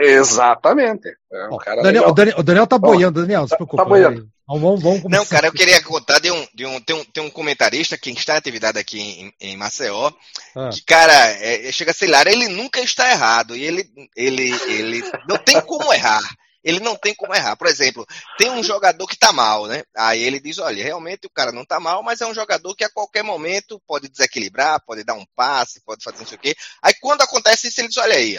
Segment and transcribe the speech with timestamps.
[0.00, 1.08] Exatamente.
[1.32, 3.82] É um Daniel, o, Daniel, o, Daniel, tá boiando, Daniel, se preocupa.
[3.82, 4.28] Tá boiando.
[4.48, 7.30] Vamos, vamos Não, cara, eu queria contar de um, de um, tem um, tem um
[7.30, 10.10] comentarista que está em atividade aqui em, em Maceió,
[10.56, 10.70] ah.
[10.72, 14.50] que, cara, é, é chega a ser lá, ele nunca está errado, e ele, ele,
[14.68, 16.22] ele não tem como errar.
[16.62, 17.56] Ele não tem como errar.
[17.56, 18.06] Por exemplo,
[18.36, 19.82] tem um jogador que tá mal, né?
[19.96, 22.84] Aí ele diz, olha, realmente o cara não tá mal, mas é um jogador que
[22.84, 26.54] a qualquer momento pode desequilibrar, pode dar um passe, pode fazer não sei o quê.
[26.82, 28.38] Aí quando acontece isso, ele diz, olha aí,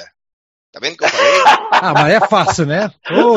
[0.71, 1.41] Tá vendo o que eu falei?
[1.71, 2.91] ah, mas é fácil, né?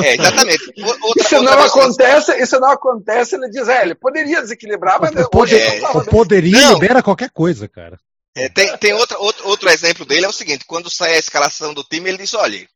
[0.05, 0.73] É, exatamente.
[1.03, 5.29] Outra, isso não acontece, isso não acontece, ele diz, é, ele poderia desequilibrar, mas o,
[5.29, 6.75] poder, é, o poderia não.
[6.75, 7.99] libera qualquer coisa, cara.
[8.37, 11.75] É, tem tem outra, outro, outro exemplo dele, é o seguinte, quando sai a escalação
[11.75, 12.69] do time, ele diz, olha,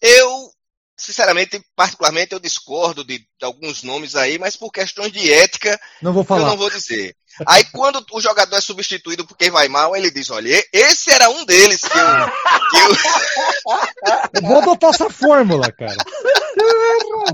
[0.00, 0.50] eu
[0.96, 6.12] sinceramente, particularmente, eu discordo de, de, alguns nomes aí, mas por questões de ética, não
[6.12, 6.42] vou falar.
[6.42, 7.14] eu não vou dizer.
[7.46, 11.28] Aí quando o jogador é substituído por quem vai mal, ele diz, olha, esse era
[11.28, 12.06] um deles que eu...
[12.70, 12.96] Que eu...
[14.34, 15.96] eu vou adotar essa fórmula, cara.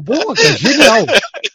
[0.01, 1.07] Boa, cara, genial.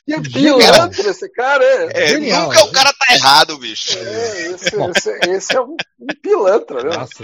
[0.05, 0.89] Que genial.
[0.91, 2.03] esse cara é.
[2.03, 2.47] é genial.
[2.47, 3.97] Nunca o cara tá errado, bicho.
[3.97, 6.95] É, esse, esse, esse é um, um pilantra, né?
[6.95, 7.23] Nossa,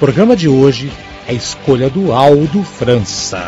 [0.00, 0.90] Programa de hoje
[1.28, 3.46] é a escolha do Aldo França.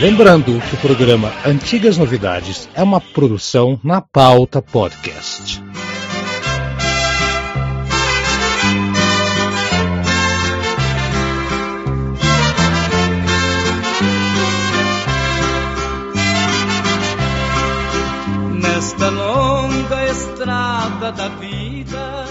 [0.00, 5.63] Lembrando que o programa Antigas Novidades é uma produção na pauta podcast.
[21.16, 22.24] Da vida.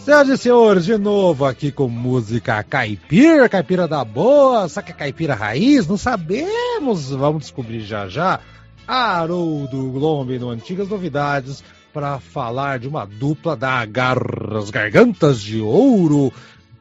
[0.00, 5.34] Senhoras e senhores, de novo aqui com música caipira, caipira da boa, que é caipira
[5.34, 5.86] raiz?
[5.86, 8.40] Não sabemos, vamos descobrir já já.
[8.86, 16.32] Haroldo Glombe no Antigas Novidades para falar de uma dupla da Garras Gargantas de Ouro,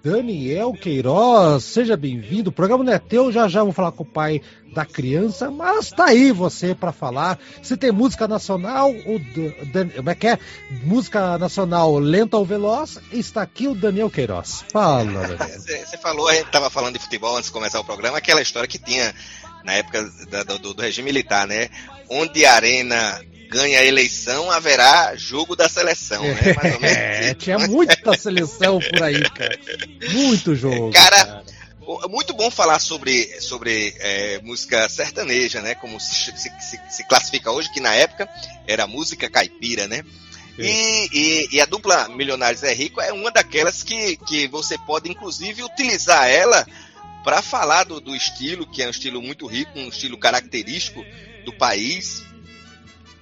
[0.04, 2.50] Daniel Queiroz, seja bem-vindo.
[2.50, 4.42] O programa não é teu, já já vou falar com o pai
[4.74, 7.38] da criança, mas tá aí você para falar.
[7.62, 9.20] Se tem música nacional, o
[9.96, 10.40] como é que é?
[10.84, 14.64] Música nacional lenta ou veloz, está aqui o Daniel Queiroz.
[14.72, 15.04] Fala,
[15.38, 15.60] Daniel.
[15.60, 18.68] Você falou, a gente tava falando de futebol antes de começar o programa, aquela história
[18.68, 19.14] que tinha
[19.64, 21.70] na época do, do, do regime militar, né?
[22.10, 23.22] Onde a arena
[23.52, 26.54] ganha a eleição, haverá jogo da seleção, né?
[26.56, 26.98] Mais ou menos.
[26.98, 29.60] É, tinha muita seleção por aí, cara.
[30.14, 30.92] Muito jogo.
[30.92, 31.44] Cara, cara.
[32.04, 35.76] É muito bom falar sobre, sobre é, música sertaneja, né?
[35.76, 38.30] Como se, se, se, classifica hoje, que na época
[38.68, 40.04] era música caipira, né?
[40.58, 45.10] E, e, e, a dupla Milionários é Rico é uma daquelas que, que você pode,
[45.10, 46.68] inclusive, utilizar ela
[47.24, 51.04] para falar do, do estilo, que é um estilo muito rico, um estilo característico
[51.46, 52.24] do país,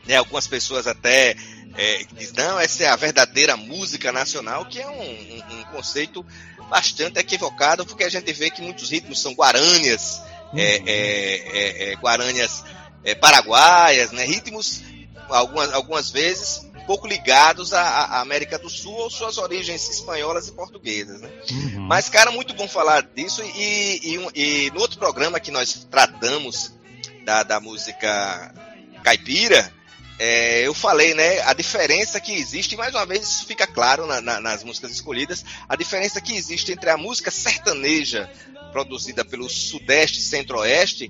[0.06, 1.36] né, algumas pessoas até
[1.78, 6.25] é, dizem, não, essa é a verdadeira música nacional, que é um, um, um, conceito
[6.69, 10.22] bastante equivocado, porque a gente vê que muitos ritmos são guarânias,
[10.56, 10.84] é, uhum.
[10.88, 12.63] é, é, é, guarânias
[13.03, 14.81] é, paraguaias, né, ritmos,
[15.30, 20.52] algumas, algumas vezes, pouco ligados à, à, América do Sul ou suas origens espanholas e
[20.53, 21.22] portuguesas.
[21.22, 21.30] Né?
[21.52, 21.81] Uhum.
[21.81, 23.44] Mas, cara, muito bom falar disso.
[23.44, 26.74] E, e, e, no outro programa que nós tratamos
[27.24, 28.53] da, da música
[29.03, 29.72] caipira,
[30.19, 34.06] é, eu falei, né, a diferença que existe, e mais uma vez isso fica claro
[34.06, 38.30] na, na, nas músicas escolhidas, a diferença que existe entre a música sertaneja
[38.74, 41.10] produzida pelo Sudeste e Centro-Oeste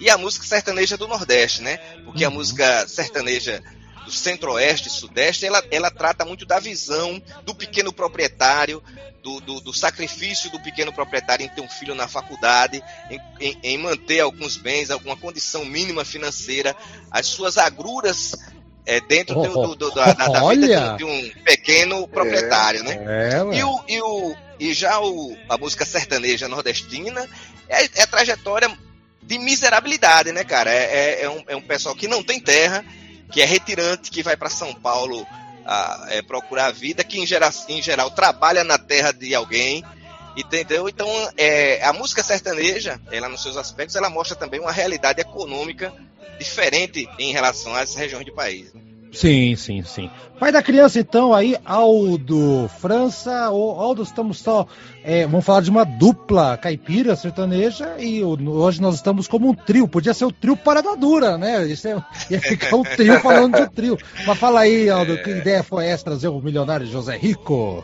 [0.00, 1.76] e a música sertaneja do Nordeste, né?
[2.04, 2.34] Porque a uhum.
[2.34, 3.62] música sertaneja
[4.08, 8.82] do Centro-Oeste e Sudeste, ela, ela trata muito da visão do pequeno proprietário,
[9.22, 13.58] do, do, do, sacrifício do pequeno proprietário em ter um filho na faculdade, em, em,
[13.62, 16.74] em, manter alguns bens, alguma condição mínima financeira,
[17.10, 18.34] as suas agruras
[18.86, 22.98] é, dentro do, do, da, da, vida de, um pequeno proprietário, né?
[23.06, 27.28] É, e, o, e, o, e já o, a música sertaneja nordestina
[27.68, 28.74] é, é a trajetória
[29.22, 30.72] de miserabilidade, né, cara?
[30.72, 32.82] É, é, é, um, é um pessoal que não tem terra,
[33.30, 35.26] que é retirante, que vai para São Paulo
[35.64, 39.84] a, é, procurar a vida, que em geral, em geral trabalha na terra de alguém,
[40.38, 40.88] Entendeu?
[40.88, 45.92] Então, é, a música sertaneja, ela nos seus aspectos, ela mostra também uma realidade econômica
[46.38, 48.72] diferente em relação às regiões do país.
[48.72, 48.80] Né?
[49.12, 50.10] Sim, sim, sim.
[50.38, 53.50] Pai da criança, então, aí, Aldo França.
[53.50, 54.66] ou Aldo, estamos só.
[55.02, 59.88] É, vamos falar de uma dupla caipira sertaneja e hoje nós estamos como um trio.
[59.88, 61.66] Podia ser o trio Parada Dura, né?
[61.66, 63.98] Isso é, ia ficar um trio falando de um trio.
[64.26, 65.38] Mas fala aí, Aldo, que é.
[65.38, 67.82] ideia foi essa trazer o milionário José Rico?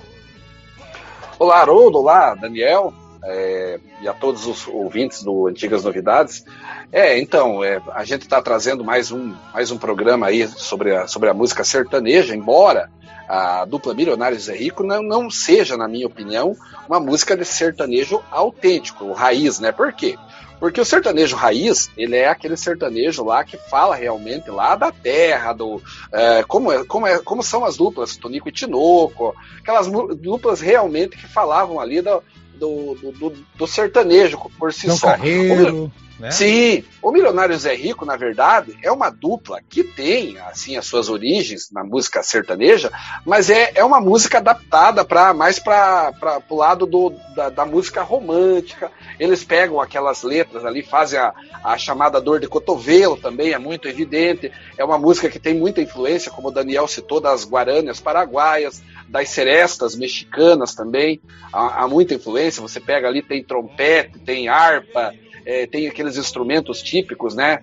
[1.38, 2.92] Olá, Haroldo, olá, Daniel
[3.24, 6.44] é, e a todos os ouvintes do Antigas Novidades.
[6.92, 11.06] É, então, é, a gente está trazendo mais um, mais um programa aí sobre a,
[11.06, 12.90] sobre a música sertaneja, embora
[13.28, 16.54] a dupla Milionários Zé Rico não, não seja, na minha opinião,
[16.86, 19.72] uma música de sertanejo autêntico, raiz, né?
[19.72, 20.16] Por quê?
[20.60, 25.52] Porque o sertanejo raiz, ele é aquele sertanejo lá que fala realmente lá da terra,
[25.52, 25.82] do
[26.12, 31.16] é, como, é, como, é, como são as duplas, Tonico e Tinoco, aquelas duplas realmente
[31.16, 32.22] que falavam ali do,
[32.68, 35.06] do, do, do sertanejo por si João só.
[35.08, 35.92] Carreiro.
[36.18, 36.30] Né?
[36.30, 41.08] Sim, o Milionário Zé Rico, na verdade, é uma dupla que tem assim as suas
[41.08, 42.92] origens na música sertaneja,
[43.26, 46.12] mas é, é uma música adaptada para mais para
[46.48, 48.92] o lado do, da, da, música romântica.
[49.18, 51.34] Eles pegam aquelas letras ali, fazem a,
[51.64, 54.52] a chamada dor de cotovelo também, é muito evidente.
[54.78, 59.30] É uma música que tem muita influência, como o Daniel citou, das guarânias paraguaias, das
[59.30, 61.20] serestas mexicanas também.
[61.52, 62.62] Há, há muita influência.
[62.62, 65.12] Você pega ali, tem trompete, tem harpa
[65.44, 67.60] é, tem aqueles instrumentos típicos, né?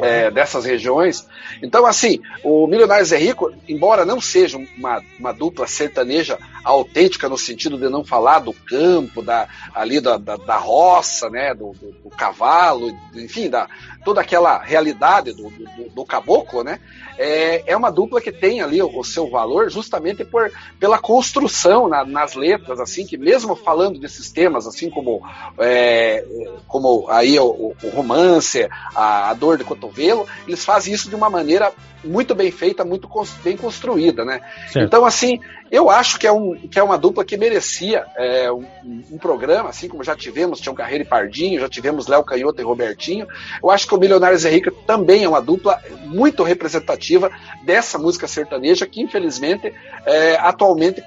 [0.00, 1.28] É, dessas regiões.
[1.62, 7.38] Então, assim, o Milionários é Rico, embora não seja uma, uma dupla sertaneja autêntica no
[7.38, 11.92] sentido de não falar do campo, da, ali da, da, da roça, né, do, do,
[11.92, 13.68] do, cavalo, enfim, da,
[14.04, 16.80] toda aquela realidade do, do, do caboclo, né,
[17.18, 21.88] é, é uma dupla que tem ali o, o seu valor justamente por, pela construção
[21.88, 25.20] na, nas letras, assim, que mesmo falando desses temas, assim como,
[25.58, 26.24] é,
[26.68, 31.28] como aí o, o romance, a, a, dor de cotovelo, eles fazem isso de uma
[31.28, 31.72] maneira
[32.04, 33.08] muito bem feita, muito
[33.42, 34.40] bem construída, né?
[34.68, 34.86] Certo.
[34.86, 35.40] Então, assim,
[35.70, 38.64] eu acho que é, um, que é uma dupla que merecia é, um,
[39.10, 42.64] um, programa, assim como já tivemos Tião Carreiro e Pardinho, já tivemos Léo Canhoto e
[42.64, 43.26] Robertinho.
[43.62, 47.30] Eu acho que o Milionários Henrique também é uma dupla muito representativa
[47.64, 49.72] dessa música sertaneja que, infelizmente,
[50.06, 51.02] é, atualmente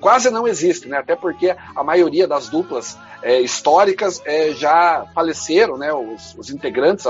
[0.00, 0.98] quase não existe, né?
[0.98, 5.92] Até porque a maioria das duplas é, históricas é, já faleceram, né?
[5.92, 7.04] Os, os, integrantes,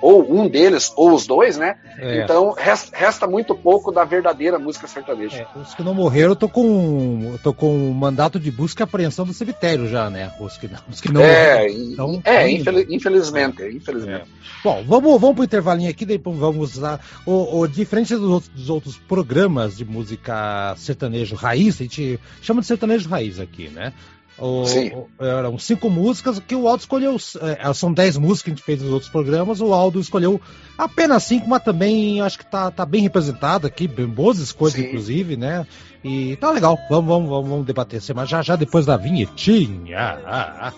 [0.00, 1.76] ou um deles, ou os dois, né?
[1.98, 2.22] É.
[2.22, 5.46] Então resta, resta, muito pouco da verdadeira música sertaneja.
[5.54, 8.84] É, os que não morreram, eu tô com, tô com um mandato de busca e
[8.84, 10.32] apreensão do cemitério já, né?
[10.38, 11.92] Os que, os que não é, morreram.
[11.92, 14.22] Então, é, infeliz, infelizmente, infelizmente.
[14.22, 14.44] É.
[14.62, 17.00] Bom, vamos, vamos pro intervalinho aqui, depois vamos lá.
[17.24, 22.60] O, o diferente dos outros, dos outros programas de música sertanejo raiz, a gente chama
[22.60, 23.92] de sertanejo raiz aqui, né?
[24.36, 27.16] O, o, eram cinco músicas que o Aldo escolheu.
[27.40, 29.60] É, são dez músicas que a gente fez nos outros programas.
[29.60, 30.40] O Aldo escolheu
[30.76, 34.86] apenas cinco, mas também acho que tá, tá bem representado aqui, bem boas escolhas, Sim.
[34.86, 35.64] inclusive, né?
[36.02, 36.76] E tá legal.
[36.90, 40.18] Vamos, vamos, vamos, vamos debater esse mas já já depois da vinhetinha.
[40.26, 40.72] Ah, ah.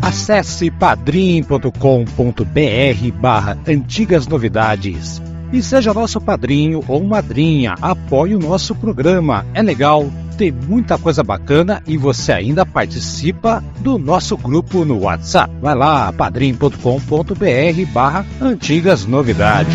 [0.00, 5.20] Acesse padrim.com.br barra antigas novidades
[5.52, 7.74] e seja nosso padrinho ou madrinha.
[7.80, 9.46] Apoie o nosso programa.
[9.54, 15.52] É legal, tem muita coisa bacana e você ainda participa do nosso grupo no WhatsApp.
[15.60, 19.74] Vai lá, padrim.com.br barra antigas novidades.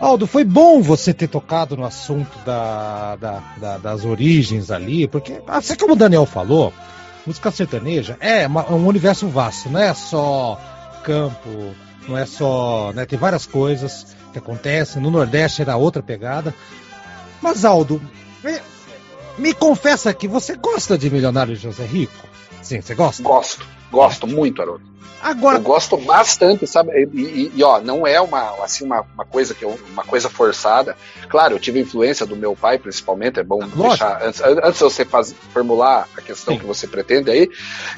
[0.00, 5.42] Aldo, foi bom você ter tocado no assunto da, da, da, das origens ali, porque,
[5.46, 6.72] assim como o Daniel falou,
[7.30, 10.60] música sertaneja é uma, um universo vasto, não é só
[11.04, 11.74] campo,
[12.08, 12.92] não é só.
[12.92, 15.00] Né, tem várias coisas que acontecem.
[15.00, 16.52] No Nordeste era outra pegada.
[17.40, 18.02] Mas, Aldo,
[18.42, 18.60] me,
[19.38, 22.29] me confessa que você gosta de Milionário José Rico?
[22.62, 23.22] Sim, você gosta?
[23.22, 24.90] Gosto, gosto muito, Haroldo.
[25.22, 25.58] Agora...
[25.58, 26.92] Eu gosto bastante, sabe?
[26.92, 30.30] E, e, e, ó, não é uma, assim, uma, uma coisa que eu, uma coisa
[30.30, 30.96] forçada.
[31.28, 33.38] Claro, eu tive influência do meu pai, principalmente.
[33.38, 33.88] É bom Lógico.
[33.88, 34.22] deixar.
[34.22, 36.60] Antes, antes de você faz, formular a questão Sim.
[36.60, 37.50] que você pretende aí,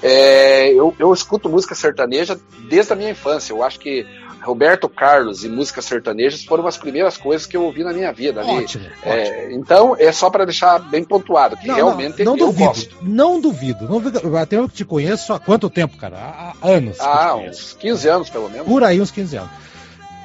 [0.02, 2.38] é, eu, eu escuto música sertaneja
[2.68, 3.52] desde a minha infância.
[3.52, 4.04] Eu acho que
[4.42, 8.44] Roberto Carlos e músicas sertanejas foram as primeiras coisas que eu ouvi na minha vida.
[8.44, 9.52] Ótimo, é, ótimo.
[9.52, 12.96] Então, é só para deixar bem pontuado, que não, realmente não, não eu duvido, gosto.
[13.02, 14.36] Não duvido, não duvido.
[14.36, 16.16] Até eu te conheço há quanto tempo, cara?
[16.16, 16.98] Há, anos.
[17.00, 18.66] Ah, uns 15 anos, pelo menos.
[18.66, 19.50] Por aí, uns 15 anos.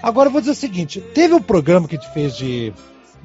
[0.02, 2.74] Agora eu vou dizer o seguinte: teve um programa que a gente fez de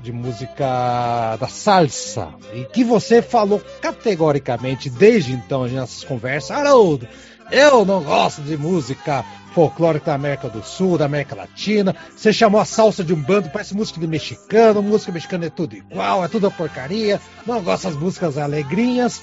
[0.03, 7.07] de música da salsa, e que você falou categoricamente desde então nas nossas conversas, Haroldo,
[7.53, 9.23] eu não gosto de música
[9.55, 11.95] folclórica da América do Sul, da América Latina.
[12.17, 15.77] Você chamou a salsa de um bando, parece música de mexicano, música mexicana é tudo
[15.77, 17.21] igual, é tudo porcaria.
[17.47, 19.21] Não gosto das músicas alegrinhas.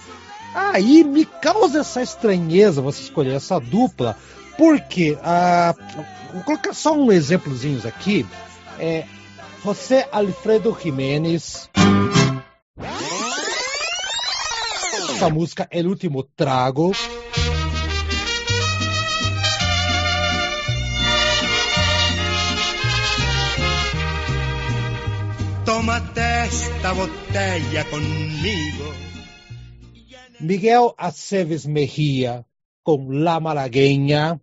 [0.54, 4.16] Aí me causa essa estranheza você escolher essa dupla,
[4.58, 5.74] porque ah,
[6.34, 8.26] vou colocar só um exemplozinho aqui.
[8.80, 9.06] É,
[9.64, 11.68] José Alfredo Jiménez.
[15.10, 16.92] Essa música é o último trago.
[26.90, 28.94] Esta botella conmigo.
[30.40, 32.46] Miguel Aceves Mejía
[32.84, 34.40] con La Malagueña.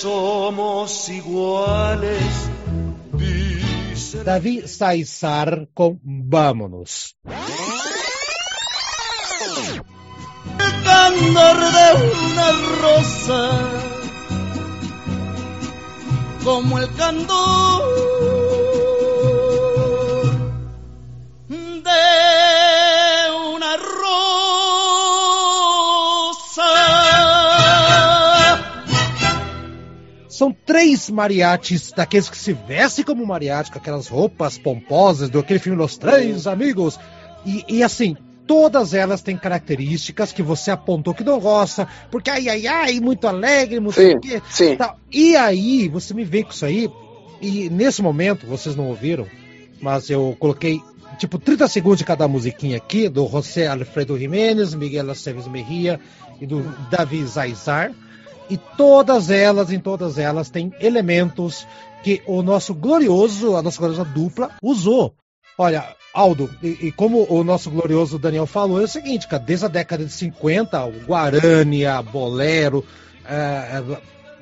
[0.00, 2.50] Somos iguales.
[3.12, 7.16] Dice David Saizar con Vámonos.
[10.58, 11.86] El candor de
[12.24, 13.40] una rosa,
[16.44, 18.05] como el candor
[30.36, 35.58] São três mariachis, daqueles que se vestem como mariachi, com aquelas roupas pomposas do aquele
[35.58, 37.00] filme Los Três Amigos.
[37.46, 38.14] E, e assim,
[38.46, 43.26] todas elas têm características que você apontou que não gosta, porque ai, ai, ai, muito
[43.26, 44.76] alegre, muito sim, quê, sim.
[44.76, 44.98] Tal.
[45.10, 46.90] E aí, você me vem com isso aí,
[47.40, 49.26] e nesse momento, vocês não ouviram,
[49.80, 50.82] mas eu coloquei
[51.18, 55.98] tipo 30 segundos de cada musiquinha aqui, do José Alfredo Jiménez, Miguel Aceves Mejia
[56.38, 57.90] e do Davi Zaizar.
[58.48, 61.66] E todas elas, em todas elas, tem elementos
[62.02, 65.14] que o nosso glorioso, a nossa gloriosa dupla, usou.
[65.58, 69.66] Olha, Aldo, e, e, como o nosso glorioso Daniel falou, é o seguinte, cara, desde
[69.66, 72.84] a década de 50, o Guarani, a Bolero,
[73.24, 73.82] é,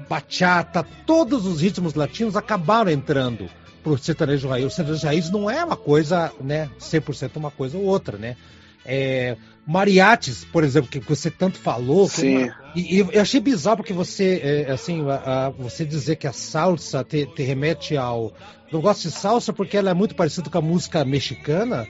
[0.09, 3.49] Bachata, todos os ritmos latinos acabaram entrando
[3.83, 4.67] pro sertanejo raiz.
[4.67, 8.37] O sertanejo raiz não é uma coisa, né, 100% uma coisa ou outra, né?
[8.85, 12.09] É, mariates, por exemplo, que você tanto falou.
[12.09, 12.51] Sim.
[12.75, 16.33] E, e, eu achei bizarro porque você, é, assim, a, a, você dizer que a
[16.33, 18.33] salsa te, te, remete ao.
[18.73, 21.87] Não gosto de salsa porque ela é muito parecida com a música mexicana.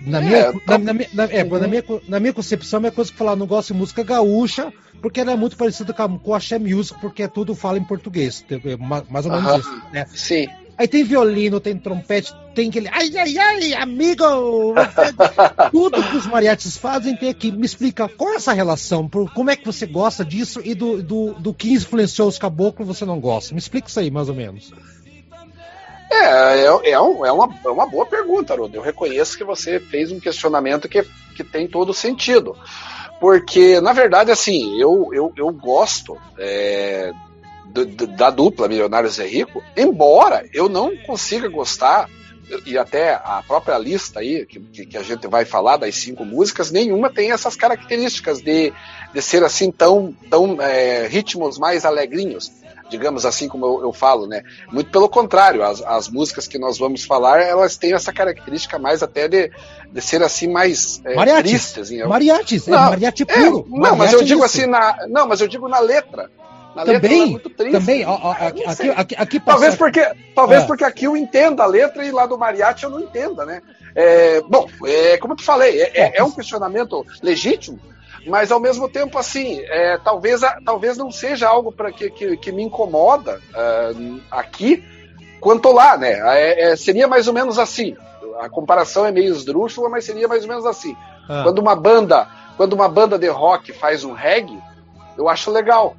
[0.00, 0.78] Na, é, minha, tá...
[0.78, 1.58] na, na, na, é, uhum.
[1.58, 4.02] na, minha, na minha concepção, é a minha coisa que falar, não gosto de música
[4.02, 8.44] gaúcha, porque ela é muito parecida com, com a Music, porque tudo fala em português.
[9.10, 9.58] Mais ou menos uhum.
[9.58, 9.82] isso.
[9.92, 10.06] Né?
[10.08, 10.48] Sim.
[10.76, 12.88] Aí tem violino, tem trompete, tem aquele.
[12.88, 14.24] Ai, ai, ai, amigo!
[15.70, 17.52] Tudo que os mariachis fazem tem aqui.
[17.52, 19.08] Me explica qual é essa relação?
[19.08, 23.04] Como é que você gosta disso e do, do, do que influenciou os caboclos você
[23.04, 23.54] não gosta?
[23.54, 24.72] Me explica isso aí, mais ou menos.
[26.10, 28.76] É, é, é, um, é, uma, é uma boa pergunta, Haroldo.
[28.76, 31.04] Eu reconheço que você fez um questionamento que,
[31.36, 32.56] que tem todo sentido.
[33.20, 37.12] Porque, na verdade, assim, eu, eu, eu gosto é,
[38.16, 42.08] da dupla Milionários é Rico, embora eu não consiga gostar,
[42.66, 46.70] e até a própria lista aí, que, que a gente vai falar das cinco músicas,
[46.70, 48.72] nenhuma tem essas características de,
[49.12, 52.52] de ser assim tão, tão é, ritmos mais alegrinhos
[52.90, 54.42] digamos assim como eu, eu, falo, né?
[54.70, 59.02] Muito pelo contrário, as, as músicas que nós vamos falar, elas têm essa característica mais
[59.02, 59.50] até de,
[59.90, 61.78] de ser assim mais é, mariachis, tristes.
[61.78, 61.98] Assim,
[62.70, 63.66] não, é mariachi é, puro.
[63.66, 66.30] É, não, mariachi mas eu digo assim na, não, mas eu digo na letra.
[66.74, 67.72] Na também, é muito triste.
[67.72, 70.66] Também, ó, ó, aqui, aqui, aqui, aqui talvez porque talvez ah.
[70.66, 73.62] porque aqui eu entenda a letra e lá do mariachi eu não entenda, né?
[73.94, 77.78] É, bom, é, como eu te falei, é, é, é um questionamento legítimo,
[78.26, 82.50] mas ao mesmo tempo assim, é, talvez, talvez não seja algo para que, que, que,
[82.50, 84.82] me incomoda uh, aqui
[85.40, 86.20] quanto lá, né?
[86.38, 87.96] É, é, seria mais ou menos assim.
[88.40, 90.96] A comparação é meio esdrúxula, mas seria mais ou menos assim.
[91.28, 91.42] Ah.
[91.44, 92.26] Quando uma banda,
[92.56, 94.58] quando uma banda de rock faz um reggae,
[95.16, 95.96] eu acho legal.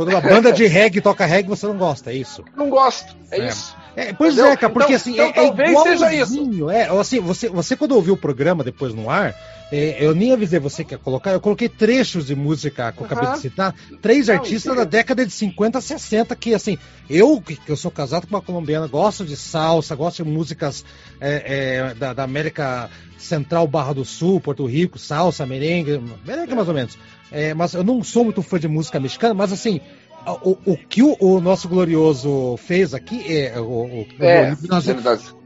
[0.00, 2.42] Quando uma banda de reggae toca reggae, você não gosta, é isso?
[2.56, 3.48] Não gosto, é, é.
[3.48, 3.76] isso.
[3.96, 4.52] É, pois Entendeu?
[4.52, 6.70] é, cara, porque então, assim, então, é, é seja isso.
[6.70, 9.34] É, assim, você, você quando ouviu o programa depois no ar,
[9.72, 13.06] É, eu nem avisei você que ia colocar, eu coloquei trechos de música que eu
[13.06, 16.76] acabei de citar, três Não, artistas da década de 50, 60, que assim,
[17.08, 20.84] eu, que eu sou casado com uma colombiana, gosto de salsa, gosto de músicas
[21.20, 26.66] é, é, da, da, América Central, Barra do Sul, Porto Rico, salsa, merengue, merengue mais
[26.66, 26.98] ou menos.
[27.30, 29.80] É, mas eu não sou muito fã de música mexicana, mas assim,
[30.26, 33.58] o, o que o, o, nosso glorioso fez aqui é.
[33.58, 34.86] O, o é, nós,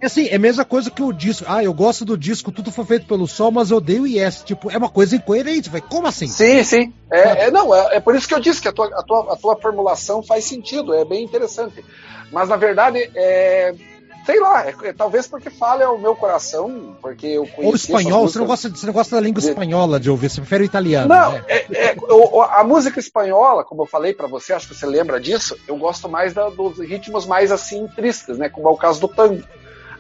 [0.03, 1.45] assim, é a mesma coisa que o disco.
[1.49, 4.43] Ah, eu gosto do disco, tudo foi feito pelo sol, mas eu odeio o Yes.
[4.43, 5.71] Tipo, é uma coisa incoerente.
[5.71, 6.27] Vai, como assim?
[6.27, 6.93] Sim, sim.
[7.11, 9.33] É, é não, é, é, por isso que eu disse que a tua, a, tua,
[9.33, 11.85] a tua formulação faz sentido, é bem interessante.
[12.33, 13.75] Mas na verdade, é,
[14.25, 17.69] Sei lá, é, é, talvez porque fale ao meu coração, porque eu conheço.
[17.69, 19.49] Ou espanhol, você não, gosta, você não gosta da língua de...
[19.49, 21.09] espanhola de ouvir, você prefere o italiano.
[21.09, 21.45] Não, né?
[21.47, 25.21] é, é, o, a música espanhola, como eu falei para você, acho que você lembra
[25.21, 28.49] disso, eu gosto mais da, dos ritmos mais assim tristes, né?
[28.49, 29.43] Como é o caso do tango.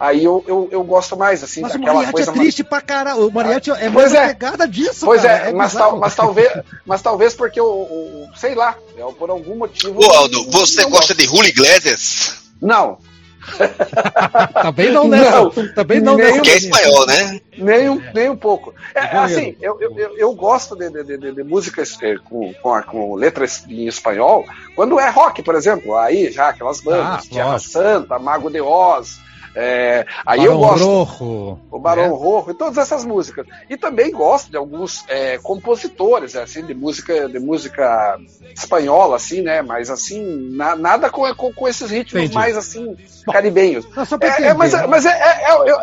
[0.00, 2.69] Aí eu, eu, eu gosto mais, assim, mas daquela o Mariachi é triste mais...
[2.69, 3.28] pra caralho.
[3.28, 4.28] O Mariachi é mais é.
[4.28, 5.47] pegada disso, Pois cara.
[5.47, 6.52] é, é mas, tal, mas, talvez,
[6.85, 8.76] mas talvez porque eu, sei lá,
[9.19, 10.02] por algum motivo.
[10.02, 11.14] Ô, Aldo, você gosta gosto.
[11.14, 12.37] de Julio Iglesias?
[12.61, 12.99] Não,
[14.62, 15.30] Também não, né?
[15.30, 17.40] Não, Também não, nem, Porque é espanhol, né?
[17.56, 18.74] Nem um, nem um pouco.
[18.94, 23.14] É, assim, eu, eu, eu gosto de, de, de, de músicas é, com, com, com,
[23.14, 28.18] letras em espanhol, quando é rock, por exemplo, aí já aquelas bandas, ah, Tierra Santa,
[28.18, 29.18] Mago de Oz,
[29.54, 30.84] é, aí Barão eu gosto.
[30.84, 32.08] Rojo, o Barão é.
[32.08, 33.46] Rojo e todas essas músicas.
[33.70, 38.18] E também gosto de alguns é, compositores, assim, de música, de música
[38.54, 39.62] espanhola, assim, né?
[39.62, 42.34] Mas assim, na, nada com, com, com, esses ritmos Entendi.
[42.34, 43.87] mais assim, Bom, caribenhos.
[44.20, 44.87] É, é, mas, né?
[44.88, 45.78] mas é, é, é eu,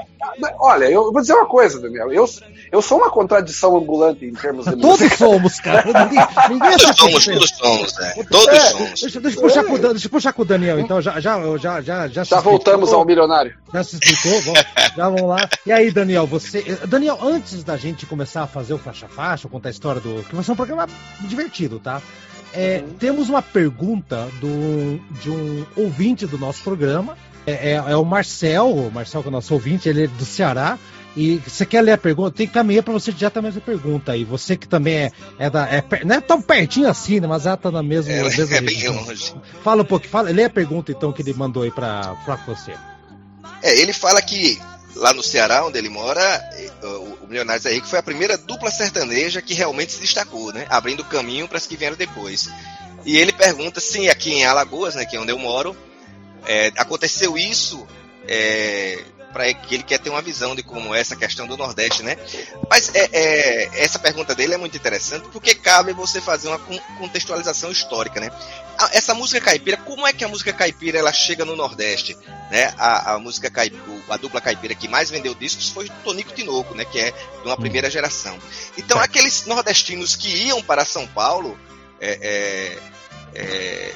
[0.60, 2.12] olha, eu vou dizer uma coisa, Daniel.
[2.12, 2.26] Eu,
[2.72, 5.16] eu sou uma contradição ambulante em termos de Todos música.
[5.16, 5.84] somos, cara.
[6.02, 8.14] Ninguém, ninguém todos somos, todos somos, né?
[8.30, 9.02] Todos somos.
[9.02, 11.02] Deixa, deixa, eu puxar com, deixa eu puxar com o Daniel, então.
[11.02, 13.61] Já, já, já, já, já, já voltamos ao milionário.
[13.74, 14.42] Já se explicou?
[14.42, 15.50] Vamos, já vamos lá.
[15.66, 16.78] E aí, Daniel, você.
[16.88, 20.24] Daniel, antes da gente começar a fazer o faixa-faixa, contar a história do.
[20.24, 20.88] Que vai ser um programa
[21.22, 22.02] divertido, tá?
[22.54, 22.94] É, uhum.
[22.96, 27.18] Temos uma pergunta do, de um ouvinte do nosso programa.
[27.46, 30.26] É, é, é, o Marcel, o Marcel que é o nosso ouvinte, ele é do
[30.26, 30.78] Ceará.
[31.16, 32.32] E você quer ler a pergunta?
[32.32, 34.24] Tem que caminhar para você já tá mesma pergunta aí.
[34.24, 35.68] Você que também é, é da.
[35.68, 37.28] É, não é tão pertinho assim, né?
[37.28, 38.14] Mas ela tá na mesma.
[38.14, 39.34] É, mesma é bem longe.
[39.62, 42.16] Fala um pouco, fala, lê a pergunta então que ele mandou aí para
[42.48, 42.74] você.
[43.62, 44.62] É, ele fala que
[44.96, 46.22] lá no Ceará, onde ele mora,
[46.54, 46.72] eh,
[47.22, 50.66] o Milionários é Rico foi a primeira dupla sertaneja que realmente se destacou, né?
[50.70, 52.50] Abrindo caminho para as que vieram depois.
[53.06, 55.76] E ele pergunta se aqui em Alagoas, né, que é onde eu moro,
[56.46, 57.88] é, aconteceu isso
[58.28, 62.04] é, para que ele quer ter uma visão de como é essa questão do Nordeste,
[62.04, 62.18] né?
[62.70, 66.60] Mas é, é, essa pergunta dele é muito interessante porque cabe você fazer uma
[66.98, 68.32] contextualização histórica, né?
[68.94, 72.18] Essa música caipira, como é que a música caipira ela chega no Nordeste,
[72.50, 72.74] né?
[72.78, 76.86] A, a música caipira, a dupla caipira que mais vendeu discos foi Tonico Tinoco, né?
[76.86, 78.38] Que é de uma primeira geração.
[78.78, 81.58] Então aqueles nordestinos que iam para São Paulo,
[82.00, 82.78] é,
[83.36, 83.94] é, é,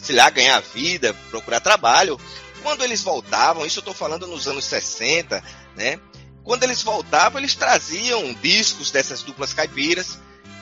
[0.00, 2.20] sei lá, ganhar vida, procurar trabalho,
[2.68, 5.42] quando eles voltavam, isso eu estou falando nos anos 60,
[5.74, 5.98] né?
[6.44, 10.18] Quando eles voltavam, eles traziam discos dessas duplas caipiras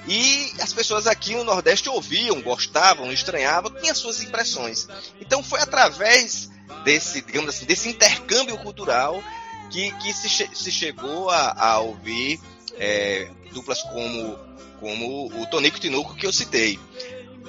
[0.07, 4.87] e as pessoas aqui no Nordeste ouviam, gostavam, estranhavam, tinham suas impressões.
[5.21, 6.49] Então foi através
[6.85, 9.21] desse, digamos assim, desse intercâmbio cultural
[9.69, 12.41] que, que se, se chegou a, a ouvir
[12.79, 14.39] é, duplas como,
[14.79, 16.79] como o Tonico Tinuco que eu citei.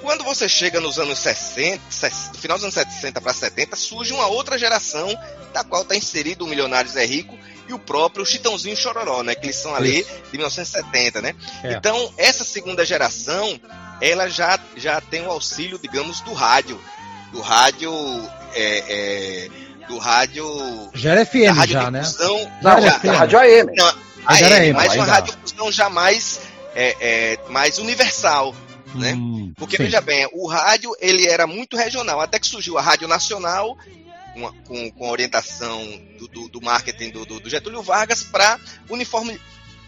[0.00, 1.82] Quando você chega nos anos 60,
[2.32, 5.08] no final dos anos 60 para 70, surge uma outra geração
[5.52, 9.34] da qual está inserido o Milionários é Rico e o próprio Chitãozinho Chororó, né?
[9.34, 11.34] Que eles são ali de 1970, né?
[11.62, 11.74] É.
[11.74, 13.60] Então, essa segunda geração,
[14.00, 16.80] ela já, já tem o auxílio, digamos, do rádio.
[17.32, 17.92] Do rádio.
[18.54, 19.48] É, é,
[19.86, 20.46] do rádio.
[20.94, 22.02] Já era FM, rádio já, né?
[22.62, 23.72] Não, já, já, rádio AM.
[23.74, 23.94] Não,
[24.26, 25.34] AM, mas uma rádio
[25.70, 26.40] já mais,
[26.74, 28.54] é, é, mais universal
[28.94, 29.14] né?
[29.14, 29.84] Hum, Porque sim.
[29.84, 33.76] veja bem, o rádio ele era muito regional, até que surgiu a Rádio Nacional
[34.34, 35.84] com, com, com a orientação
[36.18, 39.38] do, do, do marketing do, do, Getúlio Vargas para uniforme,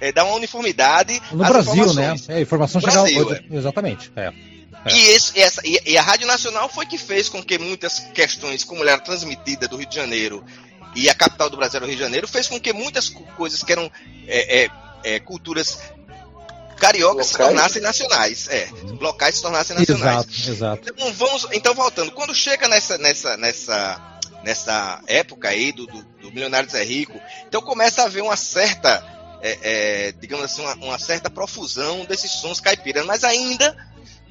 [0.00, 2.14] é, dar uma uniformidade no Brasil, né?
[2.28, 3.56] É, informação geral, Brasil, é.
[3.56, 4.12] exatamente.
[4.16, 4.32] É.
[4.84, 4.94] É.
[4.94, 8.64] E, esse, essa, e, e, a Rádio Nacional foi que fez com que muitas questões,
[8.64, 10.44] como ela era transmitida do Rio de Janeiro
[10.94, 13.62] e a capital do Brasil era o Rio de Janeiro, fez com que muitas coisas
[13.62, 13.90] que eram
[14.26, 14.70] é, é,
[15.04, 15.80] é culturas
[16.80, 18.48] cariocas se tornassem nacionais.
[18.48, 20.26] É, locais se tornassem nacionais.
[20.26, 20.90] Exato, exato.
[20.90, 26.32] Então, vamos, então voltando, quando chega nessa, nessa, nessa, nessa época aí do, do, do
[26.32, 29.04] Milionário Zé Rico, então começa a haver uma certa,
[29.42, 33.76] é, é, digamos assim, uma, uma, certa profusão desses sons caipiras, mas ainda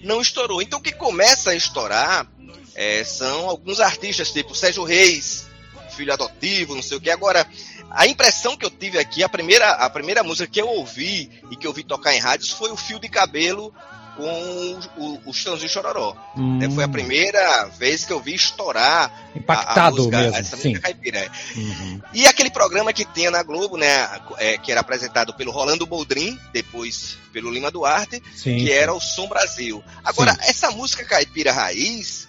[0.01, 0.62] não estourou.
[0.62, 2.27] Então o que começa a estourar
[2.73, 5.47] é, são alguns artistas, tipo Sérgio Reis,
[5.95, 7.12] filho adotivo, não sei o que.
[7.12, 7.45] Agora,
[7.91, 11.56] a impressão que eu tive aqui, a primeira, a primeira música que eu ouvi e
[11.56, 13.73] que eu vi tocar em rádios foi o Fio de Cabelo
[14.19, 16.13] com o, o Chitãozinho Chororó.
[16.38, 16.60] Hum.
[16.71, 20.69] Foi a primeira vez que eu vi estourar Impactado a, a música, mesmo, essa sim.
[20.69, 21.32] música caipira.
[21.56, 22.02] Uhum.
[22.13, 26.38] E aquele programa que tinha na Globo, né, é, que era apresentado pelo Rolando Boldrin,
[26.52, 28.71] depois pelo Lima Duarte, sim, que sim.
[28.71, 29.82] era o Som Brasil.
[30.04, 32.28] Agora, essa música caipira raiz,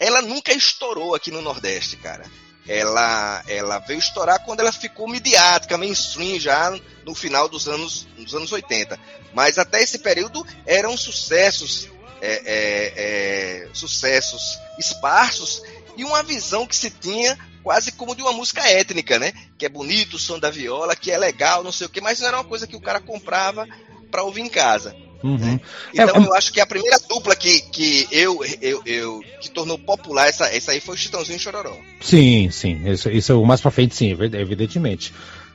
[0.00, 2.24] ela nunca estourou aqui no Nordeste, cara
[2.66, 6.74] ela, ela veio estourar quando ela ficou midiática, mainstream já
[7.04, 8.98] no final dos anos, dos anos 80.
[9.34, 11.88] Mas até esse período eram sucessos,
[12.20, 15.62] é, é, é, sucessos esparsos
[15.96, 19.32] e uma visão que se tinha quase como de uma música étnica, né?
[19.58, 22.20] Que é bonito o som da viola, que é legal, não sei o quê, mas
[22.20, 23.66] não era uma coisa que o cara comprava
[24.10, 24.94] para ouvir em casa.
[25.24, 25.38] Uhum.
[25.38, 25.60] Né?
[25.94, 29.78] Então é, eu acho que a primeira dupla que, que eu, eu, eu que tornou
[29.78, 31.74] popular essa, essa aí foi o Chitãozinho e Chororó.
[31.98, 32.78] Sim, sim.
[32.84, 35.14] Isso, isso é mais pra frente, sim, evidentemente.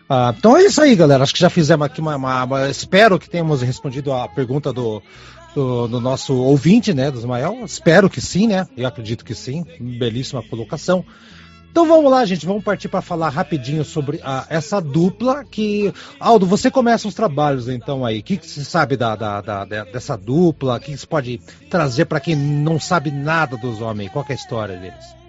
[0.10, 1.22] Ah, então é isso aí, galera.
[1.22, 5.04] Acho que já fizemos aqui uma, uma, uma Espero que tenhamos respondido a pergunta do,
[5.54, 7.64] do, do, nosso ouvinte, né, do Ismael.
[7.64, 8.68] Espero que sim, né?
[8.76, 9.64] Eu acredito que sim.
[9.80, 11.06] Belíssima colocação.
[11.72, 15.94] Então vamos lá, gente, vamos partir para falar rapidinho sobre a, essa dupla que.
[16.20, 18.20] Aldo, você começa os trabalhos então aí.
[18.20, 20.78] O que, que você sabe da, da, da, dessa dupla?
[20.78, 24.12] O que, que você pode trazer para quem não sabe nada dos homens?
[24.12, 25.20] Qual é a história deles?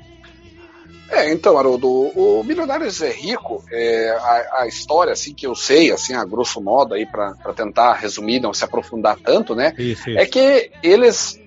[1.10, 5.90] É, então, Haroldo, o Milionários é Rico, é, a, a, história, assim, que eu sei,
[5.90, 9.74] assim, a grosso modo, aí, para tentar resumir, não se aprofundar tanto, né?
[9.76, 10.18] Isso, isso.
[10.18, 11.40] É que eles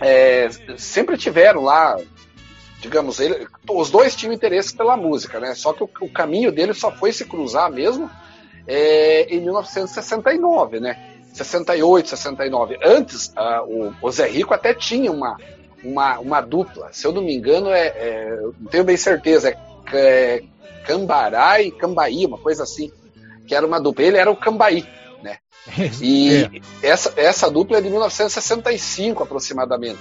[0.00, 1.98] é, sempre tiveram lá
[2.86, 5.54] digamos, ele, os dois tinham interesse pela música, né?
[5.56, 8.08] Só que o, o caminho deles só foi se cruzar mesmo
[8.66, 10.96] é, em 1969, né?
[11.32, 12.78] 68, 69.
[12.82, 15.36] Antes, uh, o, o Zé Rico até tinha uma,
[15.82, 16.88] uma, uma dupla.
[16.92, 19.56] Se eu não me engano, é, é não tenho bem certeza, é,
[19.92, 20.42] é
[20.86, 22.92] Cambará e Cambaí, uma coisa assim.
[23.48, 24.04] Que era uma dupla.
[24.04, 24.86] Ele era o Cambaí,
[25.22, 25.38] né?
[26.00, 26.44] E
[26.82, 26.88] é.
[26.88, 29.98] essa, essa dupla é de 1965 aproximadamente.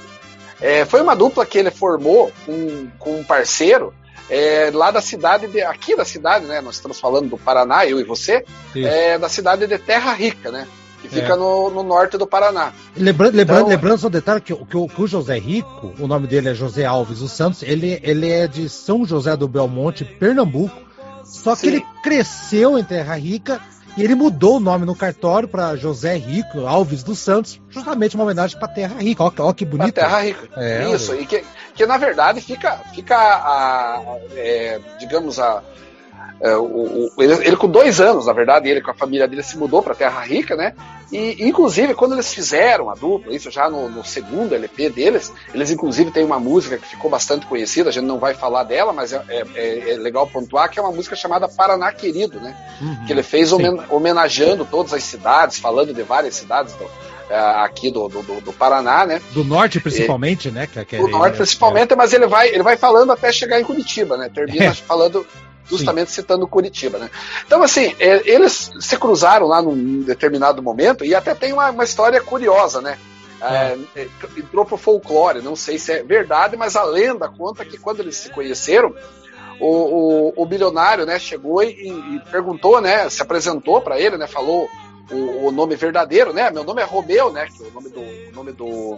[0.61, 3.93] É, foi uma dupla que ele formou com, com um parceiro
[4.29, 6.61] é, lá da cidade, de, aqui da cidade, né?
[6.61, 10.67] Nós estamos falando do Paraná, eu e você, é, da cidade de Terra Rica, né?
[11.01, 11.35] Que fica é.
[11.35, 12.73] no, no, norte do Paraná.
[12.97, 16.25] Lembrando, lembrando, então, lembrando só um detalhe que, que, que, o José Rico, o nome
[16.25, 20.75] dele é José Alves dos Santos, ele, ele é de São José do Belmonte, Pernambuco.
[21.23, 21.67] Só que sim.
[21.67, 23.61] ele cresceu em Terra Rica
[23.97, 28.25] e ele mudou o nome no cartório para José Rico Alves dos Santos, justamente uma
[28.25, 29.23] homenagem para Terra Rica.
[29.23, 29.93] Olha que bonito.
[29.93, 30.49] Pra Terra Rica.
[30.57, 35.63] É, Isso, e que, que na verdade fica, fica a, é, digamos, a,
[36.41, 39.43] é, o, o, ele, ele, com dois anos, na verdade, ele com a família dele
[39.43, 40.73] se mudou para Terra Rica, né?
[41.11, 45.71] E inclusive quando eles fizeram a dupla, isso já no, no, segundo LP deles, eles
[45.71, 49.13] inclusive têm uma música que ficou bastante conhecida, a gente não vai falar dela, mas
[49.13, 52.55] é, é, é legal pontuar que é uma música chamada Paraná Querido, né?
[52.81, 56.85] Uhum, que ele fez homen homenageando todas as cidades, falando de várias cidades do,
[57.29, 59.21] é, aqui do, do, do, Paraná, né?
[59.31, 60.67] Do norte principalmente, né?
[60.67, 64.17] Que, que do norte principalmente, mas ele vai, ele vai falando até chegar em Curitiba,
[64.17, 64.29] né?
[64.33, 65.25] Termina falando
[65.65, 66.21] justamente Sim.
[66.21, 67.09] citando Curitiba, né?
[67.45, 71.83] Então, assim, é, eles se cruzaram lá num determinado momento e até tem uma, uma
[71.83, 72.97] história curiosa, né?
[73.41, 77.77] É, é, entrou pro folclore, não sei se é verdade, mas a lenda conta que
[77.77, 78.95] quando eles se conheceram,
[79.59, 84.27] o, o, o bilionário, né, chegou e, e, perguntou, né, se apresentou para ele, né,
[84.27, 84.69] falou
[85.11, 88.01] o, o, nome verdadeiro, né, meu nome é Romeu, né, que é o nome do,
[88.01, 88.97] o nome do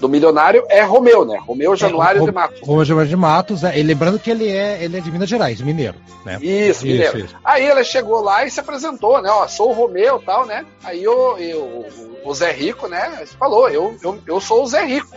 [0.00, 1.38] do milionário é Romeu, né?
[1.38, 2.60] Romeu Januário é, de Matos.
[2.60, 5.60] Romeu Januário de Matos, é, e lembrando que ele é, ele é de Minas Gerais,
[5.60, 6.38] mineiro, né?
[6.40, 7.18] Isso, mineiro.
[7.18, 7.36] Isso, isso.
[7.44, 9.30] Aí ele chegou lá e se apresentou, né?
[9.30, 10.64] Ó, sou o Romeu e tal, né?
[10.82, 11.86] Aí o, eu,
[12.24, 13.24] o Zé Rico, né?
[13.38, 15.08] Falou, eu, eu, eu sou o Zé Rico.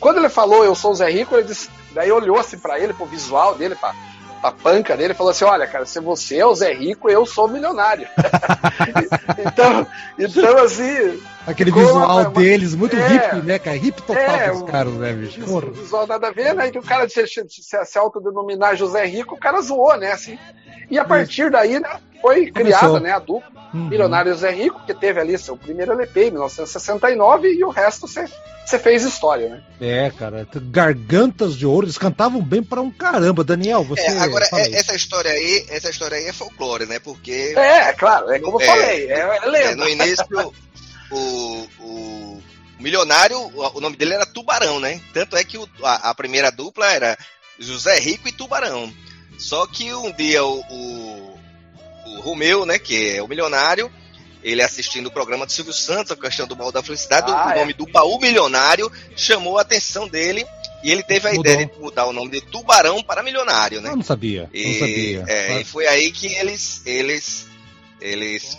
[0.00, 2.94] Quando ele falou eu sou o Zé Rico, ele disse, daí olhou assim pra ele,
[2.94, 3.94] pro visual dele, pra,
[4.44, 7.48] a panca dele falou assim: Olha, cara, se você é o Zé Rico, eu sou
[7.48, 8.06] milionário.
[9.40, 9.86] então,
[10.18, 11.18] então, assim.
[11.46, 13.76] Aquele visual uma, deles, muito é, hippie, né, cara?
[13.76, 15.40] Hippie total é, os caras, né, bicho?
[15.40, 16.70] Isso, visual nada a ver, né?
[16.72, 20.12] E o cara se, se, se autodenominar José Rico, o cara zoou, né?
[20.12, 20.38] Assim.
[20.90, 21.88] E a partir daí, né,
[22.20, 22.78] foi Começou.
[22.78, 23.88] criada né, a dupla uhum.
[23.88, 28.26] Milionário Zé Rico, que teve ali seu primeiro LP em 1969, e o resto você
[28.64, 29.62] você fez história, né?
[29.78, 33.84] É, cara, gargantas de ouro, eles cantavam bem para um caramba, Daniel.
[33.84, 36.98] Você é, agora essa história aí, essa história aí é folclore, né?
[36.98, 40.24] Porque é, claro, é como eu falei, é, é, é no início
[41.10, 42.42] o, o,
[42.78, 45.00] milionário, o nome dele era Tubarão, né?
[45.12, 47.18] Tanto é que o, a, a, primeira dupla era
[47.58, 48.92] José Rico e Tubarão.
[49.38, 51.38] Só que um dia o, o,
[52.06, 53.90] o Romeu, né, que é o milionário,
[54.42, 57.50] ele assistindo o programa do Silvio Santos, a questão do mal da felicidade, ah, o
[57.52, 57.56] é.
[57.56, 60.46] nome do baú milionário chamou a atenção dele
[60.82, 61.50] E ele teve a Mudou.
[61.50, 63.88] ideia de mudar o nome de Tubarão para Milionário, né?
[63.90, 64.50] Eu não sabia.
[64.52, 65.24] E, não sabia.
[65.26, 67.46] É, e foi aí que eles, eles,
[68.00, 68.58] eles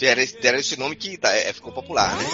[0.00, 2.24] deram esse nome que tá, é, ficou popular, né?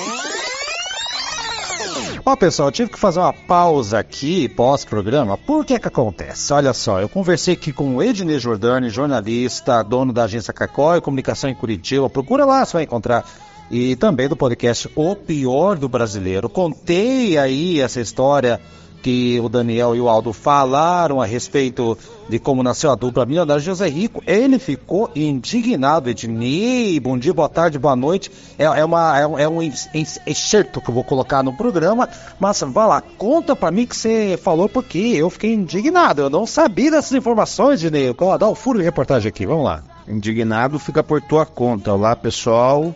[2.24, 5.38] Ó, pessoal, eu tive que fazer uma pausa aqui pós-programa.
[5.38, 6.52] Por que que acontece?
[6.52, 11.00] Olha só, eu conversei aqui com o Ednei Jordani, jornalista, dono da agência Cacó e
[11.00, 12.11] Comunicação em Curitiba.
[12.11, 13.24] Procura lá, você vai encontrar.
[13.70, 16.48] E também do podcast O Pior do Brasileiro.
[16.48, 18.61] Contei aí essa história
[19.02, 21.96] que o Daniel e o Aldo falaram a respeito
[22.28, 26.11] de como nasceu a dupla milionária José Rico, ele ficou indignado.
[26.11, 28.30] Ednei, bom dia, boa tarde, boa noite.
[28.59, 32.09] É, é, uma, é, é um excerto que eu vou colocar no programa,
[32.40, 36.22] mas vai lá, conta pra mim que você falou porque eu fiquei indignado.
[36.22, 38.14] Eu não sabia dessas informações, Ednei.
[38.38, 39.82] Dá o um furo de reportagem aqui, vamos lá.
[40.09, 41.92] Indignado fica por tua conta.
[41.92, 42.94] Olá, pessoal.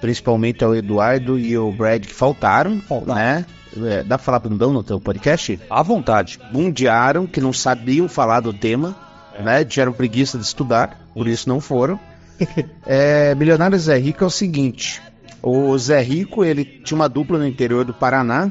[0.00, 3.46] Principalmente ao Eduardo e o Brad que faltaram, né?
[3.76, 5.58] É, dá pra falar não no teu podcast?
[5.68, 6.38] À vontade.
[6.52, 8.94] Mundiaram, que não sabiam falar do tema,
[9.34, 9.42] é.
[9.42, 9.64] né?
[9.64, 11.98] Tiveram preguiça de estudar, por isso não foram.
[12.86, 15.02] é, Milionário Zé Rico é o seguinte:
[15.42, 18.50] o Zé Rico ele tinha uma dupla no interior do Paraná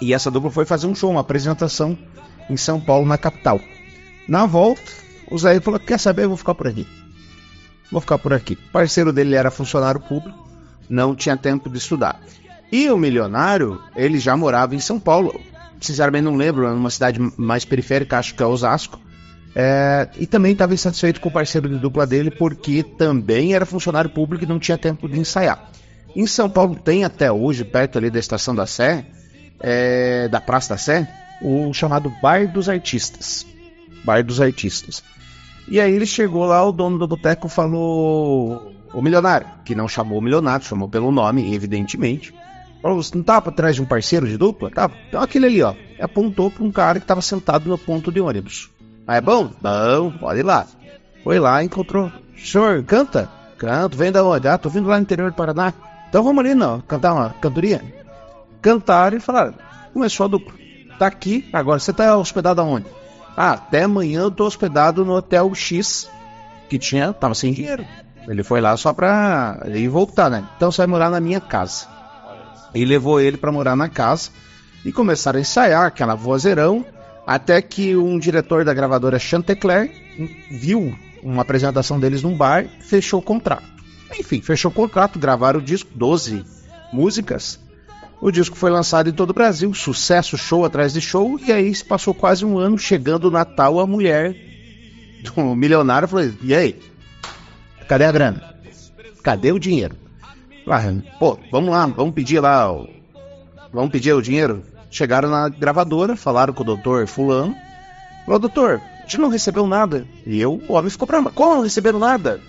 [0.00, 1.96] e essa dupla foi fazer um show, uma apresentação
[2.50, 3.60] em São Paulo, na capital.
[4.26, 4.82] Na volta,
[5.30, 6.24] o Zé Rico falou: Quer saber?
[6.24, 6.86] Eu vou ficar por aqui.
[7.90, 8.54] Vou ficar por aqui.
[8.54, 10.48] O parceiro dele era funcionário público,
[10.88, 12.20] não tinha tempo de estudar.
[12.72, 15.38] E o milionário, ele já morava em São Paulo.
[15.78, 18.98] Sinceramente não lembro, numa cidade mais periférica, acho que é Osasco.
[19.54, 24.08] É, e também estava insatisfeito com o parceiro de dupla dele, porque também era funcionário
[24.08, 25.70] público e não tinha tempo de ensaiar.
[26.16, 29.04] Em São Paulo tem até hoje, perto ali da estação da Sé,
[29.60, 31.06] é, da Praça da Sé,
[31.42, 33.46] o chamado Bar dos Artistas.
[34.02, 35.02] Bar dos Artistas.
[35.68, 40.18] E aí ele chegou lá, o dono do boteco falou: O milionário, que não chamou
[40.18, 42.32] o milionário, chamou pelo nome, evidentemente.
[42.82, 44.68] Falou, você não tava atrás de um parceiro de dupla?
[44.68, 44.94] Tava.
[45.08, 45.72] Então aquele ali, ó.
[46.00, 48.68] Apontou para um cara que estava sentado no ponto de ônibus.
[49.06, 49.52] Ah, é bom?
[49.60, 50.66] Bom, pode ir lá.
[51.22, 52.10] Foi lá, encontrou.
[52.36, 53.30] Senhor, canta?
[53.56, 54.48] Canto, vem da onde?
[54.48, 55.72] Ah, tô vindo lá no interior do Paraná.
[56.08, 57.80] Então vamos ali, não, cantar uma cantoria.
[58.60, 59.54] Cantaram e falaram,
[59.92, 60.52] começou a dupla.
[60.98, 62.86] Tá aqui, agora você tá hospedado aonde?
[63.36, 66.10] Ah, até amanhã eu tô hospedado no Hotel X,
[66.68, 67.84] que tinha, tava sem dinheiro.
[68.26, 70.44] Ele foi lá só pra ir voltar, né?
[70.56, 71.86] Então você vai morar na minha casa
[72.74, 74.30] e levou ele para morar na casa
[74.84, 76.84] e começaram a ensaiar aquela vozeirão
[77.26, 79.90] até que um diretor da gravadora Chantecler
[80.50, 83.64] viu uma apresentação deles num bar, fechou o contrato.
[84.18, 86.44] Enfim, fechou o contrato, gravaram o disco, 12
[86.92, 87.60] músicas.
[88.20, 91.74] O disco foi lançado em todo o Brasil, sucesso, show atrás de show, e aí
[91.74, 94.36] se passou quase um ano, chegando o Natal, a mulher
[95.22, 96.78] do milionário falou: E aí?
[97.88, 98.54] Cadê a grana?
[99.22, 99.96] Cadê o dinheiro?
[100.66, 100.80] Ah,
[101.18, 102.88] pô, vamos lá, vamos pedir lá, o...
[103.72, 104.62] vamos pedir o dinheiro.
[104.90, 107.54] Chegaram na gravadora, falaram com o doutor fulano.
[108.24, 110.06] Falou, doutor, a gente não recebeu nada.
[110.26, 112.40] E eu, o homem ficou pra como não receberam nada?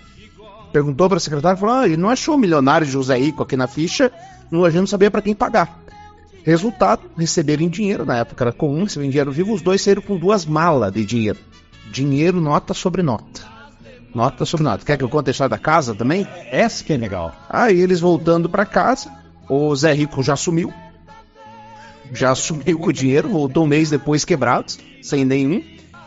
[0.71, 3.67] Perguntou para a secretária, falou, ah, ele não achou o milionário José Rico aqui na
[3.67, 4.11] ficha,
[4.51, 5.79] a gente não sabia para quem pagar.
[6.43, 10.17] Resultado, receberam em dinheiro, na época era comum, receber dinheiro vivo, os dois saíram com
[10.17, 11.39] duas malas de dinheiro.
[11.91, 13.52] Dinheiro, nota sobre nota.
[14.13, 14.85] Nota sobre nota.
[14.85, 16.27] Quer que eu conte a história da casa também?
[16.51, 17.33] Essa que é legal.
[17.49, 19.11] Aí eles voltando para casa,
[19.49, 20.71] o Zé Rico já sumiu.
[22.11, 24.71] Já sumiu com o dinheiro, voltou um mês depois quebrado,
[25.01, 25.63] sem nenhum.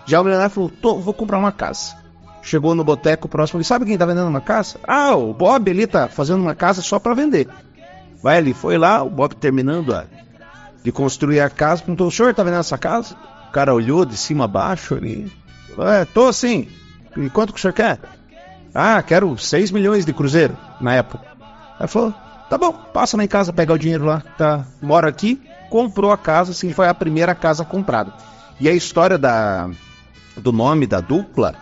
[0.06, 1.96] Já o milionário falou: vou comprar uma casa.
[2.42, 4.78] Chegou no boteco próximo e sabe quem tá vendendo uma casa?
[4.86, 7.48] Ah, o Bob ali tá fazendo uma casa só para vender.
[8.22, 10.04] Vai ali, foi lá, o Bob terminando a,
[10.80, 13.16] de construir a casa, perguntou: o senhor tá vendendo essa casa?
[13.48, 15.30] O cara olhou de cima a baixo ali.
[15.76, 16.68] É, tô sim.
[17.16, 17.98] E quanto que o senhor quer?
[18.74, 21.24] Ah, quero 6 milhões de cruzeiro, na época.
[21.78, 22.14] Aí falou,
[22.50, 26.18] tá bom, passa lá em casa, pega o dinheiro lá, tá, mora aqui, comprou a
[26.18, 28.12] casa, assim, foi a primeira casa comprada.
[28.60, 29.70] E a história da,
[30.36, 31.54] do nome da dupla,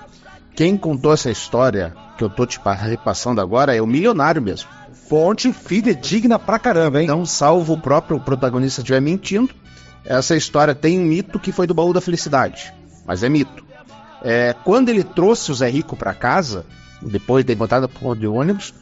[0.55, 4.69] quem contou essa história que eu tô te repassando agora é o milionário mesmo.
[5.09, 7.05] Fonte fidedigna pra caramba, hein?
[7.05, 9.51] Então, salvo o próprio protagonista estiver mentindo,
[10.05, 12.73] essa história tem um mito que foi do baú da felicidade.
[13.07, 13.65] Mas é mito.
[14.25, 16.65] É, quando ele trouxe o Zé Rico para casa,
[17.03, 18.73] depois de botar no de ônibus,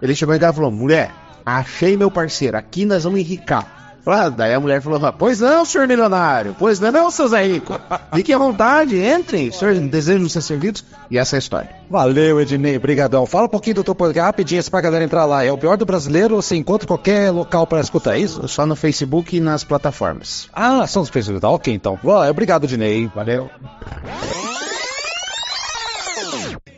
[0.00, 1.10] ele chegou em casa e falou: Mulher,
[1.44, 3.82] achei meu parceiro, aqui nós vamos enricar.
[4.04, 7.78] Ah, daí a mulher falou: Pois não, senhor milionário, pois não, não seu Zé Rico.
[8.14, 10.84] Fique à vontade, entrem, senhor desejo ser servidos.
[11.10, 11.70] E essa é a história.
[11.88, 13.26] Valeu, Ednei, brigadão.
[13.26, 15.44] Fala um pouquinho do teu podcast rapidinho pra galera entrar lá.
[15.44, 18.46] É o pior do brasileiro, você encontra qualquer local para escutar isso?
[18.48, 20.48] Só no Facebook e nas plataformas.
[20.52, 21.98] Ah, são os Facebook, tá ok então.
[22.28, 23.08] Obrigado, Ednei.
[23.14, 23.50] Valeu.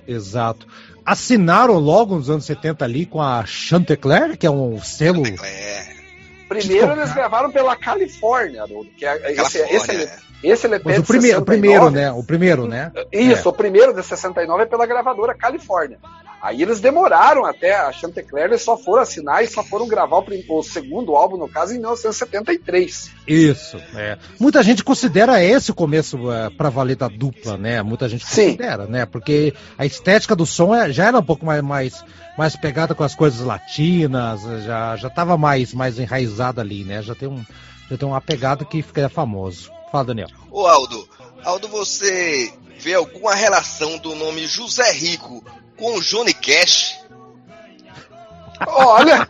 [0.06, 0.66] Exato.
[1.04, 5.24] Assinaram logo nos anos 70 ali com a Chantecler, que é um selo.
[5.24, 5.93] Chantecler.
[6.48, 10.10] Primeiro eles gravaram pela Califórnia, Haroldo, que é, esse, esse,
[10.42, 12.12] esse LP Mas o primeiro, 69, o primeiro, né?
[12.12, 12.92] O primeiro, né?
[13.10, 13.50] Isso, é.
[13.50, 15.98] o primeiro de 69 é pela gravadora Califórnia.
[16.44, 20.24] Aí eles demoraram até a Chantecler, eles só foram assinar e só foram gravar o,
[20.58, 23.10] o, segundo álbum, no caso, em 1973.
[23.26, 24.18] Isso, é.
[24.38, 27.80] Muita gente considera esse o começo uh, pra valer da dupla, né?
[27.82, 28.92] Muita gente considera, Sim.
[28.92, 29.06] né?
[29.06, 32.04] Porque a estética do som é, já era um pouco mais, mais,
[32.36, 37.02] mais pegada com as coisas latinas, já, já tava mais, mais enraizada ali, né?
[37.02, 37.44] Já tem, um,
[37.90, 39.70] já tem uma pegada que fica famoso.
[39.90, 40.28] Fala, Daniel.
[40.50, 41.08] Ô, Aldo,
[41.44, 45.44] Aldo, você vê alguma relação do nome José Rico
[45.76, 46.98] com o Johnny Cash.
[48.66, 49.26] Olha,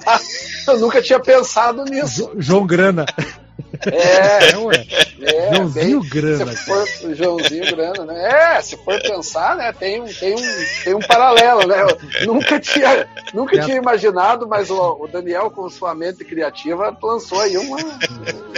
[0.66, 2.32] eu nunca tinha pensado nisso.
[2.38, 3.04] João Grana.
[3.90, 4.86] É, é, ué.
[5.20, 6.52] É, Joãozinho Grana.
[6.52, 8.56] Se for, Joãozinho Grana, né?
[8.56, 11.82] É, se for pensar, né, tem um, tem um, tem um paralelo, né?
[12.20, 13.60] Eu nunca tinha, nunca é.
[13.64, 17.78] tinha imaginado, mas o, o, Daniel, com sua mente criativa, lançou aí uma,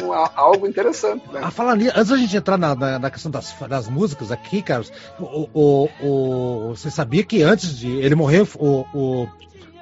[0.03, 1.23] uma algo interessante.
[1.33, 1.41] Né?
[1.43, 4.93] Ah, falando antes da gente entrar na, na, na, questão das, das músicas aqui, Carlos,
[5.19, 9.29] o, o, o, você sabia que antes de ele morrer, o, o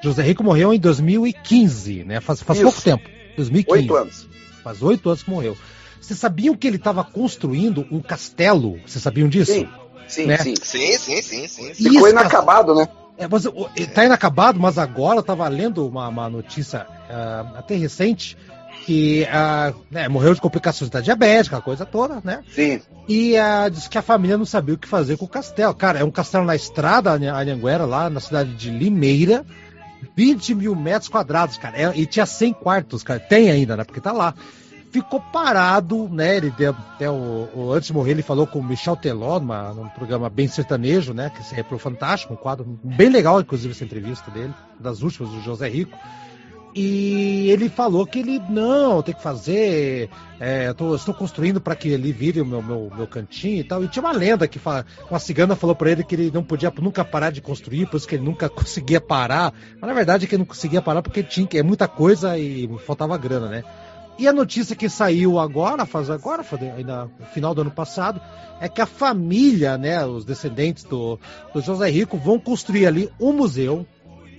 [0.03, 2.21] José Rico morreu em 2015, né?
[2.21, 3.09] Faz, faz pouco tempo.
[3.37, 3.81] 2015.
[3.81, 4.34] Oito anos
[4.65, 5.57] faz oito anos que morreu.
[6.01, 8.81] Vocês sabiam que ele estava construindo um castelo?
[8.85, 9.53] Vocês sabiam disso?
[9.53, 9.69] Sim,
[10.09, 10.39] sim, né?
[10.39, 10.55] sim.
[10.61, 11.75] Sim, sim, sim, sim.
[11.75, 12.89] Ficou inacabado, né?
[13.17, 13.45] É, mas,
[13.95, 18.37] tá inacabado, mas agora eu estava lendo uma, uma notícia uh, até recente
[18.85, 22.43] que uh, né, morreu de complicações da diabetes, a coisa toda, né?
[22.51, 22.83] Sim.
[23.09, 25.75] E uh, disse que a família não sabia o que fazer com o castelo.
[25.75, 29.45] Cara, é um castelo na estrada, Anhanguera, lá na cidade de Limeira.
[30.17, 31.77] 20 mil metros quadrados, cara.
[31.77, 33.21] É, e tinha 100 quartos, cara.
[33.21, 33.85] Tem ainda, né?
[33.85, 34.35] Porque tá lá.
[34.91, 36.37] Ficou parado, né?
[36.37, 39.73] Ele deu, até o, o, antes de morrer, ele falou com o Michel Teló, numa,
[39.73, 41.31] num programa bem sertanejo, né?
[41.31, 45.41] Que é pro Fantástico, um quadro bem legal, inclusive, essa entrevista dele, das últimas, do
[45.41, 45.99] José Rico.
[46.77, 50.11] E ele falou que ele, não, tem que fazer.
[50.41, 53.85] É, tô, estou construindo para que ele vire o meu, meu, meu cantinho e tal.
[53.85, 56.73] E tinha uma lenda que fala, uma cigana falou para ele que ele não podia
[56.81, 59.55] nunca parar de construir, por isso que ele nunca conseguia parar.
[59.81, 62.69] Mas na verdade é que ele não conseguia parar porque tinha é muita coisa e
[62.85, 63.65] faltava grana, né?
[64.19, 66.45] E a notícia que saiu agora, faz agora,
[66.77, 68.21] ainda no final do ano passado,
[68.61, 71.19] é que a família, né, os descendentes do,
[71.53, 73.85] do José Rico, vão construir ali um museu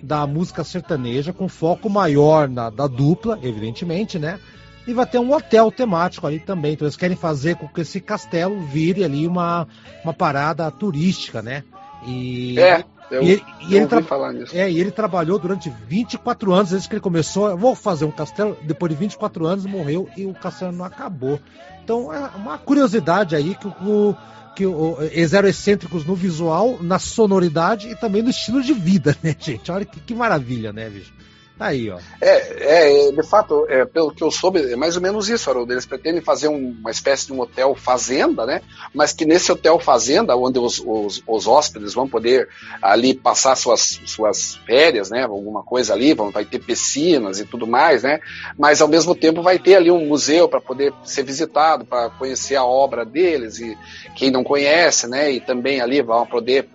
[0.02, 4.40] da música sertaneja, com foco maior na da dupla, evidentemente, né?
[4.88, 6.74] E vai ter um hotel temático ali também.
[6.74, 9.68] Então eles querem fazer com que esse castelo vire ali uma,
[10.04, 11.64] uma parada turística, né?
[12.06, 14.56] E, é, eu, e, e ele falar nisso.
[14.56, 18.58] É, e ele trabalhou durante 24 anos, desde que ele começou, vou fazer um castelo,
[18.62, 21.40] depois de 24 anos morreu e o castelo não acabou.
[21.84, 24.16] Então é uma curiosidade aí que o,
[24.56, 29.16] que o, eles eram excêntricos no visual, na sonoridade e também no estilo de vida,
[29.22, 29.70] né, gente?
[29.72, 31.14] Olha que, que maravilha, né, bicho?
[31.58, 31.98] Tá aí, ó.
[32.20, 35.72] É, é de fato, é, pelo que eu soube, é mais ou menos isso, Haroldo.
[35.72, 38.62] Eles pretendem fazer um, uma espécie de um hotel fazenda, né?
[38.94, 42.50] Mas que nesse hotel fazenda, onde os, os, os, hóspedes vão poder
[42.82, 45.24] ali passar suas, suas férias, né?
[45.24, 48.20] Alguma coisa ali, vão, vai ter piscinas e tudo mais, né?
[48.60, 52.58] Mas ao mesmo tempo vai ter ali um museu para poder ser visitado, para conhecer
[52.58, 53.78] a obra deles e
[54.14, 55.32] quem não conhece, né?
[55.32, 56.68] E também ali vão poder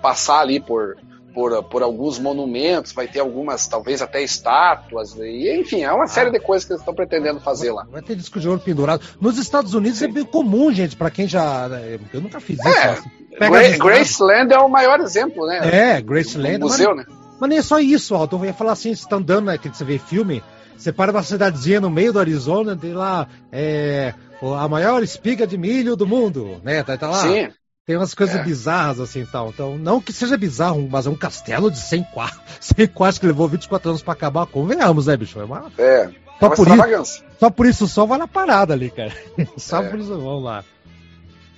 [0.00, 0.96] passar ali por
[1.34, 6.08] por, por alguns monumentos, vai ter algumas, talvez até estátuas, e enfim, é uma ah.
[6.08, 7.86] série de coisas que eles estão pretendendo fazer lá.
[7.90, 9.04] Vai ter disco de ouro pendurado.
[9.20, 10.06] Nos Estados Unidos Sim.
[10.06, 11.68] é bem comum, gente, para quem já.
[12.12, 12.68] Eu nunca fiz isso.
[12.68, 15.60] É, Gra Graceland é o maior exemplo, né?
[15.96, 16.58] É, Graceland.
[16.58, 17.14] museu, mas, né?
[17.40, 18.36] Mas nem é só isso, Alto.
[18.36, 20.42] Eu ia falar assim, você tá andando, né, que você vê filme,
[20.76, 25.56] você para numa cidadezinha no meio do Arizona, tem lá é, a maior espiga de
[25.56, 26.82] milho do mundo, né?
[26.82, 27.22] Tá, tá lá.
[27.22, 27.48] Sim.
[27.88, 28.42] Tem umas coisas é.
[28.44, 29.48] bizarras assim tal.
[29.48, 32.42] Então, não que seja bizarro, mas é um castelo de 100 quartos.
[32.76, 34.44] 100 quartos que levou 24 anos pra acabar.
[34.44, 35.40] Convenhamos, né, bicho?
[35.40, 35.72] É uma.
[35.78, 36.10] É.
[36.38, 39.10] Só, uma por isso, só por isso só vai na parada ali, cara.
[39.56, 39.88] Só é.
[39.88, 40.62] por isso, vamos lá.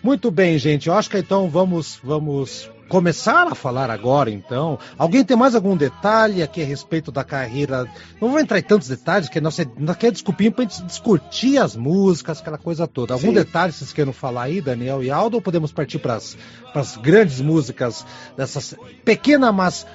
[0.04, 0.88] Muito bem, gente.
[0.88, 4.78] Eu acho que então vamos, vamos começar a falar agora, então.
[4.98, 7.86] Alguém tem mais algum detalhe aqui a respeito da carreira?
[8.20, 11.76] Não vou entrar em tantos detalhes, porque nós, nós quer desculpinha pra gente discutir as
[11.76, 13.14] músicas, aquela coisa toda.
[13.14, 13.34] Algum Sim.
[13.34, 18.04] detalhe vocês queiram falar aí, Daniel e Aldo, ou podemos partir para as grandes músicas
[18.36, 19.86] dessa pequena, mas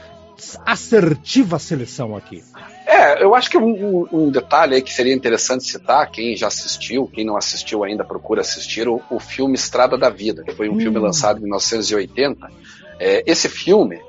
[0.65, 2.43] assertiva seleção aqui?
[2.85, 7.07] É, eu acho que um, um, detalhe aí que seria interessante citar, quem já assistiu,
[7.07, 10.75] quem não assistiu ainda procura assistir, o, o filme Estrada da Vida, que foi um
[10.75, 10.79] hum.
[10.79, 12.47] filme lançado em 1980,
[12.99, 14.01] é, esse filme,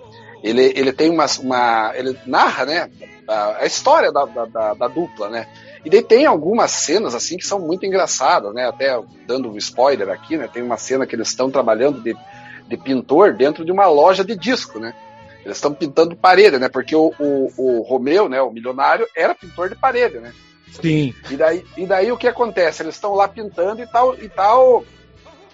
[0.43, 2.91] ele, ele tem uma, uma ele narra, né,
[3.27, 5.47] a, a história da, da, da, dupla, né,
[5.85, 10.09] e daí tem algumas cenas assim que são muito engraçadas, né, até dando um spoiler
[10.09, 12.17] aqui, né, tem uma cena que eles estão trabalhando de,
[12.69, 14.95] de pintor dentro de uma loja de disco, né,
[15.45, 19.69] eles estão pintando parede, né, porque o, o, o Romeu, né, o milionário, era pintor
[19.69, 20.33] de parede, né,
[20.81, 21.15] Sim.
[21.31, 22.83] E daí, e daí o que acontece?
[22.83, 24.85] Eles estão lá pintando e tal, e tal.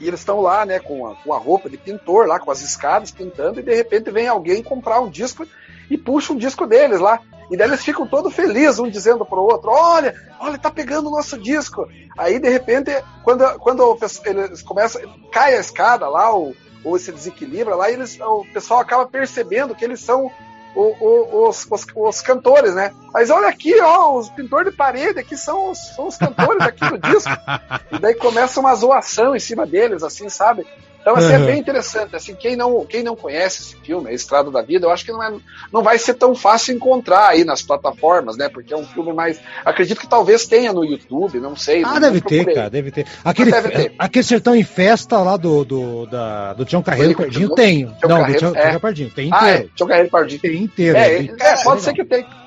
[0.03, 2.61] E eles estão lá, né, com a, com a roupa de pintor, lá com as
[2.61, 5.47] escadas pintando, e de repente vem alguém comprar um disco
[5.89, 7.21] e puxa um disco deles lá.
[7.49, 11.13] E daí eles ficam todos felizes, um dizendo pro outro: Olha, olha, tá pegando o
[11.13, 11.87] nosso disco.
[12.19, 12.91] Aí, de repente,
[13.23, 15.01] quando, quando eles começam,
[15.31, 19.85] cai a escada lá, ou, ou se desequilibra lá, eles, o pessoal acaba percebendo que
[19.85, 20.33] eles são
[20.75, 22.93] o, o, os, os, os, cantores, né?
[23.13, 26.89] Mas olha aqui, ó, os pintores de parede aqui são os, são os cantores aqui
[26.89, 27.31] do disco.
[27.93, 30.67] E daí começa uma zoação em cima deles, assim, sabe?
[31.03, 31.35] Então, assim, uhum.
[31.35, 32.15] é bem interessante.
[32.15, 35.11] Assim, quem não, quem não conhece esse filme, A Estrada da Vida, eu acho que
[35.11, 35.33] não, é,
[35.73, 38.49] não vai ser tão fácil encontrar aí nas plataformas, né?
[38.49, 39.41] Porque é um filme mais.
[39.65, 41.83] Acredito que talvez tenha no YouTube, não sei.
[41.85, 43.05] Ah, não, deve ter, cara, deve ter.
[43.25, 43.95] Aquele, deve ter.
[43.99, 47.87] aquele Sertão em Festa lá do, do, da, do Tião Carreiro Pardinho tem.
[47.87, 48.79] Tião não, Carreiro, do Tião, é.
[48.79, 49.45] Pardinho, tem inteiro.
[49.45, 50.41] Ah, é, Tião Carreiro Pardinho.
[50.41, 50.97] Tem inteiro.
[50.97, 52.42] É, é, é pode ser que tenha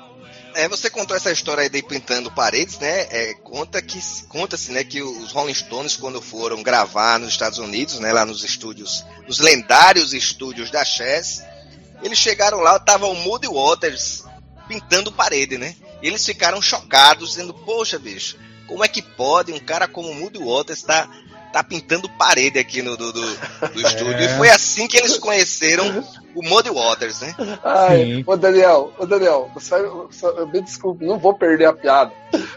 [0.56, 3.06] é, você contou essa história aí de pintando paredes, né?
[3.10, 8.00] É, conta que conta-se, né, que os Rolling Stones quando foram gravar nos Estados Unidos,
[8.00, 11.44] né, lá nos estúdios, nos lendários estúdios da Chess,
[12.02, 14.24] eles chegaram lá, tava o Moody Waters
[14.66, 15.76] pintando parede, né?
[16.02, 20.14] E eles ficaram chocados, dizendo: "Poxa, bicho, como é que pode um cara como o
[20.14, 23.36] Moody Waters estar tá tá pintando parede aqui no do, do,
[23.72, 24.14] do estúdio.
[24.14, 24.24] É.
[24.24, 26.04] E foi assim que eles conheceram
[26.36, 27.34] o Muddy Waters, né?
[27.64, 32.12] Ai, ô Daniel, ô Daniel, você, eu me desculpe, não vou perder a piada.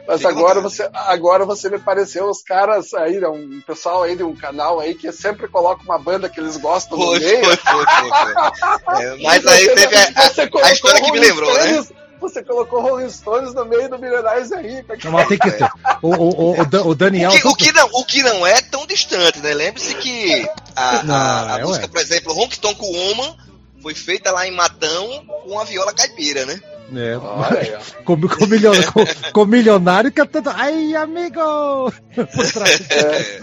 [0.05, 4.23] Mas agora você, agora você me pareceu os caras aí, né, um pessoal aí de
[4.23, 7.45] um canal aí que sempre coloca uma banda que eles gostam foi, no meio.
[7.45, 9.05] Foi, foi, foi, foi.
[9.05, 11.85] É, mas aí teve a, a, história que me lembrou, né?
[12.19, 14.93] Você colocou Rolling Stones no meio do Milionários é Rico.
[15.05, 15.69] Não, mas tem que ter.
[16.01, 17.31] O, o, o, o Daniel.
[17.31, 19.53] O que, o que, não, o que não é tão distante, né?
[19.53, 23.37] Lembre-se que a, não, a, a é música, por exemplo, Honk Tonk Woman
[23.81, 26.59] foi feita lá em Matão com a viola caipira, né?
[26.95, 31.93] É, Olha, com, com, milionário, com, com milionário cantando Ai, amigo!
[32.17, 33.41] é.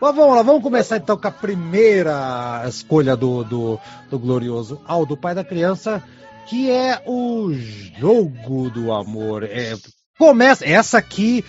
[0.00, 3.80] Mas vamos lá, vamos começar então com a primeira escolha do, do,
[4.10, 6.02] do glorioso Aldo, pai da criança
[6.46, 7.52] que é o
[7.98, 9.44] jogo do amor.
[9.44, 9.74] É,
[10.18, 11.44] começa essa aqui,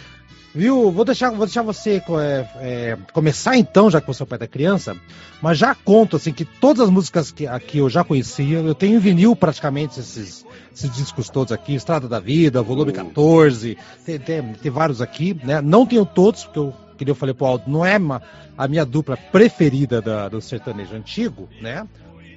[0.55, 0.89] viu?
[0.91, 4.39] Vou deixar, vou deixar você é, é, começar então, já que você é o pai
[4.39, 4.95] da criança.
[5.41, 8.95] Mas já conto assim que todas as músicas que aqui eu já conhecia, eu tenho
[8.95, 14.53] em vinil praticamente esses, esses discos todos aqui, Estrada da Vida, volume 14, tem, tem,
[14.53, 15.61] tem vários aqui, né?
[15.61, 18.21] Não tenho todos, porque eu que eu falei pro Aldo, não é uma,
[18.57, 21.85] a minha dupla preferida da, do sertanejo antigo, né?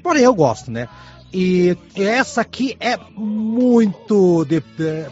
[0.03, 0.89] Porém, eu gosto, né?
[1.33, 4.45] E essa aqui é muito.
[4.47, 4.63] De,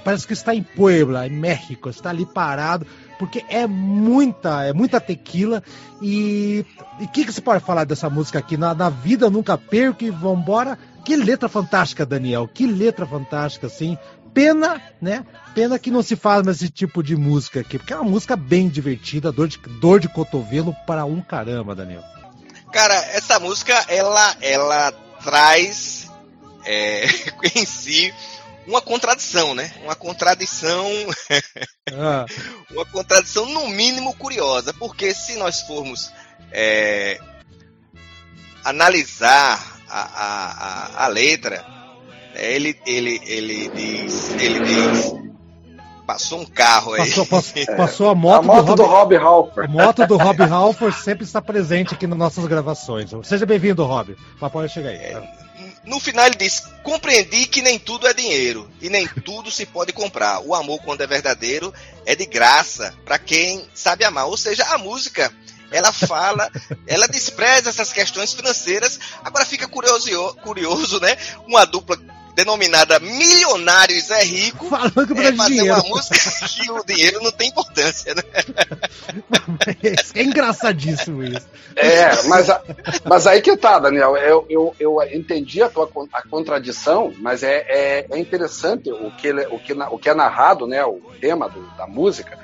[0.03, 2.87] parece que está em Puebla, em México, está ali parado,
[3.19, 5.63] porque é muita, é muita tequila.
[6.01, 6.65] E
[6.99, 8.57] o que, que você pode falar dessa música aqui?
[8.57, 10.79] Na, na vida nunca perco e vambora.
[11.05, 12.49] Que letra fantástica, Daniel.
[12.49, 13.99] Que letra fantástica, assim.
[14.33, 15.25] Pena, né?
[15.55, 18.37] Pena que não se faz mais esse tipo de música aqui, porque é uma música
[18.37, 22.03] bem divertida, dor de, dor de cotovelo para um caramba, Daniel.
[22.71, 24.93] Cara, essa música, ela, ela
[25.25, 25.96] traz
[26.67, 27.07] é,
[27.55, 28.13] em si
[28.67, 29.71] uma contradição, né?
[29.85, 30.87] Uma contradição.
[31.93, 32.27] ah.
[32.71, 34.75] uma contradição, no mínimo, curiosa.
[34.75, 36.13] Porque se nós formos
[36.51, 37.19] é,
[38.65, 41.65] analisar a, a, a, a, letra,
[42.35, 44.31] ele, ele, ele diz.
[44.33, 45.27] Ele diz.
[46.05, 46.99] Passou um carro aí.
[46.99, 49.71] Passou, passou, passou a moto, a moto do, Rob, do Rob Halford.
[49.71, 53.11] A moto do Rob Halford sempre está presente aqui nas nossas gravações.
[53.25, 54.17] Seja bem-vindo, Rob.
[54.39, 54.97] Papai chega aí.
[54.97, 55.46] É,
[55.87, 59.93] no final ele diz: compreendi que nem tudo é dinheiro e nem tudo se pode
[59.93, 60.41] comprar.
[60.41, 61.73] O amor, quando é verdadeiro,
[62.05, 64.27] é de graça para quem sabe amar.
[64.27, 65.33] Ou seja, a música
[65.71, 66.51] ela fala,
[66.87, 68.99] ela despreza essas questões financeiras.
[69.25, 71.17] Agora fica curioso, curioso, né?
[71.47, 71.97] Uma dupla
[72.37, 75.75] denominada Milionários é Rico, Falando é fazer dinheiro.
[75.75, 78.23] uma música que o dinheiro não tem importância, né?
[80.15, 81.49] É engraçadíssimo isso.
[81.75, 82.47] É, mas,
[83.05, 84.17] mas aí que tá, Daniel.
[84.17, 89.33] Eu, eu, eu entendi a tua a contradição, mas é, é, é interessante o que,
[89.33, 90.85] o, que, o que é narrado, né?
[90.85, 92.39] O tema do, da música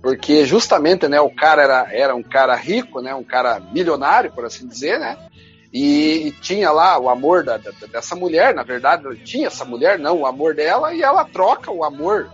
[0.00, 4.44] porque justamente né, o cara era, era um cara rico, né, um cara milionário, por
[4.44, 5.16] assim dizer, né,
[5.72, 9.98] e, e, tinha lá o amor da, da, dessa mulher, na verdade, tinha essa mulher,
[9.98, 12.30] não, o amor dela, e ela troca o amor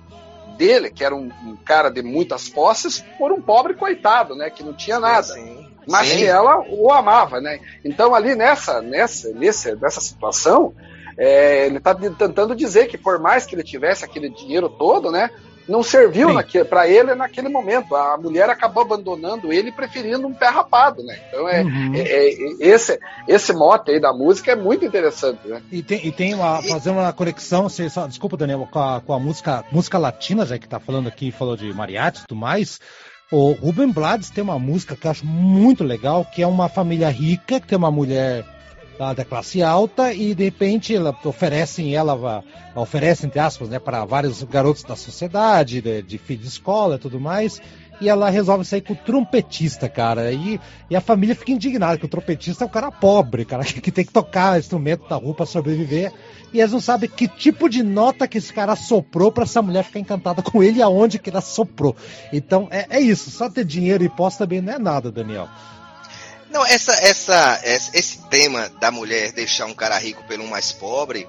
[0.57, 4.51] dele, que era um, um cara de muitas posses, por um pobre coitado, né?
[4.51, 5.22] Que não tinha nada.
[5.22, 6.18] Sim, mas sim.
[6.18, 7.61] que ela o amava, né?
[7.84, 10.74] Então, ali nessa, nessa, nessa, nessa situação,
[11.16, 15.30] é, ele está tentando dizer que por mais que ele tivesse aquele dinheiro todo, né?
[15.68, 16.28] Não serviu
[16.68, 17.94] para ele naquele momento.
[17.94, 21.18] A mulher acabou abandonando ele, preferindo um pé rapado, né?
[21.28, 21.94] Então é, uhum.
[21.94, 25.62] é, é, esse esse mote aí da música é muito interessante, né?
[25.70, 29.12] E tem, e tem uma, fazer uma conexão, se, só, desculpa, Daniel, com a, com
[29.12, 32.80] a música música latina, já que tá falando aqui, falou de mariachi e tudo mais.
[33.30, 37.10] O Ruben Blades tem uma música que eu acho muito legal, que é uma família
[37.10, 38.42] rica, que tem uma mulher
[38.99, 42.42] da, da classe alta e de repente ela, oferecem ela,
[42.74, 46.99] oferecem entre aspas, né, para vários garotos da sociedade, de, de filho de escola e
[46.99, 47.61] tudo mais.
[48.01, 50.30] E ela resolve sair com o trompetista, cara.
[50.30, 53.80] E, e a família fica indignada, que o trompetista é um cara pobre, cara, que,
[53.80, 56.12] que tem que tocar instrumento da rua para sobreviver.
[56.53, 59.82] E eles não sabem que tipo de nota que esse cara soprou para essa mulher
[59.82, 61.94] ficar encantada com ele e aonde que ela soprou.
[62.32, 65.49] Então é, é isso, só ter dinheiro e posse também não é nada, Daniel.
[66.51, 71.28] Não, essa, essa, esse tema da mulher deixar um cara rico pelo mais pobre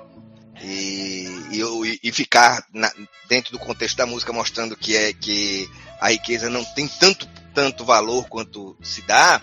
[0.62, 2.92] e, e, e ficar na,
[3.28, 7.84] dentro do contexto da música mostrando que é que a riqueza não tem tanto, tanto
[7.84, 9.42] valor quanto se dá,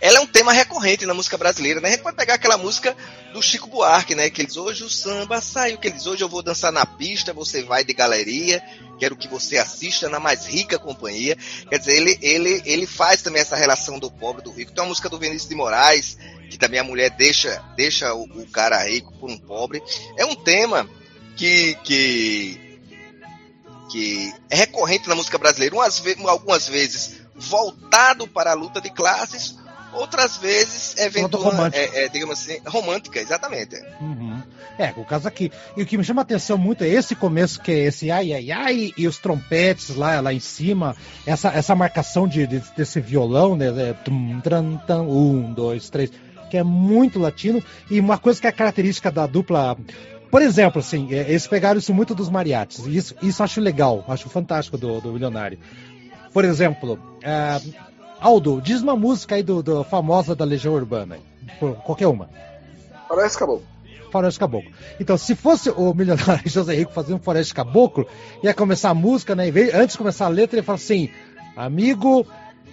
[0.00, 1.88] ela é um tema recorrente na música brasileira, né?
[1.88, 2.96] A gente pode pegar aquela música
[3.32, 4.30] do Chico Buarque, né?
[4.30, 7.62] Que eles hoje o samba saiu, que eles hoje eu vou dançar na pista, você
[7.62, 8.62] vai de galeria,
[8.98, 11.36] quero que você assista na mais rica companhia.
[11.68, 14.72] Quer dizer, ele, ele, ele faz também essa relação do pobre do rico.
[14.72, 16.16] Tem uma música do Vinícius de Moraes,
[16.48, 19.82] que também a mulher deixa, deixa o, o cara rico por um pobre.
[20.16, 20.88] É um tema
[21.36, 22.78] que, que,
[23.90, 29.56] que é recorrente na música brasileira, umas, algumas vezes voltado para a luta de classes,
[29.98, 33.76] outras vezes eventual, é, é, digamos assim, romântica, exatamente.
[34.00, 34.40] Uhum.
[34.78, 35.50] É, o caso aqui.
[35.76, 38.32] E o que me chama a atenção muito é esse começo, que é esse ai,
[38.32, 40.96] ai, ai, e os trompetes lá, lá em cima,
[41.26, 43.66] essa, essa marcação de, de desse violão, né?
[43.66, 46.10] É, tum, tran, um, dois, três,
[46.48, 47.62] que é muito latino.
[47.90, 49.76] E uma coisa que é característica da dupla.
[50.30, 52.86] Por exemplo, assim, é, eles pegaram isso muito dos mariachis.
[52.86, 55.58] Isso, isso acho legal, acho fantástico do, do Milionário.
[56.32, 57.87] Por exemplo, uh,
[58.20, 61.18] Aldo, diz uma música aí do, do famosa da Legião Urbana.
[61.84, 62.28] Qualquer uma.
[63.08, 63.66] Faroeste Caboclo.
[64.10, 64.70] Faroeste Caboclo.
[64.98, 68.06] Então, se fosse o milionário José Rico fazendo Faroeste Caboclo,
[68.42, 69.44] ia começar a música, né?
[69.74, 71.10] Antes de começar a letra, ele fala assim:
[71.56, 72.26] Amigo,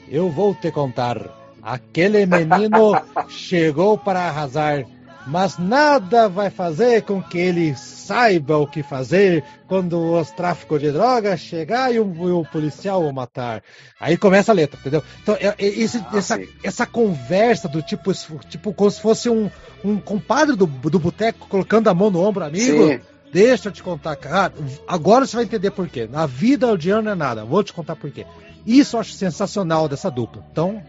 [0.09, 1.19] eu vou te contar.
[1.61, 2.93] Aquele menino
[3.27, 4.85] chegou para arrasar
[5.27, 10.91] mas nada vai fazer com que ele saiba o que fazer quando os tráficos de
[10.91, 13.63] drogas chegar e o, o policial o matar.
[13.99, 15.03] Aí começa a letra, entendeu?
[15.23, 18.11] Então, é, é, esse, ah, essa, essa conversa do tipo,
[18.47, 19.49] tipo como se fosse um,
[19.83, 22.87] um compadre do, do boteco colocando a mão no ombro, amigo.
[22.87, 22.99] Sim.
[23.33, 24.53] Deixa eu te contar, cara.
[24.87, 26.07] Agora você vai entender por quê.
[26.09, 27.43] Na vida o não é nada.
[27.43, 28.25] Vou te contar por quê.
[28.65, 30.41] Isso eu acho sensacional dessa dupla.
[30.51, 30.81] Então,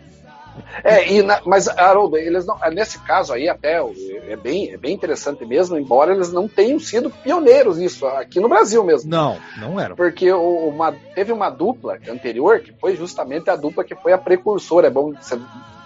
[0.82, 3.80] é, e na, mas, Haroldo, eles não, nesse caso aí até
[4.28, 8.48] é bem, é bem interessante mesmo, embora eles não tenham sido pioneiros nisso, aqui no
[8.48, 9.10] Brasil mesmo.
[9.10, 9.96] Não, não eram.
[9.96, 14.86] Porque uma, teve uma dupla anterior, que foi justamente a dupla que foi a precursora,
[14.86, 15.38] é bom você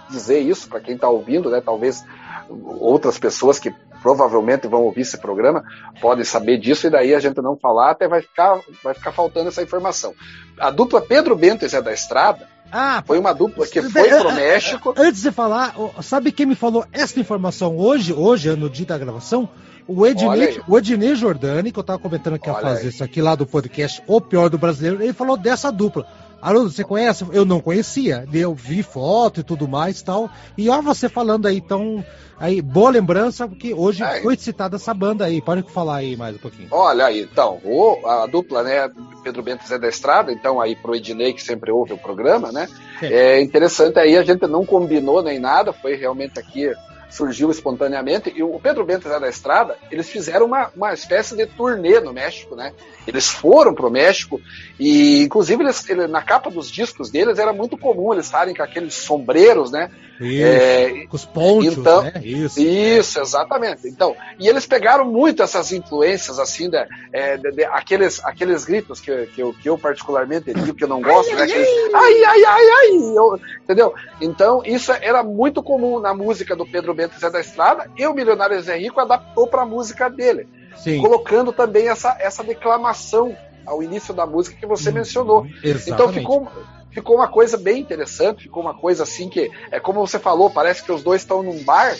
[0.09, 1.61] dizer isso para quem está ouvindo, né?
[1.61, 2.03] Talvez
[2.49, 5.63] outras pessoas que provavelmente vão ouvir esse programa
[6.01, 9.49] podem saber disso e daí a gente não falar até vai ficar, vai ficar faltando
[9.49, 10.13] essa informação.
[10.59, 14.31] A dupla Pedro Bento e Zé da Estrada ah, foi uma dupla que foi pro
[14.31, 14.93] México.
[14.97, 19.49] Antes de falar, sabe quem me falou essa informação hoje, hoje, no dia da gravação?
[19.85, 22.87] O Ednei, o Ednei Jordani, que eu tava comentando que ia fazer aí.
[22.87, 26.07] isso aqui lá do podcast O Pior do Brasileiro, ele falou dessa dupla.
[26.41, 27.25] Haroldo, você conhece?
[27.31, 28.27] Eu não conhecia.
[28.33, 30.29] Eu vi foto e tudo mais tal.
[30.57, 32.03] E ó, você falando aí, então.
[32.39, 34.19] Aí, boa lembrança, porque hoje é.
[34.21, 35.39] foi citada essa banda aí.
[35.39, 36.67] Pode falar aí mais um pouquinho.
[36.71, 38.89] Olha aí, então, o, a dupla, né,
[39.23, 42.67] Pedro Bento Zé da Estrada, então aí pro Ednei, que sempre ouve o programa, né?
[42.99, 43.35] É.
[43.35, 46.71] é interessante aí, a gente não combinou nem nada, foi realmente aqui
[47.11, 48.33] surgiu espontaneamente.
[48.35, 52.55] E o Pedro Bento da Estrada, eles fizeram uma, uma espécie de turnê no México,
[52.55, 52.73] né?
[53.07, 54.39] Eles foram pro México
[54.79, 58.61] e, inclusive, eles, ele, na capa dos discos deles era muito comum eles estarem com
[58.61, 59.89] aqueles sombreiros, né?
[60.19, 62.13] Isso, é, com os pontos, então, né?
[62.23, 63.21] Isso, isso é.
[63.23, 63.87] exatamente.
[63.87, 66.77] Então, e eles pegaram muito essas influências, assim, de,
[67.11, 70.87] é, de, de, aqueles, aqueles gritos que, que, eu, que eu particularmente digo que eu
[70.87, 71.43] não gosto, ai, né?
[71.43, 73.93] Aqueles, ai, ai, ai, ai, eu, entendeu?
[74.21, 78.13] Então, isso era muito comum na música do Pedro Bento Zé da Estrada e o
[78.13, 80.47] Milionário Zé Rico adaptou para a música dele,
[80.77, 81.01] Sim.
[81.01, 85.45] colocando também essa, essa declamação ao início da música que você hum, mencionou.
[85.63, 85.89] Exatamente.
[85.89, 86.47] Então ficou
[86.91, 90.83] ficou uma coisa bem interessante, ficou uma coisa assim que é como você falou, parece
[90.83, 91.95] que os dois estão num bar,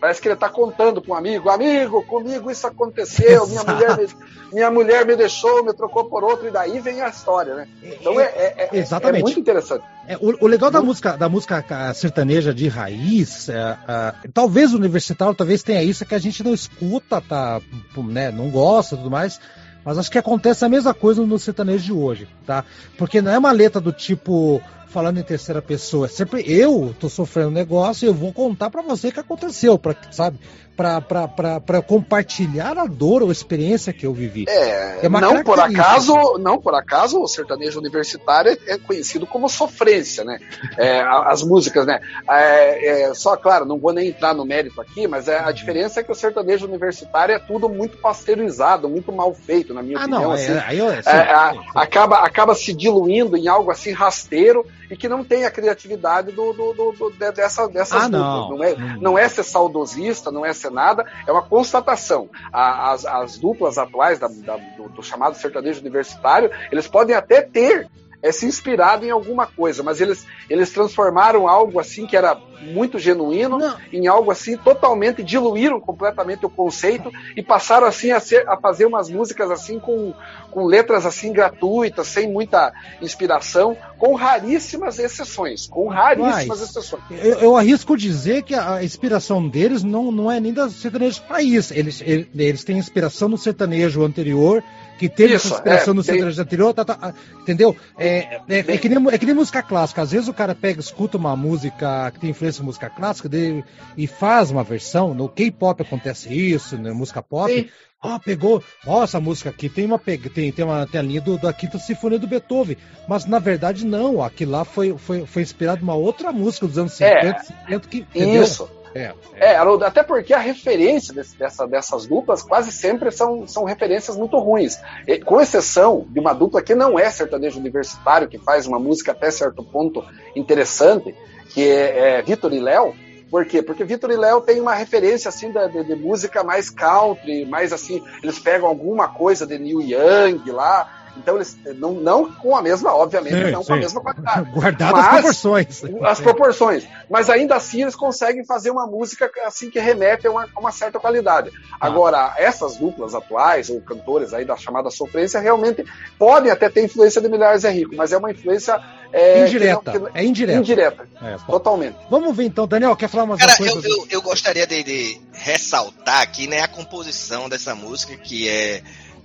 [0.00, 4.08] parece que ele está contando para um amigo, amigo, comigo isso aconteceu, minha mulher, me,
[4.52, 7.68] minha mulher me deixou, me trocou por outro e daí vem a história, né?
[7.82, 9.20] Então é, é, é, Exatamente.
[9.20, 9.84] é muito interessante.
[10.08, 15.34] É, o, o, legal da música, da música sertaneja de raiz, é, é, talvez universitário,
[15.34, 17.60] talvez tenha isso que a gente não escuta, tá,
[17.96, 19.38] né, não gosta, tudo mais
[19.84, 22.64] Mas acho que acontece a mesma coisa no sertanejo de hoje, tá?
[22.96, 26.06] Porque não é uma letra do tipo falando em terceira pessoa.
[26.06, 29.20] É sempre eu tô sofrendo um negócio e eu vou contar para você o que
[29.20, 30.38] aconteceu, para sabe?
[30.76, 34.46] Para compartilhar a dor ou a experiência que eu vivi.
[34.48, 40.24] É, é não por acaso, não por acaso o sertanejo universitário é conhecido como sofrência,
[40.24, 40.38] né?
[40.78, 42.00] É, as músicas, né?
[42.26, 46.00] É, é, só, claro, não vou nem entrar no mérito aqui, mas é, a diferença
[46.00, 50.02] é que o sertanejo universitário é tudo muito pasteurizado, muito mal feito, na minha ah,
[50.02, 50.22] opinião.
[50.22, 51.70] Não, assim, é, eu, sim, sim, sim.
[51.74, 56.52] Acaba, acaba se diluindo em algo assim rasteiro e que não tem a criatividade do,
[56.52, 58.50] do, do, do dessa, dessas ah, não.
[58.50, 62.28] Não, é, não é ser saudosista, não é ser nada, é uma constatação.
[62.52, 67.88] as, as duplas atuais da, da, do, do chamado sertanejo universitário, eles podem até ter
[68.22, 72.98] é, se inspirado em alguma coisa, mas eles, eles transformaram algo assim que era muito
[72.98, 73.76] genuíno Não.
[73.90, 78.84] em algo assim totalmente diluíram completamente o conceito e passaram assim a, ser, a fazer
[78.84, 80.12] umas músicas assim com,
[80.50, 87.02] com letras assim gratuitas, sem muita inspiração, com raríssimas exceções, com raríssimas mas, exceções.
[87.10, 91.70] Eu, eu, arrisco dizer que a inspiração deles não, não é nem da sertanejo país,
[91.70, 94.62] eles, eles, têm inspiração no sertanejo anterior
[94.98, 96.20] que teve Isso, essa inspiração é, no tem...
[96.20, 97.74] anterior, tá, tá, entendeu?
[97.98, 100.02] É, é, é, que nem, é que nem música clássica.
[100.02, 103.64] Às vezes o cara pega, escuta uma música que tem influência em música clássica dele,
[103.96, 105.14] e faz uma versão.
[105.14, 107.50] No K-pop acontece isso, na música pop.
[107.50, 111.20] Ó, oh, pegou, ó, essa música aqui tem uma tem, tem uma tem a linha
[111.20, 112.76] do, da Quinta Sinfonia do Beethoven,
[113.08, 116.92] mas na verdade não, aquilo lá foi, foi, foi inspirado numa outra música dos anos
[116.92, 118.42] 50, é, 50 que, entendeu?
[118.42, 118.68] Isso.
[118.94, 119.52] É, é.
[119.52, 124.36] é, até porque a referência desse, dessa, dessas duplas quase sempre são, são referências muito
[124.38, 124.80] ruins.
[125.06, 129.12] E, com exceção de uma dupla que não é sertanejo universitário, que faz uma música
[129.12, 131.14] até certo ponto interessante,
[131.50, 132.94] que é, é Vitor e Léo.
[133.30, 133.62] Por quê?
[133.62, 137.72] Porque Vitor e Léo tem uma referência assim de, de, de, música mais country, mais
[137.72, 142.62] assim, eles pegam alguma coisa de Neil Young lá, então eles não, não com a
[142.62, 143.68] mesma, obviamente, sim, não sim.
[143.68, 144.50] com a mesma qualidade.
[144.52, 145.82] Guardado as proporções.
[146.02, 146.88] As proporções.
[147.08, 150.72] Mas ainda assim eles conseguem fazer uma música assim que remete a uma, a uma
[150.72, 151.50] certa qualidade.
[151.80, 151.86] Ah.
[151.86, 155.84] Agora, essas duplas atuais, ou cantores aí da chamada sofrência, realmente
[156.18, 158.80] podem até ter influência de Milhares é Rico, mas é uma influência
[159.12, 159.92] é, indireta.
[159.92, 160.58] Que não, que, é indireta.
[160.58, 161.08] Indireta.
[161.22, 161.96] É, totalmente.
[162.08, 163.88] Vamos ver então, Daniel, quer falar mais Cara, uma coisa?
[163.88, 168.82] Eu, eu, eu gostaria de, de ressaltar aqui né, a composição dessa música, que é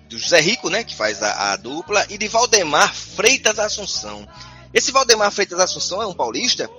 [0.09, 4.27] do José Rico, né, que faz a, a, dupla, e de Valdemar Freitas Assunção.
[4.73, 6.69] Esse Valdemar Freitas Assunção é um paulista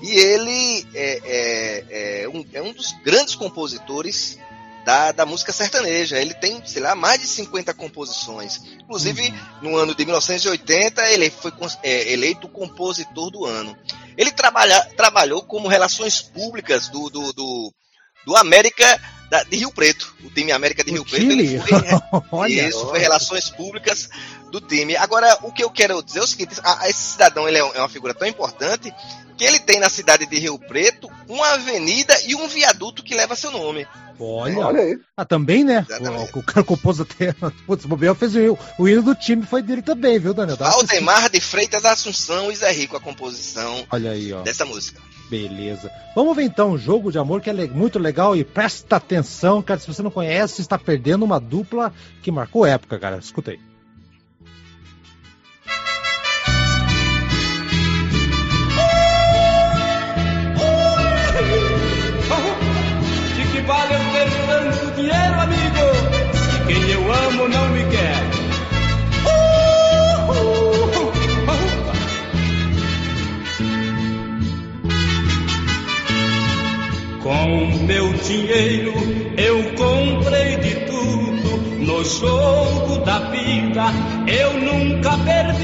[0.00, 4.38] e ele é, é, é, um, é um, dos grandes compositores
[4.84, 6.20] da, da, música sertaneja.
[6.20, 8.60] Ele tem, sei lá, mais de 50 composições.
[8.80, 9.70] Inclusive, uhum.
[9.70, 11.52] no ano de 1980, ele foi
[11.82, 13.76] é, eleito compositor do ano.
[14.16, 17.74] Ele trabalha, trabalhou como relações públicas do, do, do,
[18.24, 19.00] do América
[19.30, 21.66] da, de Rio Preto, o time América de o Rio Preto.
[21.66, 24.08] Foi, Olha, isso, foi relações públicas
[24.50, 24.96] do time.
[24.96, 27.78] Agora, o que eu quero dizer é o seguinte: a, esse cidadão ele é, é
[27.78, 28.92] uma figura tão importante
[29.36, 33.36] que ele tem na cidade de Rio Preto uma avenida e um viaduto que leva
[33.36, 33.86] seu nome.
[34.18, 34.98] Olha, Olha aí.
[35.16, 35.86] Ah, também, né?
[36.34, 37.32] O, o, cara compôs até.
[37.64, 40.56] Putz, o Bobel fez o, o hino do time, foi dele também, viu, Daniel?
[40.56, 44.42] Valdemar de Freitas Assunção e Zé Rico, a composição Olha aí, ó.
[44.42, 45.00] dessa música.
[45.28, 45.90] Beleza.
[46.14, 49.78] Vamos ver então um jogo de amor que é muito legal e presta atenção, cara.
[49.78, 53.18] Se você não conhece, está perdendo uma dupla que marcou época, cara.
[53.18, 53.60] Escuta aí.
[63.36, 64.00] De que vale eu
[64.46, 65.84] tanto dinheiro, amigo?
[66.34, 67.67] Se quem eu amo não
[77.28, 78.94] Com meu dinheiro
[79.36, 83.84] eu comprei de tudo no jogo da vida,
[84.26, 85.58] eu nunca perdi.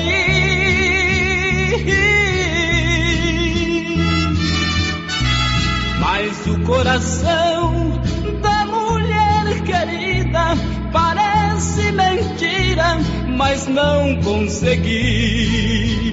[6.00, 8.02] Mas o coração
[8.42, 10.58] da mulher querida
[10.92, 16.03] parece mentira, mas não consegui.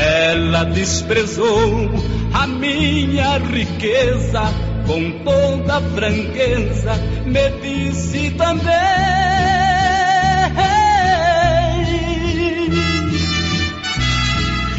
[0.00, 1.90] Ela desprezou
[2.32, 4.42] a minha riqueza
[4.86, 6.94] com toda franqueza,
[7.26, 9.20] me disse também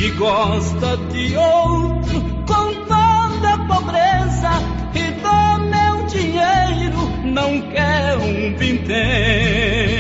[0.01, 4.49] que gosta de outro com toda pobreza
[4.95, 9.90] e do meu dinheiro não quer um vintém.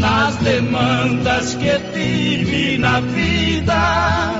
[0.00, 4.32] Nas demandas que tive na vida,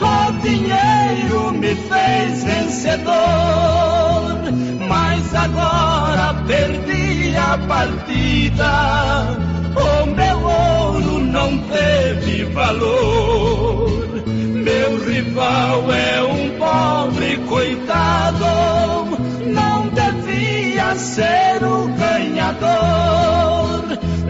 [0.00, 3.14] o dinheiro me fez vencedor.
[4.88, 6.34] Mas agora
[7.58, 9.38] partida,
[9.76, 14.22] o meu ouro não teve valor.
[14.26, 18.44] Meu rival é um pobre coitado,
[19.46, 23.34] não devia ser o ganhador.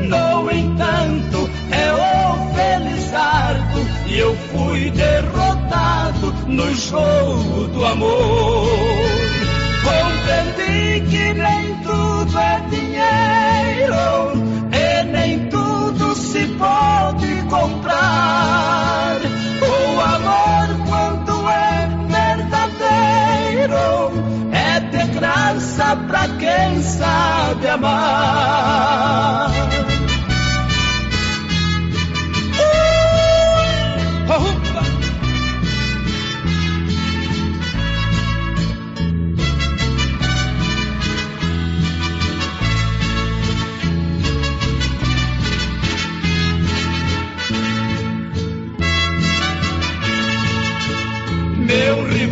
[0.09, 8.69] No entanto, é o Felizardo e eu fui derrotado no jogo do amor.
[9.85, 14.33] Compreendi que nem tudo é dinheiro
[14.73, 19.21] e nem tudo se pode comprar.
[19.61, 21.89] O amor, quando é
[22.39, 23.79] verdadeiro,
[24.53, 29.51] é de graça pra quem sabe amar.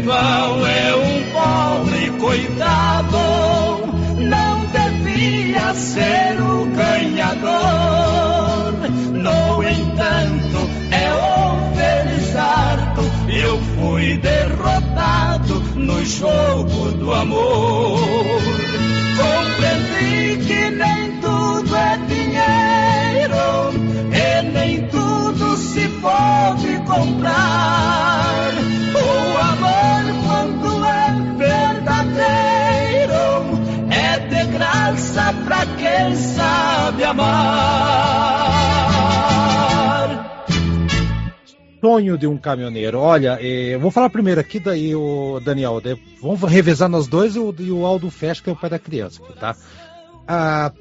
[0.03, 3.19] Rival é um pobre coitado,
[4.19, 7.53] não devia ser o ganhador.
[9.13, 18.01] No entanto, é o Felizardo, eu fui derrotado no jogo do amor.
[19.17, 23.71] Compreendi que nem tudo é dinheiro
[24.13, 28.32] e nem tudo se pode comprar.
[35.93, 37.73] Quem sabe amar.
[41.81, 42.99] Sonho de um caminhoneiro.
[42.99, 45.83] Olha, eh, eu vou falar primeiro aqui, daí o Daniel.
[46.21, 49.57] vamos revezar nós dois e o, Aldo Fesch, que é o pai da criança, tá?
[50.27, 50.73] Ah,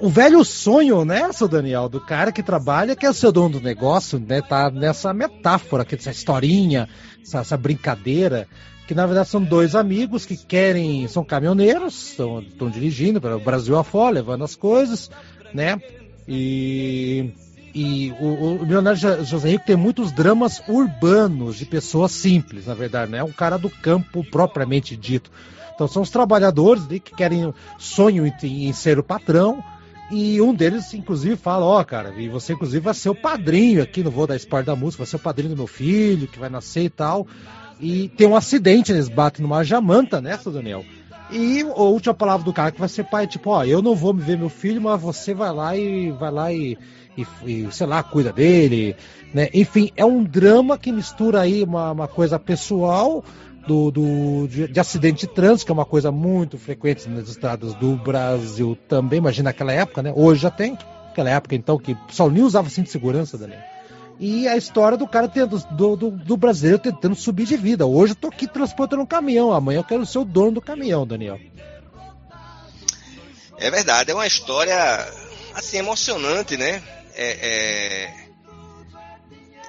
[0.00, 3.58] o velho sonho, né, seu Daniel, do cara que trabalha, que é o seu dono
[3.58, 6.88] do negócio, né, tá nessa metáfora, essa historinha,
[7.22, 8.48] essa, essa brincadeira,
[8.90, 13.78] que na verdade são dois amigos que querem, são caminhoneiros, estão dirigindo para o Brasil
[13.78, 15.08] afora, levando as coisas,
[15.54, 15.80] né,
[16.26, 17.32] e,
[17.72, 23.12] e o, o Jo- José Rico tem muitos dramas urbanos de pessoas simples, na verdade,
[23.12, 25.30] não é um cara do campo propriamente dito.
[25.72, 29.62] Então são os trabalhadores que querem sonho em, em ser o patrão.
[30.10, 34.02] E um deles, inclusive, fala, ó, cara, e você, inclusive, vai ser o padrinho aqui,
[34.02, 36.50] não vou dar spoiler da música, vai ser o padrinho do meu filho, que vai
[36.50, 37.28] nascer e tal.
[37.80, 40.84] E tem um acidente, eles batem numa jamanta, né, seu Daniel?
[41.32, 44.12] E a última palavra do cara que vai ser pai, tipo, ó, eu não vou
[44.12, 46.76] me ver meu filho, mas você vai lá e vai lá e,
[47.16, 48.96] e, e, sei lá, cuida dele,
[49.32, 49.48] né?
[49.54, 53.24] Enfim, é um drama que mistura aí uma, uma coisa pessoal
[53.66, 57.74] do, do de, de acidente de trânsito, que é uma coisa muito frequente nas estradas
[57.74, 60.12] do Brasil também, imagina naquela época, né?
[60.16, 60.76] Hoje já tem,
[61.10, 63.60] aquela época então que pessoal nem usava cinto de segurança, Daniel.
[64.22, 67.86] E a história do cara tendo, do, do, do brasileiro tentando subir de vida.
[67.86, 71.06] Hoje eu tô aqui transportando um caminhão, amanhã eu quero ser o dono do caminhão,
[71.06, 71.40] Daniel.
[73.56, 74.76] É verdade, é uma história
[75.54, 76.82] assim emocionante, né?
[77.14, 78.14] É, é,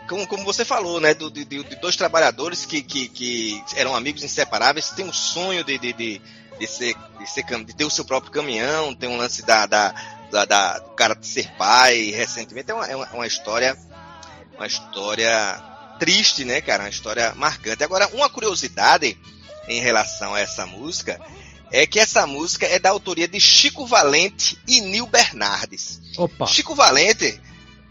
[0.08, 1.14] Como, como você falou, né?
[1.14, 5.78] do- de, de- dois trabalhadores que, que, que eram amigos inseparáveis, tem um sonho de,
[5.78, 6.22] de, de,
[6.60, 9.94] de ser, de, ser, de ter o seu próprio caminhão, tem um lance da, da,
[10.30, 12.70] da, da- do cara de ser pai recentemente.
[12.70, 13.78] É uma, é uma, uma história,
[14.62, 15.60] uma história
[16.00, 16.84] triste, né, cara?
[16.84, 17.84] Uma história marcante.
[17.84, 19.18] Agora, uma curiosidade
[19.68, 21.20] em relação a essa música
[21.72, 26.00] é que essa música é da autoria de Chico Valente e Nil Bernardes.
[26.16, 26.46] Opa!
[26.46, 27.42] Chico Valente,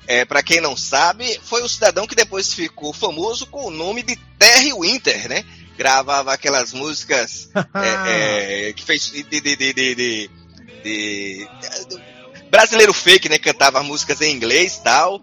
[0.06, 4.02] é, para quem não sabe, foi o cidadão que depois ficou famoso com o nome
[4.02, 5.44] de Terry Winter, né?
[5.76, 10.30] Gravava aquelas músicas é, é, que fez de, de, de,
[10.84, 11.48] de,
[12.48, 13.38] brasileiro fake, né?
[13.38, 15.20] Cantava músicas em inglês e tal.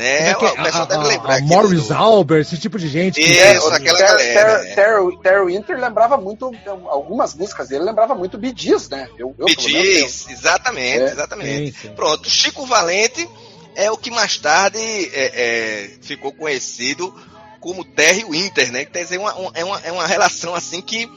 [0.00, 0.30] Né?
[0.30, 2.88] É O que- pessoal a- deve a- lembrar a Morris do- Albert, esse tipo de
[2.88, 3.20] gente.
[3.20, 4.58] que- Isso, aquela Ter- galera.
[4.62, 4.74] Ter- né?
[4.74, 6.50] Ter- Terry Winter lembrava muito,
[6.88, 9.08] algumas músicas dele lembrava muito Gees, né?
[9.18, 11.04] Eu, eu, exatamente, É.
[11.12, 11.72] exatamente.
[11.72, 11.94] Sim, sim.
[11.94, 13.28] Pronto, Chico Valente
[13.76, 17.14] é o que mais tarde é, é, ficou conhecido
[17.60, 18.86] como Terry Winter, né?
[18.86, 21.10] Quer dizer, uma, uma- é, uma, é uma relação assim que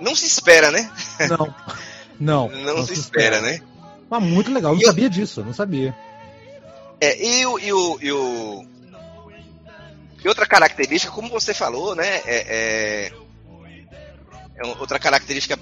[0.00, 0.90] não se espera, né?
[1.28, 1.54] Não.
[2.18, 2.48] Não.
[2.64, 3.60] Não, se espera, né?
[4.08, 5.94] Mas muito legal, eu não eu- sabia disso, eu não sabia.
[7.04, 8.64] É, e, o, e, o, e, o-
[10.24, 12.06] e outra característica, como você falou, né?
[12.24, 12.36] É,
[13.08, 13.12] é-
[14.54, 15.58] é outra característica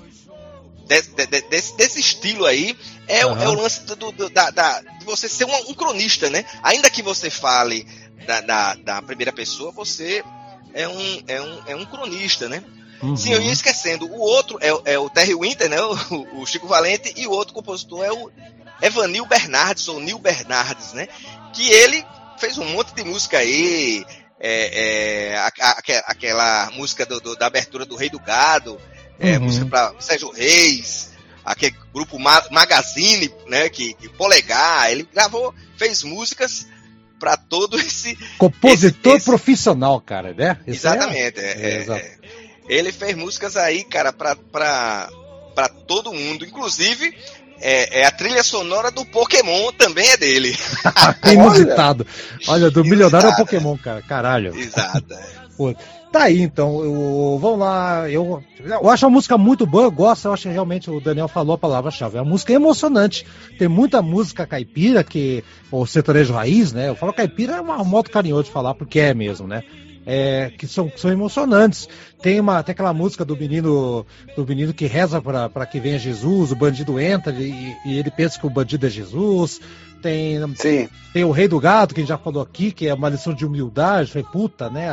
[0.86, 2.76] desse, de- de- desse, desse estilo aí
[3.08, 3.42] é, o- Aham.
[3.42, 6.44] é o lance do, do- da, da- de você ser um, um cronista, né?
[6.62, 7.86] Ainda que você fale
[8.26, 10.22] da, da, da primeira pessoa, você
[10.74, 12.62] é um, é um, é um cronista, né?
[13.02, 13.16] Uhum.
[13.16, 14.04] Sim, eu ia esquecendo.
[14.04, 15.78] O outro é, é o Terry Winter, né?
[16.10, 18.30] O, o, Chico Valente, e o outro compositor é o
[18.82, 21.08] Evanil Bernardes, ou Nil Bernardes, né?
[21.52, 22.04] Que ele
[22.38, 24.04] fez um monte de música aí.
[24.42, 28.80] É, é, a, a, aquela música do, do, da abertura do Rei do Gado,
[29.18, 29.44] é, uhum.
[29.44, 31.10] música para Sérgio Reis,
[31.44, 33.68] aquele grupo Ma Magazine, né?
[33.68, 36.66] Que, que Polegar, ele gravou, fez músicas
[37.18, 38.16] para todo esse.
[38.38, 39.26] Compositor esse, esse...
[39.26, 40.58] profissional, cara, né?
[40.66, 41.38] Esse é exatamente.
[41.38, 42.18] É, é,
[42.66, 46.46] ele fez músicas aí, cara, pra, pra todo mundo.
[46.46, 47.14] Inclusive,
[47.60, 50.56] é, é, a trilha sonora do Pokémon também é dele.
[51.30, 52.06] Inusitado.
[52.48, 54.02] Olha, do milionário ao Pokémon, cara.
[54.02, 54.56] Caralho.
[54.56, 55.14] Exato.
[55.56, 55.74] Pô,
[56.10, 56.82] tá aí, então.
[56.82, 58.08] Eu, vamos lá.
[58.10, 60.24] Eu, eu acho a música muito boa, eu gosto.
[60.24, 62.16] Eu acho que realmente o Daniel falou a palavra-chave.
[62.16, 63.26] A música é emocionante.
[63.58, 66.88] Tem muita música caipira, que o sertanejo raiz, né?
[66.88, 69.62] Eu falo caipira é um modo carinhoso de falar, porque é mesmo, né?
[70.06, 71.88] É, que são, são emocionantes.
[72.22, 76.52] Tem, uma, tem aquela música do menino do menino que reza para que venha Jesus,
[76.52, 79.60] o bandido entra e, e, ele pensa que o bandido é Jesus.
[80.02, 80.88] Tem, Sim.
[81.12, 83.34] tem o Rei do Gado, que a gente já falou aqui, que é uma lição
[83.34, 84.88] de humildade, foi puta, né?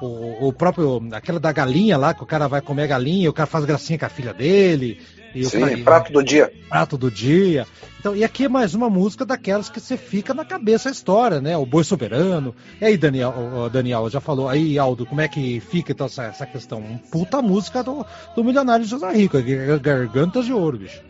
[0.00, 3.28] O, o próprio, aquela da galinha lá, que o cara vai comer a galinha, e
[3.28, 4.98] o cara faz gracinha com a filha dele.
[5.34, 6.50] E Sim, prato do dia.
[6.70, 7.66] Prato do dia.
[8.06, 11.40] Então, e aqui é mais uma música daquelas que você fica na cabeça a história,
[11.40, 11.56] né?
[11.56, 12.54] O Boi Soberano.
[12.80, 14.48] E aí, Daniel, Daniel já falou.
[14.48, 17.00] Aí, Aldo, como é que fica então essa, essa questão?
[17.10, 19.38] Puta música do, do Milionário José Rico,
[19.82, 21.02] Gargantas de Ouro, bicho.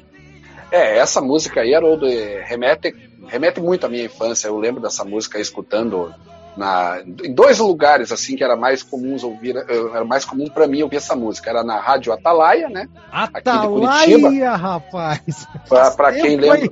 [0.73, 2.07] É, essa música aí, Haroldo,
[2.47, 2.95] remete,
[3.27, 4.49] remete muito à minha infância.
[4.49, 6.15] Eu lembro dessa música escutando
[6.57, 10.67] na, em dois lugares assim que era mais comuns ouvir, eh, era mais comum para
[10.67, 11.51] mim ouvir essa música.
[11.51, 12.89] Era na Rádio Atalaia, né?
[13.13, 15.47] Atalaia, rapaz.
[15.69, 16.71] Para quem lembra,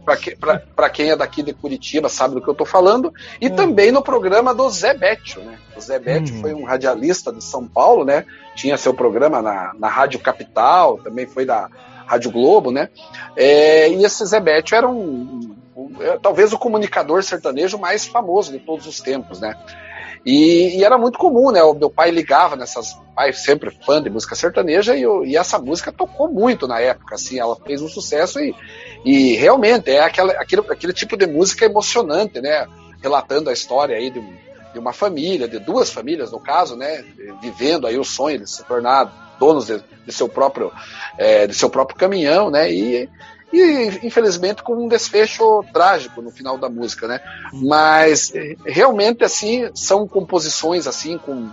[0.75, 3.13] para quem é daqui de Curitiba sabe do que eu tô falando.
[3.41, 3.57] E hum.
[3.57, 5.59] também no programa do Zé Bétio, né?
[5.77, 6.41] O Zé Bétio hum.
[6.41, 8.25] foi um radialista de São Paulo, né?
[8.55, 11.69] Tinha seu programa na, na Rádio Capital, também foi da
[12.07, 12.89] Rádio Globo, né?
[13.37, 15.55] É, e esse Zé Bétio era um,
[16.01, 19.55] é, talvez o comunicador sertanejo mais famoso de todos os tempos, né?
[20.25, 21.63] E, e, era muito comum, né?
[21.63, 22.97] O meu pai ligava nessas.
[23.15, 27.39] Pai sempre fã de música sertaneja e, e, essa música tocou muito na época, assim.
[27.39, 28.55] Ela fez um sucesso e,
[29.05, 32.67] e realmente é aquela, aquele, aquele tipo de música emocionante, né?
[33.03, 34.21] Relatando a história aí de,
[34.73, 37.05] de, uma família, de duas famílias no caso, né?
[37.43, 40.73] Vivendo aí o sonho de se tornar donos de, de seu próprio
[41.19, 42.73] é, de seu próprio caminhão, né?
[42.73, 43.11] E
[43.55, 47.21] e infelizmente com um desfecho trágico no final da música, né?
[47.53, 48.33] Mas
[48.67, 51.51] realmente assim são composições assim com,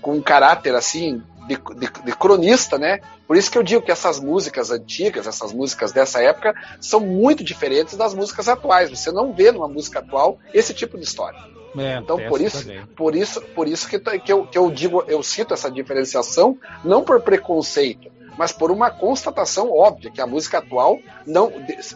[0.00, 3.00] com um caráter assim de, de, de, cronista, né?
[3.26, 7.44] Por isso que eu digo que essas músicas antigas, essas músicas dessa época, são muito
[7.44, 8.90] diferentes das músicas atuais.
[8.90, 11.38] Você não vê numa música atual esse tipo de história.
[11.76, 12.64] É, então por isso,
[12.96, 17.02] por isso, por isso que, que, eu, que eu digo, eu cito essa diferenciação não
[17.02, 21.52] por preconceito, mas por uma constatação óbvia que a música atual, não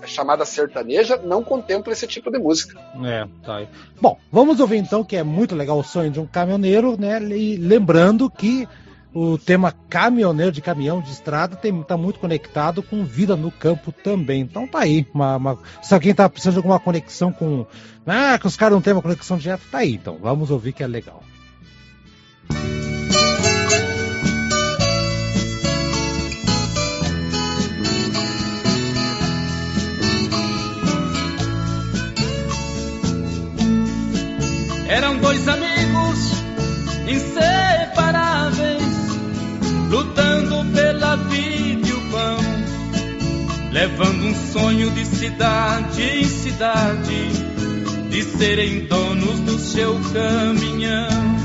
[0.07, 2.78] chamada sertaneja, não contempla esse tipo de música.
[3.05, 3.68] É, tá aí.
[4.01, 7.20] Bom, vamos ouvir então que é muito legal o sonho de um caminhoneiro, né?
[7.22, 8.68] E lembrando que
[9.12, 14.43] o tema caminhoneiro de caminhão de estrada está muito conectado com vida no campo também.
[14.43, 15.07] Então tá aí.
[15.12, 17.66] Uma, uma, se alguém está precisando de alguma conexão com.
[18.07, 19.95] Ah, que os caras não têm uma conexão direta, tá aí.
[19.95, 21.22] Então vamos ouvir que é legal.
[34.89, 36.18] Eram dois amigos
[37.07, 38.82] inseparáveis,
[39.91, 42.39] lutando pela vida e o pão,
[43.70, 47.28] levando um sonho de cidade em cidade,
[48.09, 51.36] de serem donos do seu caminhão.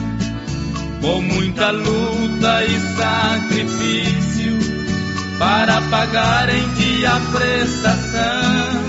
[1.01, 4.57] Com muita luta e sacrifício,
[5.37, 8.83] para pagar em dia a prestação,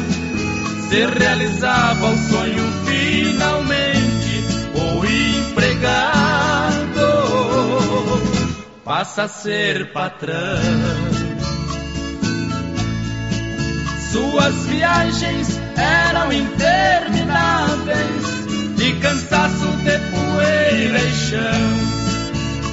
[0.88, 3.53] se realizava o sonho finalmente
[8.94, 10.38] passa a ser patrão.
[14.12, 18.24] Suas viagens eram intermináveis,
[18.76, 21.72] de cansaço de poeira e chão.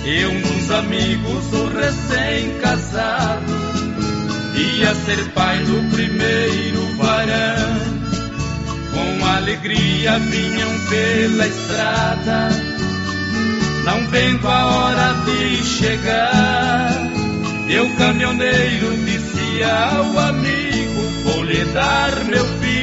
[0.06, 3.52] E um dos amigos, o recém-casado,
[4.56, 8.02] ia ser pai do primeiro varão
[8.92, 12.50] com alegria vinham pela estrada,
[13.84, 16.92] não vendo a hora de chegar.
[17.70, 22.82] Eu, caminhoneiro, disse ao amigo: Vou lhe dar meu filho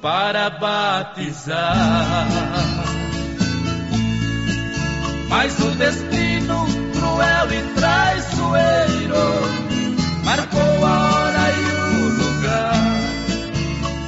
[0.00, 2.28] para batizar.
[5.28, 9.24] Mas o destino cruel e traiçoeiro
[10.24, 11.64] marcou a hora e
[12.02, 13.00] o lugar.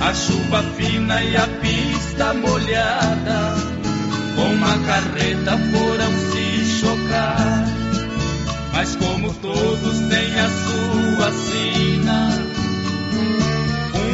[0.00, 3.75] A chuva fina e a pista molhada,
[4.36, 7.66] com uma carreta foram se chocar.
[8.72, 12.28] Mas como todos têm a sua sina,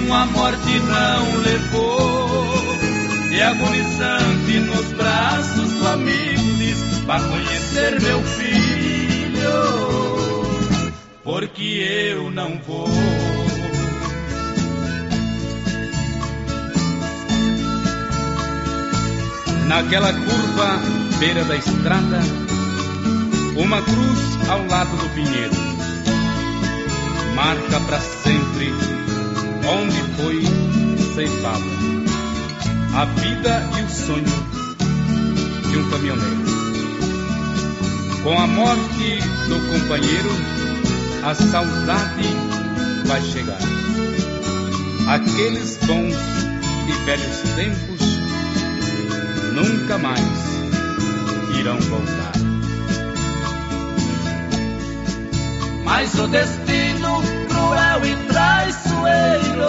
[0.07, 2.63] uma morte não levou.
[3.33, 9.51] E agonizante nos braços do amigo diz: Vá conhecer meu filho,
[11.25, 13.32] porque eu não vou.
[19.73, 20.79] Naquela curva,
[21.19, 22.21] beira da estrada,
[23.57, 25.55] uma cruz ao lado do pinheiro,
[27.35, 28.71] marca para sempre
[29.67, 30.43] onde foi
[31.15, 31.65] ceifada
[32.95, 34.25] a vida e o sonho
[35.71, 36.45] de um caminhoneiro.
[38.25, 40.31] Com a morte do companheiro,
[41.25, 42.29] a saudade
[43.07, 43.59] vai chegar.
[45.09, 46.15] Aqueles bons
[46.89, 48.22] e velhos tempos
[49.53, 50.21] nunca mais
[51.59, 52.33] irão voltar.
[55.85, 59.63] Mas o destino cruel e traiçoeiro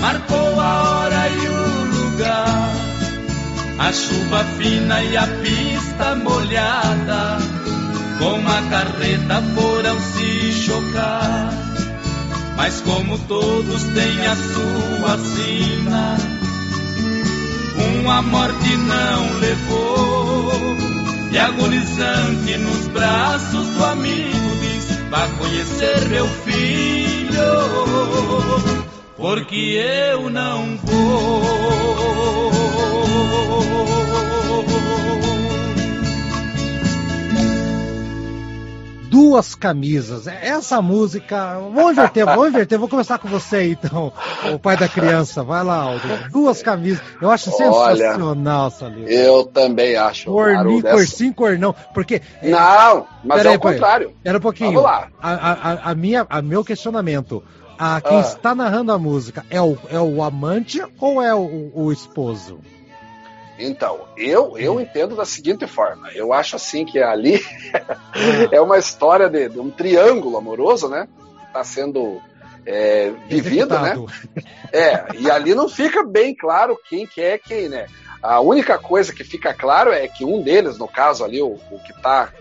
[0.00, 2.72] marcou a hora e o lugar.
[3.78, 7.38] A chuva fina e a pista molhada,
[8.18, 11.50] com a carreta foram se chocar.
[12.56, 16.16] Mas como todos têm a sua sina,
[18.00, 20.76] uma morte não levou.
[21.32, 27.16] E agonizante nos braços do amigo diz: Vá conhecer meu filho
[29.16, 31.56] porque eu não vou.
[39.16, 40.26] Duas camisas.
[40.26, 41.54] Essa música.
[41.74, 42.78] Vamos inverter, vamos inverter.
[42.78, 44.12] Vou começar com você então,
[44.52, 45.42] o pai da criança.
[45.42, 46.02] Vai lá, Aldo.
[46.30, 47.02] Duas camisas.
[47.20, 49.10] Eu acho sensacional essa letra.
[49.10, 50.30] Eu também acho.
[50.64, 50.96] Mim, dessa...
[50.96, 51.74] por sim, cor não.
[51.94, 52.20] Porque.
[52.42, 54.12] Não, mas é o contrário.
[54.22, 54.72] Era um pouquinho.
[54.72, 55.08] Vamos lá.
[55.18, 57.42] A, a, a, minha, a meu questionamento
[57.78, 58.20] a, quem ah.
[58.20, 62.58] está narrando a música é o, é o amante ou é o, o esposo?
[63.58, 66.10] Então, eu, eu entendo da seguinte forma.
[66.12, 67.40] Eu acho assim que ali
[68.52, 71.08] é uma história de, de, um triângulo amoroso, né?
[71.46, 72.20] Está sendo
[72.66, 73.94] é, vivido, né?
[74.72, 77.86] É, e ali não fica bem claro quem que é quem, né?
[78.22, 81.78] A única coisa que fica claro é que um deles, no caso ali, o, o
[81.84, 82.32] que está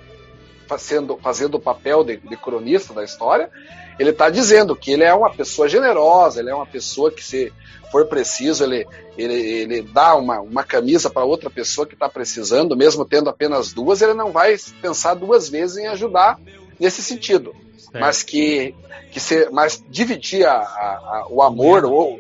[0.68, 3.50] fazendo, fazendo o papel de, de cronista da história,
[3.98, 7.52] ele está dizendo que ele é uma pessoa generosa, ele é uma pessoa que, se
[7.92, 8.86] for preciso, ele,
[9.18, 13.72] ele, ele dá uma, uma camisa para outra pessoa que está precisando, mesmo tendo apenas
[13.72, 16.40] duas, ele não vai pensar duas vezes em ajudar
[16.80, 17.56] nesse sentido.
[17.78, 18.00] Certo.
[18.00, 18.76] Mas que,
[19.12, 22.20] que se, mas dividir a, a, o amor ou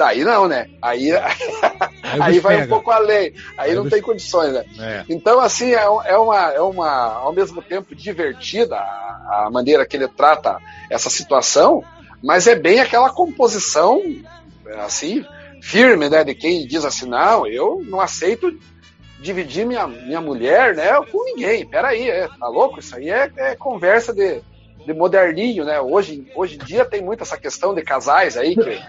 [0.00, 0.66] Daí não, né?
[0.80, 1.12] Aí,
[2.02, 2.64] aí, aí vai pega.
[2.64, 3.34] um pouco além.
[3.58, 4.64] Aí, aí não tem condições, né?
[4.78, 5.04] É.
[5.10, 9.98] Então, assim, é, é, uma, é uma, ao mesmo tempo, divertida a, a maneira que
[9.98, 10.56] ele trata
[10.88, 11.84] essa situação,
[12.24, 14.00] mas é bem aquela composição,
[14.78, 15.22] assim,
[15.60, 16.24] firme, né?
[16.24, 18.58] De quem diz assim, não, eu não aceito
[19.20, 20.92] dividir minha, minha mulher, né?
[21.12, 21.66] Com ninguém.
[21.66, 22.80] Peraí, é, tá louco?
[22.80, 24.40] Isso aí é, é conversa de,
[24.86, 25.78] de moderninho, né?
[25.78, 28.80] Hoje, hoje em dia tem muito essa questão de casais aí que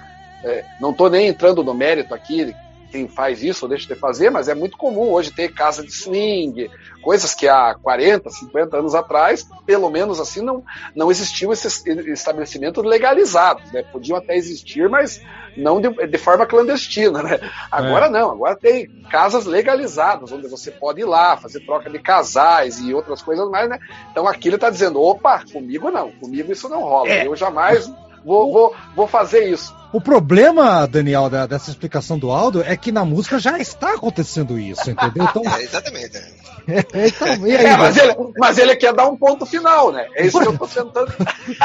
[0.44, 2.54] é, não estou nem entrando no mérito aqui,
[2.92, 5.92] quem faz isso ou deixa de fazer, mas é muito comum hoje ter casa de
[5.92, 6.70] swing,
[7.02, 10.64] coisas que há 40, 50 anos atrás, pelo menos assim, não,
[10.94, 13.82] não existiam esses estabelecimentos legalizados, né?
[13.84, 15.22] Podiam até existir, mas
[15.56, 17.40] não de, de forma clandestina, né?
[17.72, 18.10] Agora é.
[18.10, 22.94] não, agora tem casas legalizadas, onde você pode ir lá, fazer troca de casais e
[22.94, 23.80] outras coisas mais, né?
[24.12, 27.26] Então aqui ele está dizendo, opa, comigo não, comigo isso não rola, é.
[27.26, 27.92] eu jamais
[28.24, 29.81] vou, vou, vou fazer isso.
[29.94, 34.58] O problema, Daniel, da, dessa explicação do Aldo é que na música já está acontecendo
[34.58, 35.26] isso, entendeu?
[35.30, 35.42] Então...
[35.52, 36.22] É, exatamente.
[36.68, 40.08] É, então, aí, é, mas, ele, mas, ele, quer dar um ponto final, né?
[40.14, 41.12] É isso que eu tô tentando.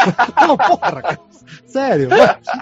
[0.41, 1.21] Não, porra, cara.
[1.67, 2.09] Sério.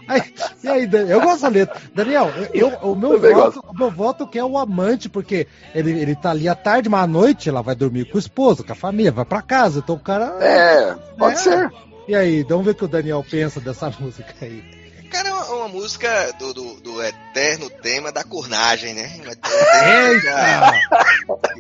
[0.08, 1.76] Aí, e aí, eu gosto da letra.
[1.94, 6.16] Daniel, eu, o, meu voto, o meu voto que é o amante, porque ele, ele
[6.16, 8.76] tá ali à tarde, mas à noite ela vai dormir com o esposo, com a
[8.76, 9.78] família, vai pra casa.
[9.78, 10.36] Então o cara.
[10.44, 11.38] É, pode é.
[11.38, 11.72] ser.
[12.08, 14.83] E aí, vamos ver o que o Daniel pensa dessa música aí.
[15.14, 19.12] Cara, é uma, uma música do, do, do, eterno tema da cornagem, né?
[19.22, 20.20] Eita!
[20.20, 20.72] Já,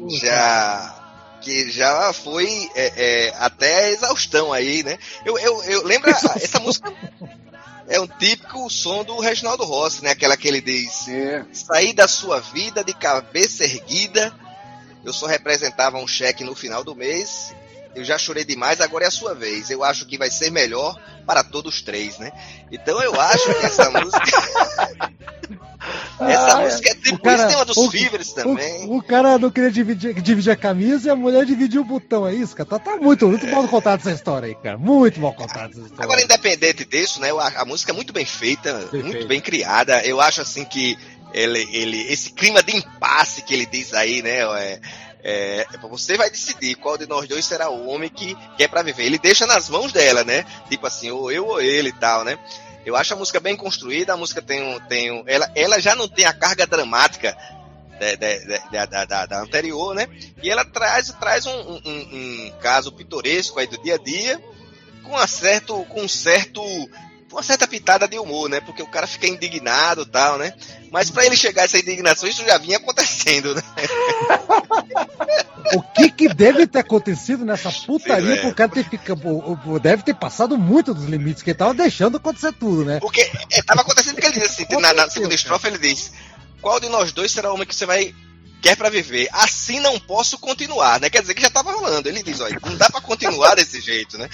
[0.08, 4.98] já, que já foi é, é, até exaustão aí, né?
[5.24, 6.92] Eu, eu, eu lembro, essa música
[7.86, 10.10] é um típico som do Reginaldo Rossi, né?
[10.10, 11.44] Aquela que ele diz: é.
[11.52, 14.34] sair da sua vida de cabeça erguida
[15.04, 17.54] eu só representava um cheque no final do mês.
[17.94, 19.70] Eu já chorei demais, agora é a sua vez.
[19.70, 22.32] Eu acho que vai ser melhor para todos três, né?
[22.70, 24.24] Então eu acho que essa música.
[26.20, 28.86] essa ah, música é tipo cara, o tema dos Fivers também.
[28.88, 32.26] O, o, cara não queria dividir, dividir a camisa e a mulher dividiu o botão,
[32.26, 32.68] é isso, cara?
[32.68, 34.76] Tá, tá muito, muito mal contado essa história aí, cara.
[34.76, 36.04] Muito mal contado essa história.
[36.04, 37.30] Agora, independente disso, né?
[37.30, 39.06] A, a música é muito bem feita, Perfeito.
[39.06, 40.04] muito bem criada.
[40.04, 40.96] Eu acho assim que
[41.32, 44.40] ele, ele, esse clima de impasse que ele diz aí, né?
[44.40, 44.80] É,
[45.26, 49.04] é, você vai decidir qual de nós dois será o homem que quer para viver.
[49.04, 50.44] Ele deixa nas mãos dela, né?
[50.68, 52.38] Tipo assim, ou eu ou ele e tal, né?
[52.84, 54.78] Eu acho a música bem construída, a música tem um.
[54.80, 57.34] Tem um ela, ela já não tem a carga dramática
[58.70, 60.06] da, da, da, da, anterior, né?
[60.42, 64.38] E ela traz, traz um, um, um, caso pitoresco aí do dia a dia,
[65.02, 66.62] com, certo, com um certo
[67.34, 68.60] uma certa pitada de humor, né?
[68.60, 70.54] Porque o cara fica indignado e tal, né?
[70.92, 73.62] Mas para ele chegar a essa indignação, isso já vinha acontecendo, né?
[75.74, 79.20] o que que deve ter acontecido nessa putaria pro cara ter ficado.
[79.82, 83.00] Deve ter passado muito dos limites, que ele tava deixando acontecer tudo, né?
[83.00, 86.12] Porque é, tava acontecendo que ele diz assim, na, na segunda estrofe ele diz:
[86.62, 88.14] Qual de nós dois será o homem que você vai
[88.64, 89.28] quer para viver.
[89.30, 91.10] Assim não posso continuar, né?
[91.10, 92.08] Quer dizer que já tava rolando.
[92.08, 94.26] Ele diz, olha, não dá para continuar desse jeito, né?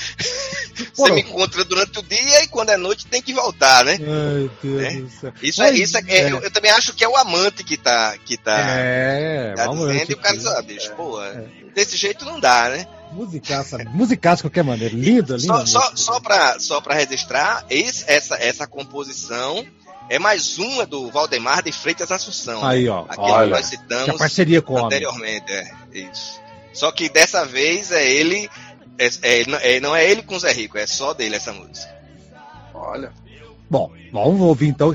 [0.95, 3.99] Você me encontra durante o dia e quando é noite tem que voltar, né?
[4.01, 5.01] Ai, Deus é.
[5.01, 5.33] do céu.
[5.43, 6.33] Isso é, isso é, é.
[6.33, 10.11] Eu, eu, também acho que é o amante que tá, que tá, é, tá dizendo
[10.11, 11.19] e o cara diz, ah, bicho, pô,
[11.75, 12.87] desse jeito não dá, né?
[13.13, 14.95] Musicaça, musicaça de qualquer maneira.
[14.95, 15.67] Lindo, lindo.
[15.67, 19.67] Só, só, só, pra, só pra registrar, esse, essa, essa composição
[20.11, 22.67] é mais uma do Valdemar de Freitas Assunção.
[22.67, 23.05] Aí, ó.
[23.09, 25.53] Aquele olha, que nós citamos parceria com anteriormente.
[25.53, 26.41] É, isso.
[26.73, 28.51] Só que dessa vez é ele.
[28.99, 31.89] É, é, é, não é ele com o Zé Rico, é só dele essa música.
[32.75, 33.13] Olha.
[33.71, 34.93] Bom, vamos ouvir então.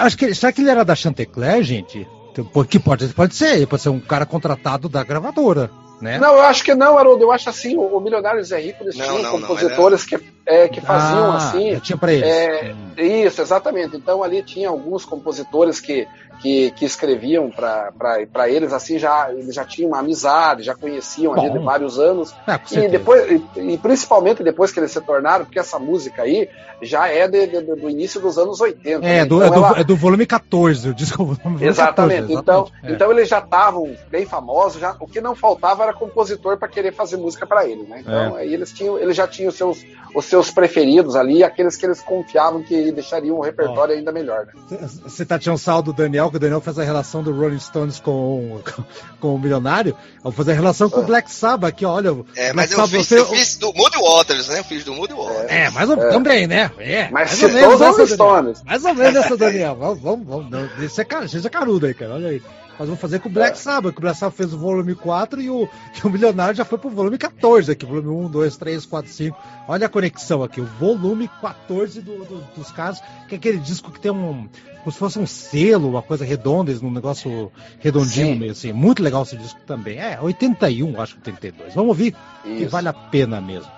[0.00, 2.08] Acho que, será que ele era da Chantecler, gente?
[2.34, 5.70] Que pode, pode ser, pode ser um cara contratado da gravadora.
[6.00, 6.18] Né?
[6.18, 7.24] Não, eu acho que não, Haroldo.
[7.24, 10.35] Eu acho assim, o, o Milionário Zé Rico, eles não, tinham não, compositores não, que,
[10.46, 11.78] é, que faziam ah, assim.
[11.80, 12.22] Tinha eles.
[12.22, 12.74] É.
[12.96, 13.96] Isso, exatamente.
[13.96, 16.06] Então ali tinha alguns compositores que,
[16.40, 21.50] que, que escreviam para eles, assim, já, eles já tinham uma amizade, já conheciam ali
[21.50, 22.34] de vários anos.
[22.46, 26.48] É, e depois, e, e, principalmente depois que eles se tornaram, porque essa música aí
[26.82, 29.04] já é de, de, do início dos anos 80.
[29.04, 29.24] É, né?
[29.24, 29.68] do, então, é, ela...
[29.72, 31.40] do, é do volume 14, desculpa.
[31.60, 32.34] Exatamente.
[32.34, 32.92] 14, então, é.
[32.92, 36.92] então eles já estavam bem famosos, já, o que não faltava era compositor para querer
[36.92, 38.00] fazer música para ele, né?
[38.00, 38.42] Então, é.
[38.42, 39.84] aí eles tinham, eles já tinham os seus,
[40.14, 44.46] os seus preferidos ali, aqueles que eles confiavam que deixariam o repertório Ó, ainda melhor.
[44.46, 44.78] Né?
[45.04, 47.58] Você tá tinha um saldo do Daniel, que o Daniel faz a relação do Rolling
[47.58, 48.84] Stones com, com,
[49.20, 49.96] com o Milionário.
[50.16, 52.16] Eu vou fazer a relação com o Black Sabbath aqui, olha.
[52.36, 53.18] É, mas eu, fiz, você...
[53.18, 54.60] eu fiz do Moody Waters, né?
[54.60, 55.50] Eu fiz do Moody Waters.
[55.50, 56.08] É, mais ou, é.
[56.08, 56.70] também, né?
[56.78, 58.62] É, mas mais ou menos essa, Stones.
[58.64, 59.76] Mais ou menos essa, Daniel.
[59.76, 60.70] Vamos, vamos, vamos.
[60.78, 62.14] Deixa ser carudo aí, cara.
[62.14, 62.42] Olha aí.
[62.78, 63.54] Nós vamos fazer com o Black é.
[63.54, 66.64] Sabbath, que o Black Sabbath fez o volume 4 e o, e o Milionário já
[66.64, 69.38] foi pro volume 14 aqui, volume 1, 2, 3, 4, 5.
[69.66, 73.90] Olha a conexão aqui, o volume 14 do, do, dos casos, que é aquele disco
[73.90, 74.48] que tem um.
[74.80, 77.50] como se fosse um selo, uma coisa redonda, um negócio
[77.80, 78.38] redondinho Sim.
[78.38, 78.72] meio assim.
[78.72, 79.98] Muito legal esse disco também.
[79.98, 81.74] É, 81, acho que 82.
[81.74, 82.14] Vamos ouvir,
[82.44, 82.56] Isso.
[82.56, 83.70] que vale a pena mesmo.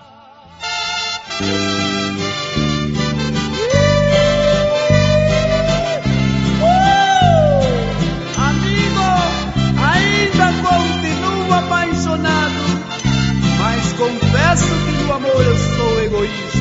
[14.65, 16.59] Que no amor eu sou egoísta.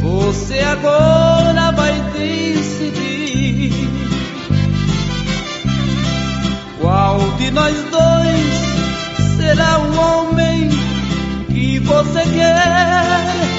[0.00, 3.72] Você agora vai decidir
[6.80, 10.68] qual de nós dois será o homem
[11.48, 13.53] que você quer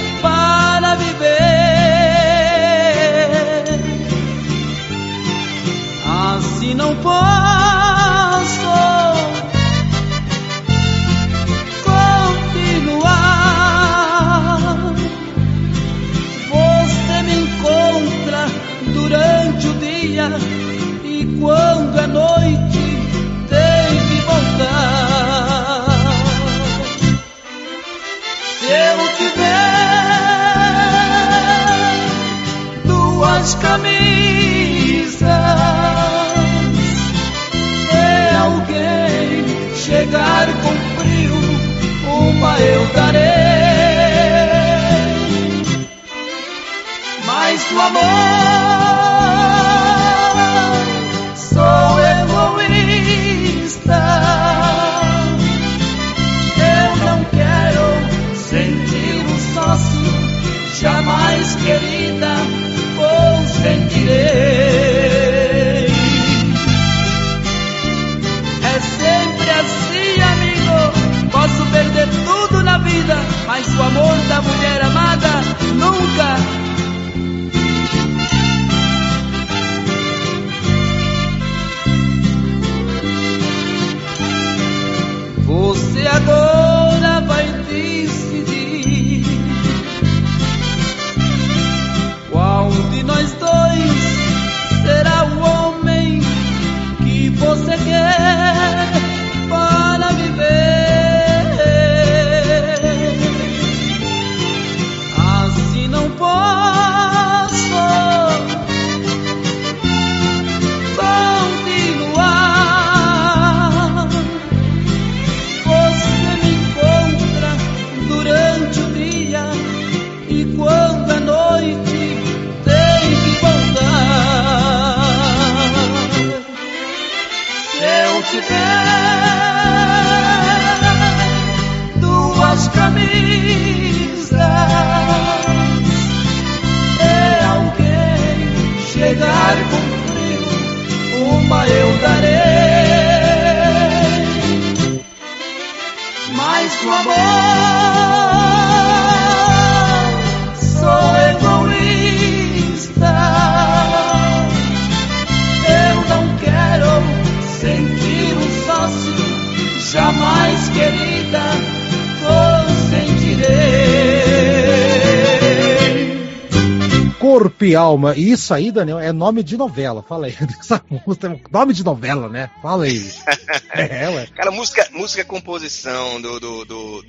[167.86, 170.03] Corpo e isso aí, Daniel, é nome de novela.
[170.07, 170.36] Fala aí.
[170.59, 172.49] Essa música, é nome de novela, né?
[172.62, 173.12] Fala aí.
[173.74, 174.28] é, ué.
[174.36, 177.05] Cara, música, música composição do, do, do,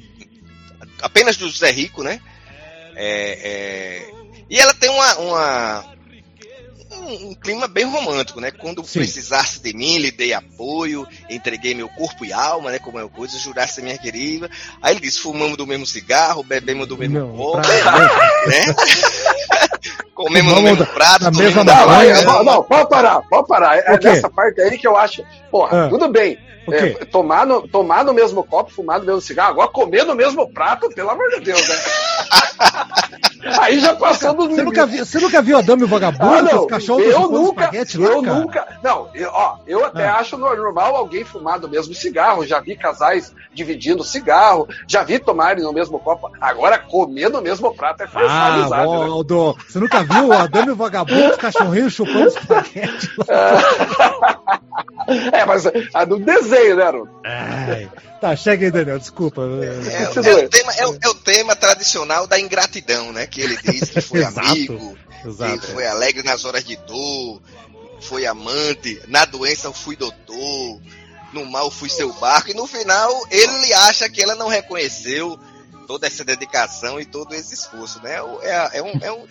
[1.02, 2.20] apenas do Zé Rico, né?
[2.94, 4.10] É, é...
[4.48, 5.96] E ela tem uma, uma
[6.90, 8.50] um, um, clima bem romântico, né?
[8.50, 9.00] Quando Sim.
[9.00, 12.78] precisasse de mim, lhe dei apoio, entreguei meu corpo e alma, né?
[12.78, 14.50] Como é coisa, jurasse minha querida.
[14.80, 17.58] Aí ele disse: fumamos do mesmo cigarro, bebemos do mesmo copo,
[18.46, 18.74] né?
[20.16, 23.76] Comemos no mesmo prato, na mesma não, não, não, pode parar, pode parar.
[23.76, 25.88] É nessa parte aí que eu acho, porra, ah.
[25.90, 26.38] tudo bem.
[26.70, 30.48] É, tomar, no, tomar no mesmo copo, fumar no mesmo cigarro, agora comer no mesmo
[30.52, 31.76] prato, pelo amor de Deus, né?
[33.60, 36.24] Aí já passou do você nunca, viu, você nunca viu a Dama e o Vagabundo?
[36.24, 38.38] Ah, não, cachorros eu nunca, eu cara?
[38.40, 38.78] nunca.
[38.82, 40.16] Não, eu, ó, eu até ah.
[40.16, 42.44] acho normal alguém fumar do mesmo cigarro.
[42.44, 46.30] Já vi casais dividindo cigarro, já vi tomarem no mesmo copo.
[46.40, 48.68] Agora, comer no mesmo prato é forçar ah.
[48.68, 48.76] Né?
[48.76, 53.10] Aldo, você nunca viu a Dama e o Vagabundo, os cachorrinhos chupando espaguete?
[55.32, 57.06] É, mas a do desenho, né, Aaron?
[58.20, 59.42] Tá, chega aí, Daniel, desculpa.
[59.42, 63.26] É, é, o tema, é, o, é, o, tema, tradicional da ingratidão, né?
[63.26, 67.42] Que ele diz que foi exato, amigo, exato, que foi alegre nas horas de dor,
[68.00, 70.80] foi amante, na doença eu fui doutor,
[71.32, 75.38] no mal fui seu barco, e no final ele acha que ela não reconheceu
[75.86, 78.16] toda essa dedicação e todo esse esforço, né?
[78.42, 79.26] É, é, um, é, um,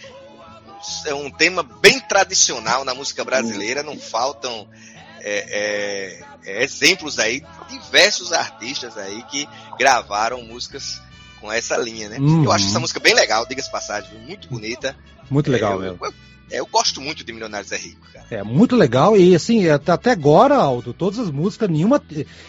[1.05, 4.67] é um tema bem tradicional na música brasileira, não faltam
[5.25, 11.01] é, é, exemplos aí, diversos artistas aí que gravaram músicas
[11.41, 12.17] com essa linha, né?
[12.19, 12.43] Uhum.
[12.43, 14.95] Eu acho essa música bem legal, diga-se passagem, muito bonita.
[15.29, 16.05] Muito legal é, mesmo.
[16.05, 16.13] Eu,
[16.51, 18.25] é, eu gosto muito de Milionários é Rico, cara.
[18.29, 19.17] É, muito legal.
[19.17, 22.01] E assim, até agora, Aldo, todas as músicas, nenhuma.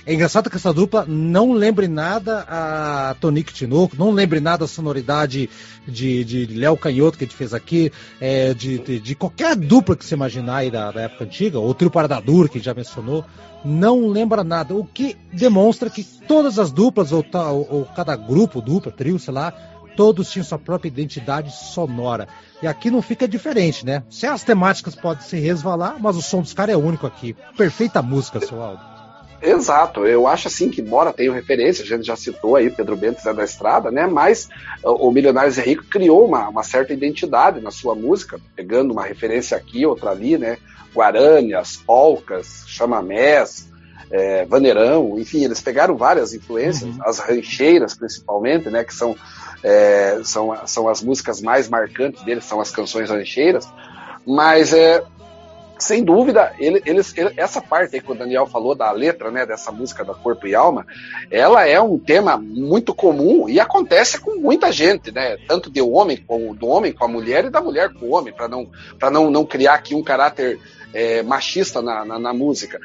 [0.05, 4.69] É engraçado que essa dupla não lembre nada a Tonique Tinoco, não lembre nada a
[4.69, 5.49] sonoridade
[5.89, 7.91] de, de Léo Canhoto que a gente fez aqui,
[8.21, 11.73] é, de, de, de, qualquer dupla que você imaginar aí da, da época antiga, ou
[11.73, 13.25] Trio Paradadura, que já mencionou,
[13.65, 14.75] não lembra nada.
[14.75, 19.33] O que demonstra que todas as duplas, ou, ou, ou cada grupo, dupla, trio, sei
[19.33, 19.53] lá,
[19.97, 22.29] todos tinham sua própria identidade sonora.
[22.63, 24.03] E aqui não fica diferente, né?
[24.11, 27.37] Se as temáticas podem se resvalar, mas o som dos caras é único aqui.
[27.57, 28.97] Perfeita música, seu Aldo.
[29.41, 33.21] Exato, eu acho assim que, embora tenha referência, a gente já citou aí Pedro Bento
[33.21, 34.07] Zé da Estrada, né?
[34.07, 34.49] Mas
[34.83, 39.85] o Milionários Rico criou uma, uma certa identidade na sua música, pegando uma referência aqui,
[39.85, 40.57] outra ali, né?
[40.95, 43.69] Guaranias, polcas, chamamés,
[44.11, 46.99] é, vaneirão, enfim, eles pegaram várias influências, uhum.
[47.03, 48.85] as rancheiras principalmente, né?
[48.85, 49.15] Que são
[49.63, 53.69] é, são, são as músicas mais marcantes deles, são as canções rancheiras,
[54.25, 55.03] mas é,
[55.79, 59.45] sem dúvida, ele, eles, ele, essa parte aí que o Daniel falou da letra, né,
[59.45, 60.87] dessa música da Corpo e Alma,
[61.31, 66.17] ela é um tema muito comum e acontece com muita gente, né, tanto do homem
[66.17, 68.71] com, do homem com a mulher e da mulher com o homem, para não,
[69.13, 70.59] não, não criar aqui um caráter
[70.95, 72.81] é, machista na, na, na, música.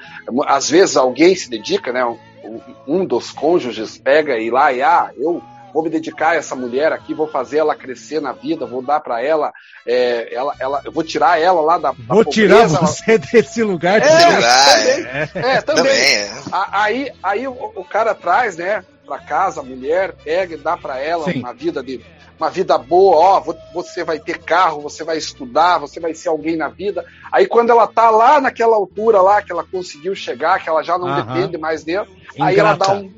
[0.46, 5.12] Às vezes alguém se dedica, né, um, um dos cônjuges pega e lá e ah,
[5.16, 5.42] eu
[5.74, 9.00] vou me dedicar a essa mulher aqui, vou fazer ela crescer na vida, vou dar
[9.00, 9.52] para ela,
[9.86, 13.20] é, ela, ela, eu vou tirar ela lá da, da Vou pobreza, tirar você ela...
[13.20, 14.02] desse lugar.
[14.02, 15.30] É, também, é.
[15.56, 15.84] é, também.
[15.84, 16.32] também é.
[16.52, 21.00] Aí, aí o, o, cara traz, né, para casa a mulher, pega e dá para
[21.00, 21.40] ela Sim.
[21.40, 22.02] uma vida de
[22.38, 26.58] uma vida boa, ó, você vai ter carro, você vai estudar, você vai ser alguém
[26.58, 27.06] na vida.
[27.32, 30.98] Aí quando ela tá lá naquela altura lá que ela conseguiu chegar, que ela já
[30.98, 32.44] não depende mais dele, Ingrata.
[32.44, 33.14] aí ela dá um,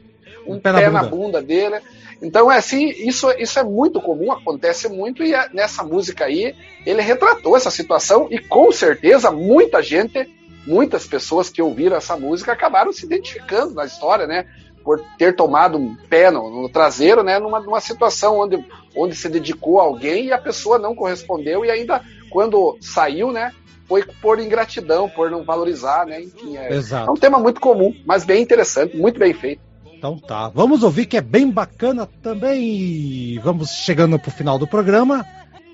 [0.45, 0.91] um, um pé, pé na, bunda.
[0.91, 1.79] na bunda dele
[2.23, 6.55] então, é assim, isso, isso é muito comum, acontece muito, e é, nessa música aí,
[6.85, 10.33] ele retratou essa situação, e com certeza muita gente,
[10.65, 14.45] muitas pessoas que ouviram essa música acabaram se identificando na história, né?
[14.85, 17.39] Por ter tomado um pé no, no traseiro, né?
[17.39, 18.63] Numa, numa situação onde,
[18.95, 23.51] onde se dedicou a alguém e a pessoa não correspondeu, e ainda quando saiu, né?
[23.85, 26.21] Foi por ingratidão, por não valorizar, né?
[26.21, 29.72] Enfim, é, é um tema muito comum, mas bem interessante, muito bem feito.
[30.03, 30.49] Então tá.
[30.49, 33.39] Vamos ouvir que é bem bacana também.
[33.39, 35.25] Vamos chegando pro final do programa,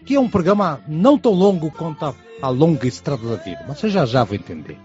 [0.06, 3.80] que é um programa não tão longo quanto a, a longa estrada da vida, mas
[3.80, 4.78] você já já vai entender.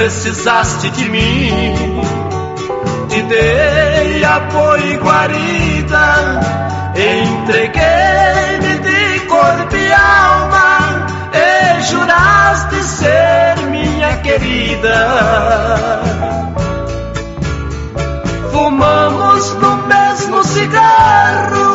[0.00, 2.00] Precisaste de mim.
[3.10, 6.40] Te dei apoio e guarida,
[6.96, 16.00] entreguei-me de corpo e alma, e juraste ser minha querida.
[18.52, 21.69] Fumamos no mesmo cigarro,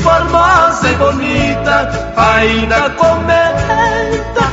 [0.00, 4.51] formosa e bonita, ainda comenta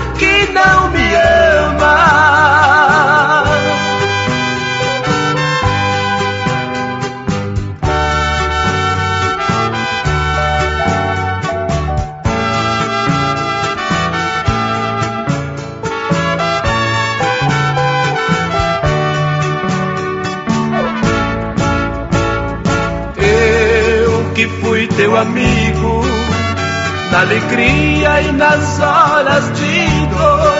[27.19, 30.53] na alegria e nas horas de dor.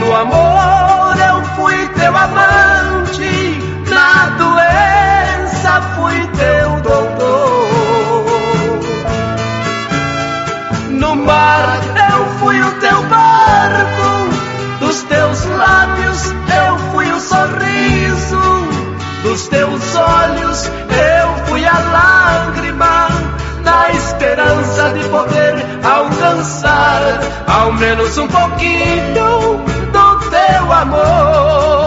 [0.00, 7.66] No amor eu fui teu amante, na doença fui teu doutor.
[10.90, 11.78] No mar
[12.10, 18.40] eu fui o teu barco, dos teus lábios eu fui o sorriso,
[19.22, 23.05] dos teus olhos eu fui a lágrima
[24.36, 31.85] esperança de poder alcançar ao menos um pouquinho do teu amor.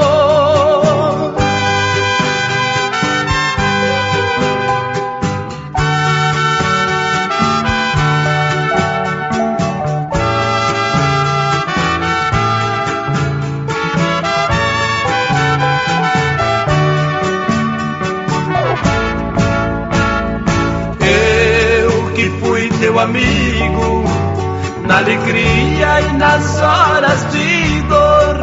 [24.99, 28.35] Alegria e nas horas de dor.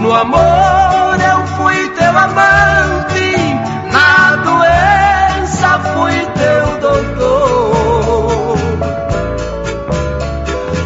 [0.00, 3.36] No amor eu fui teu amante,
[3.92, 8.58] na doença fui teu doutor.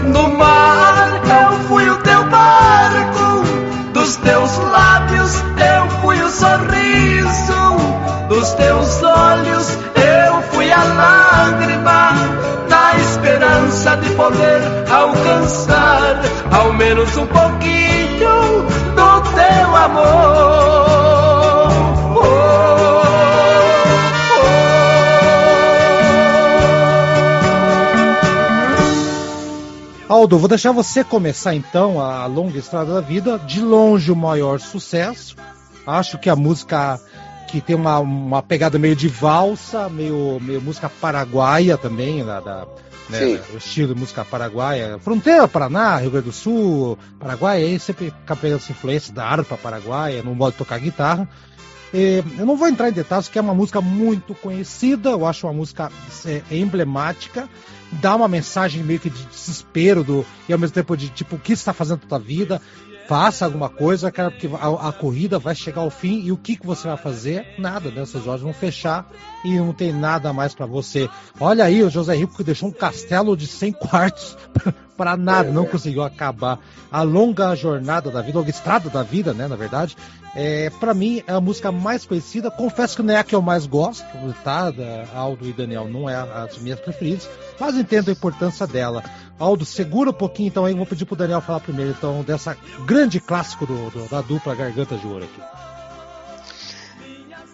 [0.04, 3.44] No mar eu fui o teu barco,
[3.92, 5.44] dos teus lábios
[5.74, 7.76] eu fui o sorriso,
[8.28, 12.46] dos teus olhos eu fui a lágrima
[13.26, 14.45] esperança de poder
[16.50, 20.86] ao menos um pouquinho do teu amor.
[30.08, 33.38] Aldo, vou deixar você começar então a longa estrada da vida.
[33.38, 35.36] De longe, o maior sucesso.
[35.86, 36.98] Acho que a música
[37.46, 42.66] que tem uma, uma pegada meio de valsa, meio, meio música paraguaia também, da, da
[43.08, 44.98] né, o estilo de música paraguaia.
[44.98, 49.56] Fronteira, Paraná, Rio Grande do Sul, Paraguai, aí sempre fica pegando essa influência da harpa
[49.56, 51.28] paraguaia, não modo de tocar guitarra.
[51.94, 55.46] E, eu não vou entrar em detalhes, porque é uma música muito conhecida, eu acho
[55.46, 55.90] uma música
[56.24, 57.48] é, emblemática,
[57.92, 61.38] dá uma mensagem meio que de desespero do, e ao mesmo tempo de tipo, o
[61.38, 62.60] que você está fazendo na tua vida?
[63.06, 66.56] Faça alguma coisa, cara, porque a, a, corrida vai chegar ao fim e o que,
[66.56, 67.46] que você vai fazer?
[67.58, 68.04] Nada, né?
[68.04, 69.06] Seus olhos vão fechar
[69.44, 71.08] e não tem nada mais para você.
[71.38, 74.36] Olha aí, o José Rico que deixou um castelo de 100 quartos
[74.96, 76.58] para nada, não conseguiu acabar.
[76.90, 79.96] A longa jornada da vida, a longa estrada da vida, né, na verdade,
[80.34, 82.50] é, para mim é a música mais conhecida.
[82.50, 84.04] Confesso que não é a que eu mais gosto,
[84.44, 84.70] tá?
[84.70, 87.28] Da Aldo e Daniel não é as minhas preferidas,
[87.58, 89.02] mas entendo a importância dela.
[89.38, 92.56] Aldo, segura um pouquinho então aí, vou pedir pro Daniel falar primeiro então dessa
[92.86, 95.40] grande clássico do, do da dupla Garganta de Ouro aqui.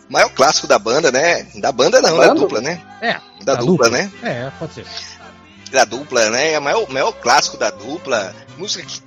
[0.09, 1.45] Maior clássico da banda, né?
[1.55, 2.81] Da banda não, da, da dupla, né?
[3.01, 3.15] É.
[3.45, 4.13] Da, da dupla, dupla, né?
[4.23, 4.87] É, pode ser.
[5.71, 6.53] Da dupla, né?
[6.53, 8.35] É o maior, maior clássico da dupla.
[8.59, 9.03] Música que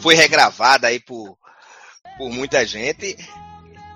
[0.00, 1.36] foi regravada aí por,
[2.16, 3.16] por muita gente.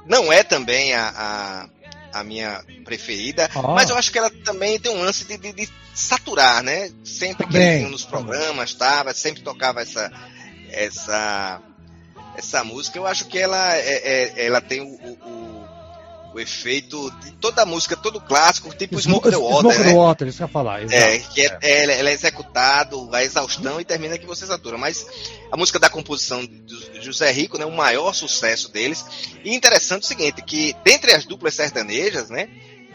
[0.07, 1.69] Não é também a, a,
[2.13, 3.75] a minha preferida, oh.
[3.75, 6.91] mas eu acho que ela também tem um lance de, de, de saturar, né?
[7.05, 10.11] Sempre que ele nos programas, tava, sempre tocava essa,
[10.71, 11.61] essa,
[12.37, 12.99] essa música.
[12.99, 15.62] Eu acho que ela, é, é, ela tem o, o,
[16.35, 19.61] o, efeito de toda a música, todo clássico, tipo Smoke, Smoke the Water.
[19.61, 19.85] Smoke né?
[19.85, 20.83] the Water, isso que eu ia falar.
[20.83, 21.83] Exato, é, que é, é.
[21.99, 24.77] Ela, é executado, a exaustão e termina que você satura.
[24.79, 25.07] Mas
[25.51, 29.05] a música da composição de José Rico, né, o maior sucesso deles.
[29.45, 32.49] E interessante o seguinte, que dentre as duplas sertanejas, né?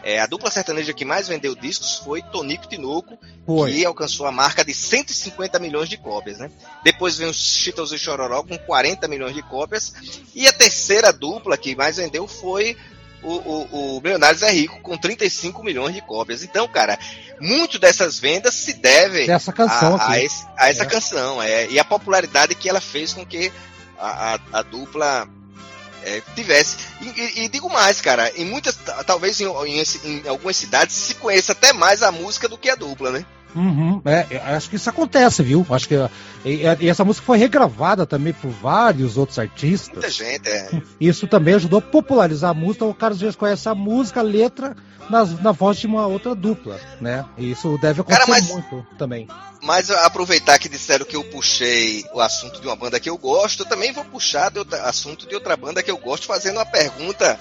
[0.03, 3.73] É, a dupla sertaneja que mais vendeu discos foi Tonico Tinoco, foi.
[3.73, 6.51] que alcançou a marca de 150 milhões de cópias, né?
[6.84, 9.93] Depois vem os Cheetos e Chororó com 40 milhões de cópias.
[10.34, 12.77] E a terceira dupla que mais vendeu foi
[13.23, 16.44] o, o, o Milionários é Rico com 35 milhões de cópias.
[16.44, 16.98] Então, cara,
[17.39, 20.85] muito dessas vendas se deve essa canção a, a, esse, a essa é.
[20.85, 21.41] canção.
[21.41, 23.52] É, e a popularidade que ela fez com que
[23.99, 25.27] a, a, a dupla
[26.03, 26.77] é, tivesse.
[27.02, 31.15] E, e, e, digo mais, cara, em muitas, talvez em, em, em, algumas cidades se
[31.15, 33.26] conheça até mais a música do que a dupla, né?
[33.55, 35.65] Uhum, é, acho que isso acontece, viu?
[35.69, 35.95] Acho que
[36.45, 39.93] e, e essa música foi regravada também por vários outros artistas.
[39.93, 40.69] Muita gente, é.
[40.99, 42.85] Isso também ajudou a popularizar a música.
[42.85, 44.75] O cara às vezes conhece a música, a letra,
[45.09, 47.25] nas, na voz de uma outra dupla, né?
[47.37, 49.27] E isso deve acontecer cara, mas, muito também.
[49.61, 53.63] Mas aproveitar que disseram que eu puxei o assunto de uma banda que eu gosto,
[53.63, 57.39] eu também vou puxar o assunto de outra banda que eu gosto, fazendo uma pergunta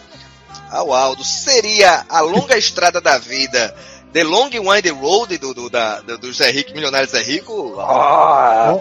[0.70, 1.24] ao Aldo.
[1.24, 3.74] Seria a longa estrada da vida
[4.16, 7.52] The Long Wind Road do, do, da, do Zé Rico, Milionário Zé Rico.
[7.52, 8.80] Oh,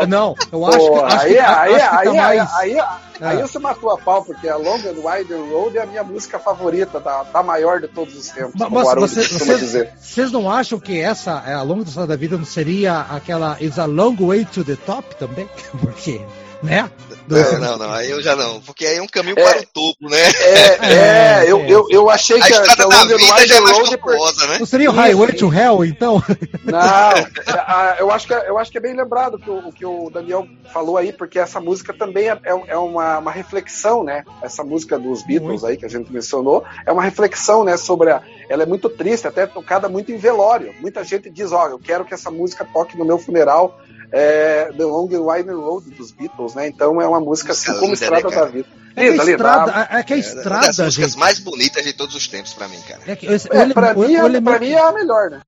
[0.00, 0.98] oh, não, eu acho que.
[0.98, 3.36] Acho aí, que, aí, acho aí, que tá aí, mais...
[3.36, 6.38] aí, você matou a pau, porque a Long and Wide Road é a minha música
[6.38, 8.54] favorita, da, da maior de todos os tempos.
[8.58, 13.00] Mas, mas você, vocês, vocês não acham que essa, a longa da vida, não seria
[13.00, 15.46] aquela Is a Long Way to the Top também?
[15.82, 16.22] Porque
[16.64, 16.90] né?
[17.26, 17.36] Do...
[17.36, 19.66] É, não, não, aí eu já não, porque aí é um caminho é, para o
[19.66, 20.20] topo, né?
[20.40, 23.94] É, é, eu, eu, eu achei a que a, que a Long Wide é Road
[23.94, 24.58] é né?
[24.58, 26.22] Não seria o Highway to Hell, então?
[26.64, 30.46] Não, eu acho que, eu acho que é bem lembrado que o que o Daniel
[30.72, 34.24] falou aí, porque essa música também é, é uma, uma reflexão, né?
[34.42, 35.66] Essa música dos Beatles muito.
[35.66, 39.26] aí que a gente mencionou, é uma reflexão, né, sobre a, ela é muito triste,
[39.26, 40.74] até tocada muito em velório.
[40.80, 43.78] Muita gente diz, ó, oh, eu quero que essa música toque no meu funeral,
[44.16, 46.68] é, The Long and Wide Road dos Beatles, né?
[46.68, 48.68] Então é uma música assim como né, Estrada da Vida.
[48.94, 51.18] É que a estrada, é que a estrada, é das músicas gente...
[51.18, 53.00] mais bonitas de todos os tempos para mim, cara.
[53.08, 55.40] É que esse, é, pra, mim, é, pra mim é a melhor, né?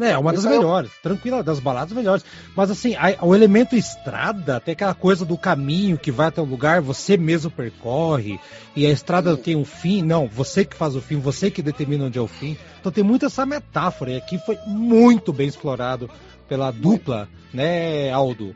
[0.00, 1.02] É, uma das melhores, é...
[1.02, 2.24] tranquila, das baladas melhores.
[2.54, 6.44] Mas assim, a, o elemento estrada, tem aquela coisa do caminho que vai até o
[6.44, 8.40] lugar, você mesmo percorre,
[8.74, 9.42] e a estrada Sim.
[9.42, 10.02] tem um fim.
[10.02, 12.56] Não, você que faz o fim, você que determina onde é o fim.
[12.80, 16.10] Então tem muito essa metáfora, e aqui foi muito bem explorado
[16.48, 18.54] pela dupla, né, Aldo?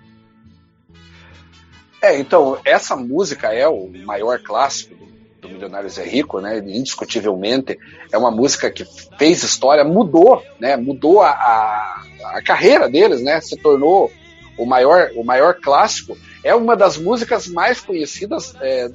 [2.02, 4.94] É, então, essa música é o maior clássico
[5.40, 6.58] do, Milionários é Rico, né?
[6.58, 7.78] Indiscutivelmente.
[8.10, 8.84] É uma música que
[9.18, 10.76] fez história, mudou, né?
[10.76, 12.02] Mudou a, a,
[12.36, 13.40] a carreira deles, né?
[13.40, 14.10] Se tornou
[14.56, 16.16] o maior, o maior clássico.
[16.42, 18.88] É uma das músicas mais conhecidas, é,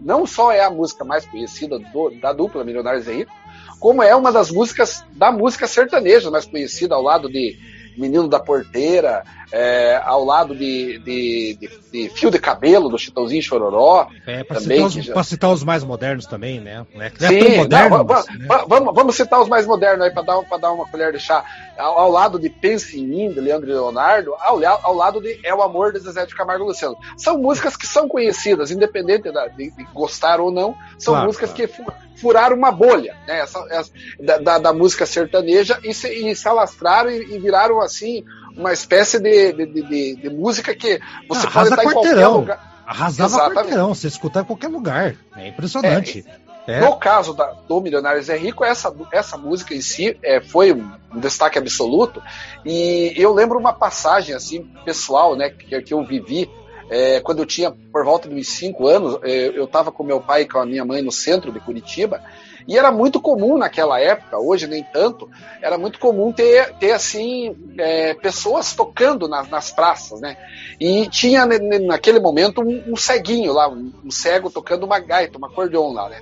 [0.00, 3.32] não só é a música mais conhecida do, da dupla Milionários é Rico,
[3.78, 7.56] como é uma das músicas da música sertaneja mais conhecida ao lado de
[7.96, 13.42] Menino da Porteira, é, ao lado de, de, de, de, Fio de Cabelo, do Chitãozinho
[13.42, 14.08] Chororó.
[14.26, 15.24] É, para citar, os, já...
[15.24, 16.86] citar os mais modernos também, né?
[16.98, 18.46] É Sim, moderno, não, mas, né?
[18.66, 21.44] vamos, vamos citar os mais modernos aí para dar, dar uma colher de chá.
[21.76, 25.38] Ao, ao, lado de Pense em Mim, de Leandro e Leonardo, ao, ao lado de
[25.44, 26.96] É o Amor, de Zezé de Camargo e Luciano.
[27.16, 31.52] São músicas que são conhecidas, independente da, de, de, gostar ou não, são claro, músicas
[31.52, 31.72] claro.
[31.72, 33.40] que furaram uma bolha né?
[33.40, 37.80] Essa, essa da, da, da, música sertaneja e se, e se alastraram e, e viraram
[37.80, 38.24] assim
[38.56, 42.72] uma espécie de, de, de, de música que você pode estar em qualquer lugar.
[42.86, 43.56] Arrasava Exatamente.
[43.56, 45.14] quarteirão, você escutar em qualquer lugar.
[45.36, 46.24] É impressionante.
[46.66, 46.80] É, é.
[46.80, 50.90] No caso da, do Milionários é Rico, essa, essa música em si é, foi um,
[51.20, 52.22] destaque absoluto.
[52.64, 56.50] E eu lembro uma passagem assim pessoal, né, que, que eu vivi
[56.90, 59.18] é, quando eu tinha por volta de uns 5 anos.
[59.22, 62.20] É, eu estava com meu pai e com a minha mãe no centro de Curitiba
[62.66, 65.28] e era muito comum naquela época, hoje nem tanto,
[65.60, 70.36] era muito comum ter, ter assim, é, pessoas tocando nas, nas praças, né?
[70.80, 75.44] E tinha naquele momento um, um ceguinho lá, um, um, cego tocando uma gaita, um
[75.44, 76.20] acordeon lá, né?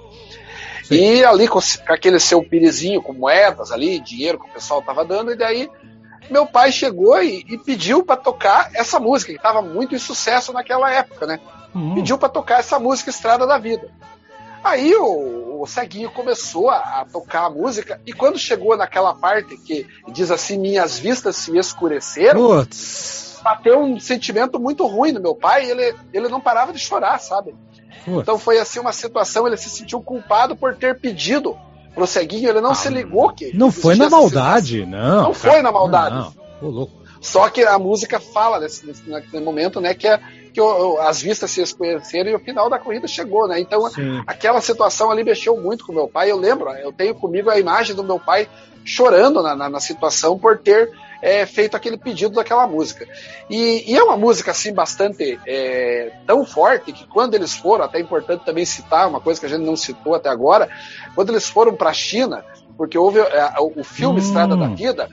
[0.85, 0.95] Sim.
[0.95, 5.05] E ali com, com aquele seu pirizinho com moedas ali, dinheiro que o pessoal tava
[5.05, 5.71] dando, e daí
[6.31, 10.53] meu pai chegou e, e pediu para tocar essa música, que estava muito em sucesso
[10.53, 11.41] naquela época, né?
[11.75, 11.95] Uhum.
[11.95, 13.89] Pediu para tocar essa música Estrada da Vida.
[14.63, 19.59] Aí o, o Ceguinho começou a, a, tocar a música, e quando chegou naquela parte
[19.59, 23.39] que diz assim: Minhas vistas se escureceram, Putz.
[23.45, 27.55] bateu um sentimento muito ruim no meu pai, ele, ele não parava de chorar, sabe?
[28.07, 31.55] Então foi assim uma situação, ele se sentiu culpado por ter pedido
[31.95, 33.55] pro Ceguinho, ele não ah, se ligou que.
[33.55, 35.25] Não foi na maldade, não.
[35.25, 36.35] Não foi na maldade.
[36.63, 36.89] Não, não.
[37.21, 39.03] Só que a música fala nesse, nesse
[39.41, 40.19] momento, né, que é
[40.51, 40.61] que
[41.01, 43.61] as vistas se escureceram e o final da corrida chegou, né?
[43.61, 44.23] Então, Sim.
[44.27, 46.31] aquela situação ali mexeu muito com meu pai.
[46.31, 48.49] Eu lembro, eu tenho comigo a imagem do meu pai
[48.85, 50.91] chorando na, na, na situação por ter
[51.23, 53.07] é, feito aquele pedido daquela música.
[53.49, 57.99] E, e é uma música assim bastante é, tão forte que quando eles foram, até
[57.99, 60.69] é importante também citar uma coisa que a gente não citou até agora,
[61.15, 62.45] quando eles foram para a China,
[62.81, 65.11] porque houve é, o filme hum, Estrada da Vida,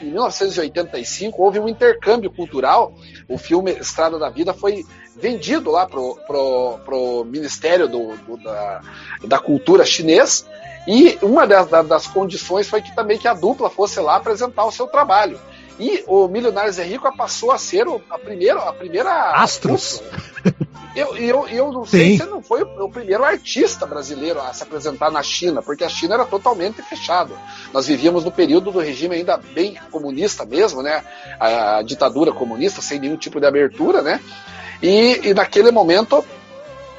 [0.00, 2.94] em 1985 houve um intercâmbio cultural.
[3.28, 4.86] O filme Estrada da Vida foi
[5.20, 8.80] vendido lá pro, pro, pro Ministério do, do da,
[9.24, 10.46] da Cultura chinês
[10.86, 14.70] e uma das, das, condições foi que também que a dupla fosse lá apresentar o
[14.70, 15.40] seu trabalho.
[15.78, 20.02] E o Milionários é Rico passou a ser a primeira, a primeira Astros.
[20.94, 24.62] Eu, eu, eu não sei se não foi o, o, primeiro artista brasileiro a se
[24.62, 27.34] apresentar na China, porque a China era totalmente fechada.
[27.72, 31.02] Nós vivíamos no período do regime ainda bem comunista mesmo, né?
[31.40, 34.20] A, a ditadura comunista, sem nenhum tipo de abertura, né?
[34.80, 36.24] E, e naquele momento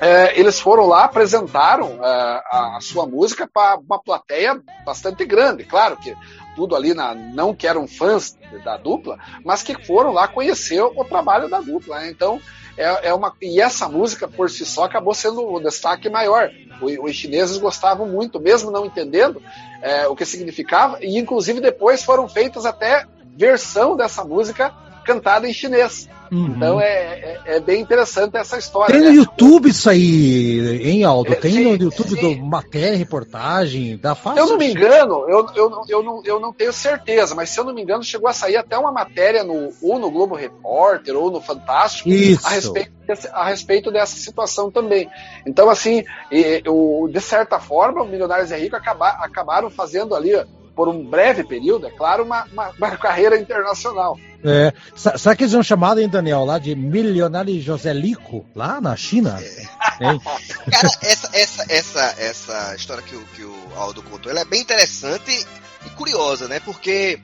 [0.02, 5.64] é, eles foram lá, apresentaram é, a, a, sua música para uma plateia bastante grande.
[5.64, 6.14] Claro que
[6.56, 11.04] tudo ali, na, não que eram fãs da dupla, mas que foram lá conhecer o,
[11.04, 12.00] trabalho da dupla.
[12.00, 12.10] Né?
[12.10, 12.40] Então,
[12.78, 16.52] é, é, uma, e essa música por si só acabou sendo o destaque maior.
[16.82, 19.42] O, os chineses gostavam muito, mesmo não entendendo
[19.82, 23.06] é, o que significava, e inclusive depois foram feitas até
[23.38, 24.74] versão dessa música
[25.06, 26.10] cantada em chinês.
[26.32, 26.48] Uhum.
[26.48, 28.94] Então é, é, é, bem interessante essa história.
[28.94, 29.16] Tem no né?
[29.16, 31.32] YouTube isso aí, hein, Aldo?
[31.32, 32.36] É, Tem sim, no YouTube sim.
[32.36, 34.40] do matéria, reportagem, da fácil.
[34.40, 37.64] Eu não me engano, eu, eu, eu, não, eu não tenho certeza, mas se eu
[37.64, 41.30] não me engano, chegou a sair até uma matéria no, ou no Globo Repórter ou
[41.30, 42.10] no Fantástico
[42.44, 45.08] a respeito, desse, a respeito dessa situação também.
[45.46, 50.34] Então, assim, eu, de certa forma, o Milionários é Rico acabar, acabaram fazendo ali
[50.76, 54.20] por um breve período, é claro, uma, uma, uma carreira internacional.
[54.44, 59.40] É, sabe que eles são chamados, hein, Daniel, lá de milionário Joselico, lá na China?
[59.42, 59.66] É.
[60.70, 64.62] Cara, essa, essa, essa, essa história que o, que o Aldo contou, ela é bem
[64.62, 65.48] interessante
[65.86, 66.60] e curiosa, né?
[66.60, 67.20] Porque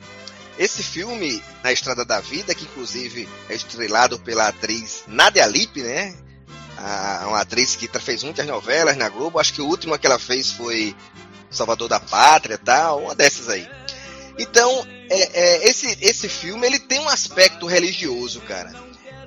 [0.57, 6.15] esse filme, Na Estrada da Vida, que inclusive é estrelado pela atriz Nadia Lippe, né?
[6.77, 10.17] A, uma atriz que fez muitas novelas na Globo, acho que a última que ela
[10.17, 10.95] fez foi
[11.51, 13.67] Salvador da Pátria tal, uma dessas aí.
[14.39, 18.73] Então, é, é, esse, esse filme ele tem um aspecto religioso, cara.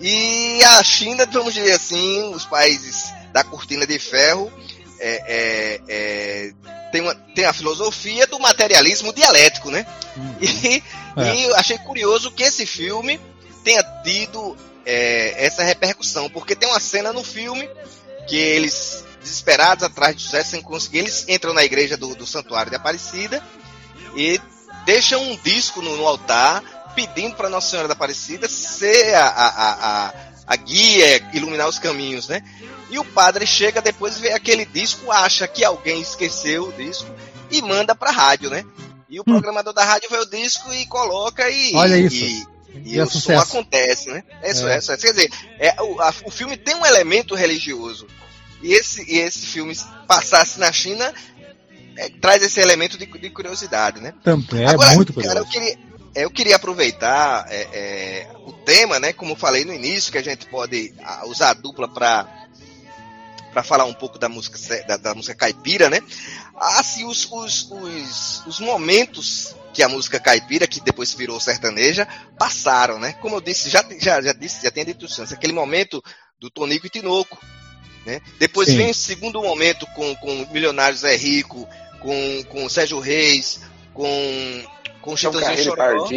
[0.00, 4.52] E a China, vamos dizer assim, os países da cortina de ferro,
[4.98, 6.52] é, é, é
[6.90, 9.86] tem, uma, tem a filosofia do materialismo dialético, né?
[10.16, 10.36] Uhum.
[10.40, 10.82] E,
[11.16, 11.34] é.
[11.34, 13.20] e eu achei curioso que esse filme
[13.62, 17.68] tenha tido é, essa repercussão, porque tem uma cena no filme
[18.26, 20.98] que eles desesperados atrás de José sem conseguir.
[20.98, 23.42] Eles entram na igreja do, do Santuário de Aparecida
[24.14, 24.40] e
[24.84, 26.62] deixam um disco no, no altar
[26.94, 30.14] pedindo para Nossa Senhora da Aparecida ser a, a, a,
[30.46, 32.42] a, guia, iluminar os caminhos, né?
[32.90, 37.10] E o padre chega depois, vê aquele disco, acha que alguém esqueceu o disco
[37.50, 38.64] e manda para a rádio, né?
[39.08, 39.32] E o hum.
[39.32, 41.74] programador da rádio vê o disco e coloca e.
[41.74, 42.14] Olha isso.
[42.14, 42.46] E,
[42.84, 44.22] e, e o som acontece, né?
[44.42, 44.74] É isso, é.
[44.74, 44.96] é isso.
[44.96, 48.06] Quer dizer, é, o, a, o filme tem um elemento religioso
[48.64, 49.76] e esse, e esse filme
[50.08, 51.12] passasse na China,
[51.98, 54.14] é, traz esse elemento de, de curiosidade, né?
[54.24, 55.34] Também, é Agora, muito curioso.
[55.34, 55.78] Cara, eu queria,
[56.14, 59.12] eu queria aproveitar é, é, o tema, né?
[59.12, 60.94] Como falei no início, que a gente pode
[61.26, 62.42] usar a dupla para
[63.52, 66.00] para falar um pouco da música da, da, música caipira, né?
[66.56, 72.98] Assim, os, os, os, os, momentos que a música caipira, que depois virou sertaneja, passaram,
[72.98, 73.12] né?
[73.20, 76.02] Como eu disse, já, já, já disse, já tinha dito antes, aquele momento
[76.40, 77.38] do Tonico e Tinoco,
[78.04, 78.20] né?
[78.38, 78.76] Depois Sim.
[78.76, 81.68] vem o segundo momento com, com Milionários é Rico,
[82.00, 83.60] com, com Sérgio Reis,
[83.92, 84.64] com,
[85.00, 86.08] com Chitãozinho Chororó.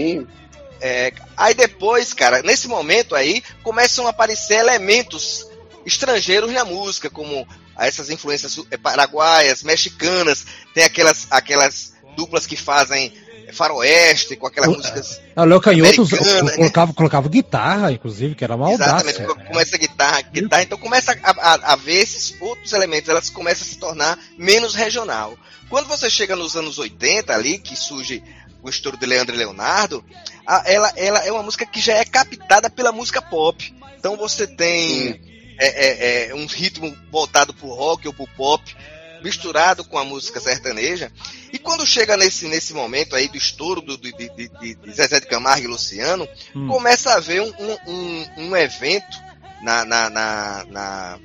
[0.80, 5.48] É, aí depois, cara, nesse momento aí, começam a aparecer elementos
[5.86, 7.48] estrangeiros na música, como
[7.78, 13.14] essas influências é, paraguaias, mexicanas, tem aquelas, aquelas duplas que fazem
[13.54, 15.22] faroeste, com aquelas o, músicas.
[15.36, 16.94] A Léo Canhoto colocava, né?
[16.96, 19.10] colocava guitarra, inclusive, que era maldade.
[19.10, 23.66] Exatamente, começa guitarra, guitarra, então começa a, a, a, ver esses outros elementos, elas começam
[23.66, 25.38] a se tornar menos regional.
[25.70, 28.24] Quando você chega nos anos 80 ali, que surge
[28.62, 30.04] o estouro de Leandro e Leonardo,
[30.46, 33.74] a, ela, ela é uma música que já é captada pela música pop.
[33.98, 35.20] Então você tem
[35.60, 38.76] é, é, é, um ritmo voltado pro rock ou pro pop,
[39.24, 41.12] misturado com a música sertaneja.
[41.52, 45.28] E quando chega nesse, nesse momento aí do estouro do, de, de, de, Zezé de
[45.28, 46.68] Camargo e Luciano, hum.
[46.68, 47.54] começa a haver um,
[47.88, 49.18] um, um evento
[49.62, 51.20] na, na, na, na,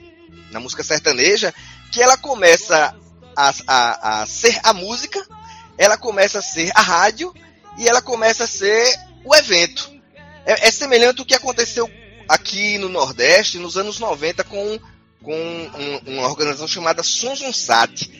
[0.50, 1.54] na música sertaneja
[1.90, 2.94] que ela começa
[3.36, 5.24] a, a, a ser a música,
[5.76, 7.34] ela começa a ser a rádio
[7.78, 8.94] e ela começa a ser
[9.24, 9.90] o evento.
[10.44, 11.90] É, é semelhante ao que aconteceu
[12.28, 14.80] aqui no Nordeste nos anos 90 com
[15.22, 18.10] com um, uma organização chamada Sonsonsat.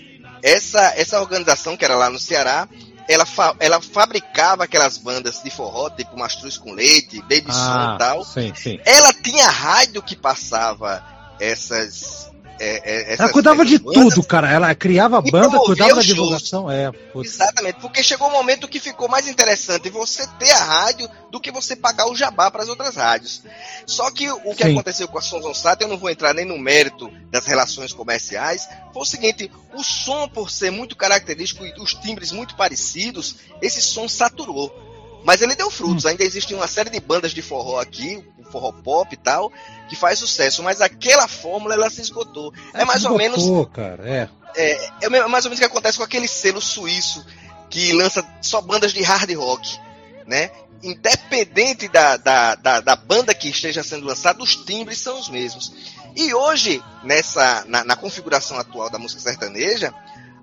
[0.43, 2.69] Essa, essa organização, que era lá no Ceará,
[3.09, 7.99] ela, fa ela fabricava aquelas bandas de forró, tipo Mastruz com Leite, Baby ah, e
[7.99, 8.24] tal.
[8.24, 8.81] Sim, sim.
[8.85, 11.05] Ela tinha rádio que passava
[11.39, 12.22] essas
[12.59, 14.51] é, é, ela cuidava de bandas, tudo, cara.
[14.51, 16.70] Ela criava a banda, cuidava da divulgação.
[16.70, 21.41] É, Exatamente, porque chegou um momento que ficou mais interessante você ter a rádio do
[21.41, 23.43] que você pagar o jabá para as outras rádios.
[23.87, 24.73] Só que o que Sim.
[24.73, 28.69] aconteceu com a Sons on eu não vou entrar nem no mérito das relações comerciais,
[28.93, 33.81] foi o seguinte: o som, por ser muito característico e os timbres muito parecidos, esse
[33.81, 34.91] som saturou.
[35.24, 36.05] Mas ele deu frutos.
[36.05, 36.09] Hum.
[36.09, 39.53] Ainda existe uma série de bandas de forró aqui, forró pop e tal,
[39.89, 40.62] que faz sucesso.
[40.62, 42.53] Mas aquela fórmula ela se esgotou.
[42.74, 43.43] É, é mais ou menos.
[43.73, 44.28] Cara, é.
[44.55, 47.24] É, é mais ou menos o que acontece com aquele selo suíço
[47.70, 49.81] que lança só bandas de hard rock,
[50.27, 50.51] né?
[50.82, 55.73] Independente da, da, da, da banda que esteja sendo lançada, os timbres são os mesmos.
[56.15, 59.94] E hoje, nessa na, na configuração atual da música sertaneja,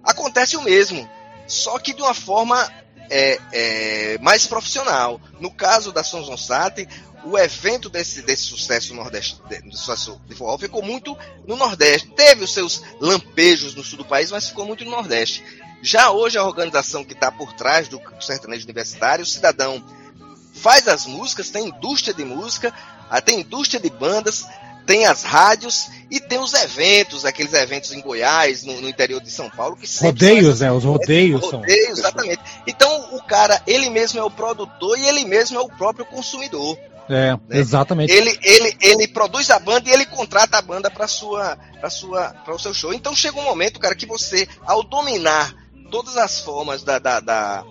[0.04, 1.08] acontece o mesmo,
[1.46, 2.68] só que de uma forma
[3.10, 5.20] é, é, mais profissional.
[5.40, 6.88] No caso da Sons Sonsat,
[7.24, 12.10] o evento desse, desse sucesso nordeste, de, sucesso de forró ficou muito no Nordeste.
[12.16, 15.44] Teve os seus lampejos no sul do país, mas ficou muito no Nordeste.
[15.82, 19.84] Já hoje a organização que está por trás do sertanejo universitário, o cidadão
[20.54, 22.74] faz as músicas, tem indústria de música,
[23.24, 24.46] tem indústria de bandas,
[24.86, 29.30] tem as rádios e tem os eventos, aqueles eventos em Goiás, no, no interior de
[29.30, 30.72] São Paulo, que Rodeios, né?
[30.72, 31.60] Os rodeios, são.
[31.60, 32.42] Rodeios, exatamente.
[32.66, 36.78] Então o cara, ele mesmo é o produtor e ele mesmo é o próprio consumidor.
[37.10, 37.40] É, né?
[37.52, 38.14] exatamente.
[38.14, 42.30] Ele, ele, ele produz a banda e ele contrata a banda para sua, para sua,
[42.46, 42.94] para o seu show.
[42.94, 45.54] Então chega um momento, cara, que você, ao dominar
[45.90, 47.64] todas as formas da, da, da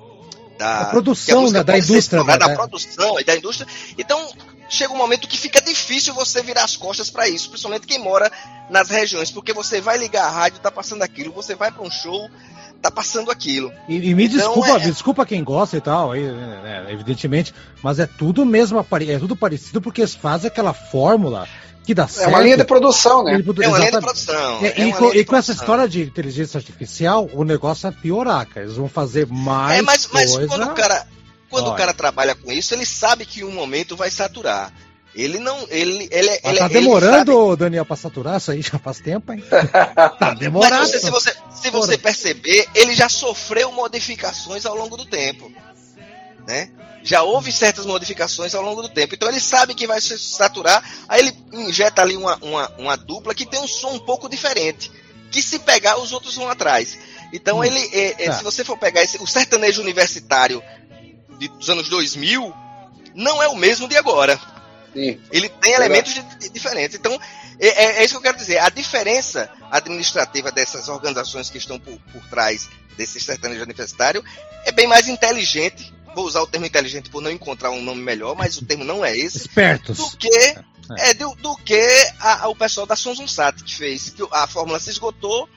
[0.59, 2.25] da, produção, né, da indústria.
[2.25, 3.69] Né, da, da produção e da indústria.
[3.97, 4.29] Então,
[4.69, 8.31] chega um momento que fica difícil você virar as costas para isso, principalmente quem mora
[8.71, 11.91] nas regiões, porque você vai ligar a rádio, tá passando aquilo, você vai para um
[11.91, 12.29] show,
[12.81, 13.73] tá passando aquilo.
[13.89, 14.79] E, e me então, desculpa, é...
[14.81, 19.81] desculpa quem gosta e tal, aí, é, evidentemente, mas é tudo mesmo, é tudo parecido
[19.81, 21.49] porque eles fazem aquela fórmula
[21.89, 22.27] que dá certo.
[22.27, 23.33] É uma linha de produção, né?
[23.33, 24.59] É uma linha de produção.
[24.63, 28.67] É, e, com, e com essa história de inteligência artificial, o negócio é piorar, cara.
[28.67, 29.79] Eles vão fazer mais.
[29.79, 30.47] É, mas, mas coisa...
[30.49, 31.07] quando o cara
[31.51, 31.75] quando Olha.
[31.75, 34.73] o cara trabalha com isso, ele sabe que um momento vai saturar.
[35.15, 35.67] Ele não.
[35.69, 39.43] Ele, ele, ele tá demorando, Daniel, pra saturar isso aí já faz tempo, hein?
[40.19, 40.77] tá demorando.
[40.77, 45.51] Mas você, se você, se você perceber, ele já sofreu modificações ao longo do tempo.
[46.47, 46.71] Né?
[47.03, 49.15] Já houve certas modificações ao longo do tempo.
[49.15, 50.83] Então ele sabe que vai se saturar.
[51.09, 54.91] Aí ele injeta ali uma, uma, uma dupla que tem um som um pouco diferente.
[55.31, 56.99] Que se pegar, os outros vão atrás.
[57.33, 58.35] Então hum, ele, é, é, tá.
[58.35, 60.63] se você for pegar esse, o sertanejo universitário
[61.39, 62.53] de, dos anos 2000
[63.15, 64.39] não é o mesmo de agora.
[64.93, 65.21] Sim.
[65.31, 66.97] Ele tem elementos de, de, diferentes.
[66.97, 67.19] Então,
[67.59, 68.59] é, é, é, isso que eu quero dizer.
[68.59, 74.25] A diferença administrativa dessas organizações que estão por, por trás desse sertanejo universitário
[74.65, 75.93] é bem mais inteligente.
[76.15, 79.05] Vou usar o termo inteligente por não encontrar um nome melhor, mas o termo não
[79.05, 79.39] é esse.
[79.39, 79.99] Espertos.
[79.99, 81.11] Do que, é.
[81.11, 81.81] é do, do, que
[82.19, 84.11] a, a, o pessoal da Sonsunsat que fez.
[84.11, 85.49] Que a fórmula se esgotou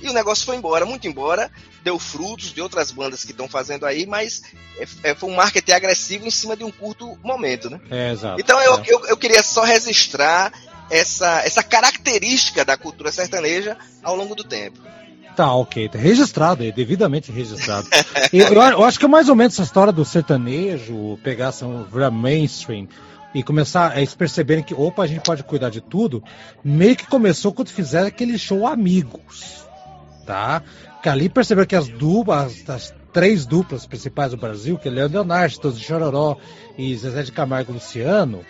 [0.00, 1.50] e o negócio foi embora, muito embora,
[1.82, 4.42] deu frutos de outras bandas que estão fazendo aí, mas
[4.78, 7.80] é, é, foi um marketing agressivo em cima de um curto momento, né?
[7.90, 8.40] É, exato.
[8.40, 8.82] Então eu, é.
[8.86, 10.52] eu, eu queria só registrar
[10.90, 14.78] essa, essa característica da cultura sertaneja ao longo do tempo.
[15.36, 15.88] Tá, ok.
[15.88, 17.88] Tá registrado, é devidamente registrado.
[18.32, 21.66] eu, eu, acho que é mais ou menos essa história do sertanejo, pegar essa
[22.10, 22.88] mainstream
[23.34, 26.22] e começar a eles perceberem que, opa, a gente pode cuidar de tudo,
[26.62, 29.63] meio que começou quando fizeram aquele show Amigos
[30.24, 30.62] tá?
[31.02, 35.18] Que ali percebeu que as duplas, as três duplas principais do Brasil, que é Leandro
[35.18, 36.36] Leonardo, Todos de Chororó
[36.76, 38.44] e Zezé de Camargo Luciano,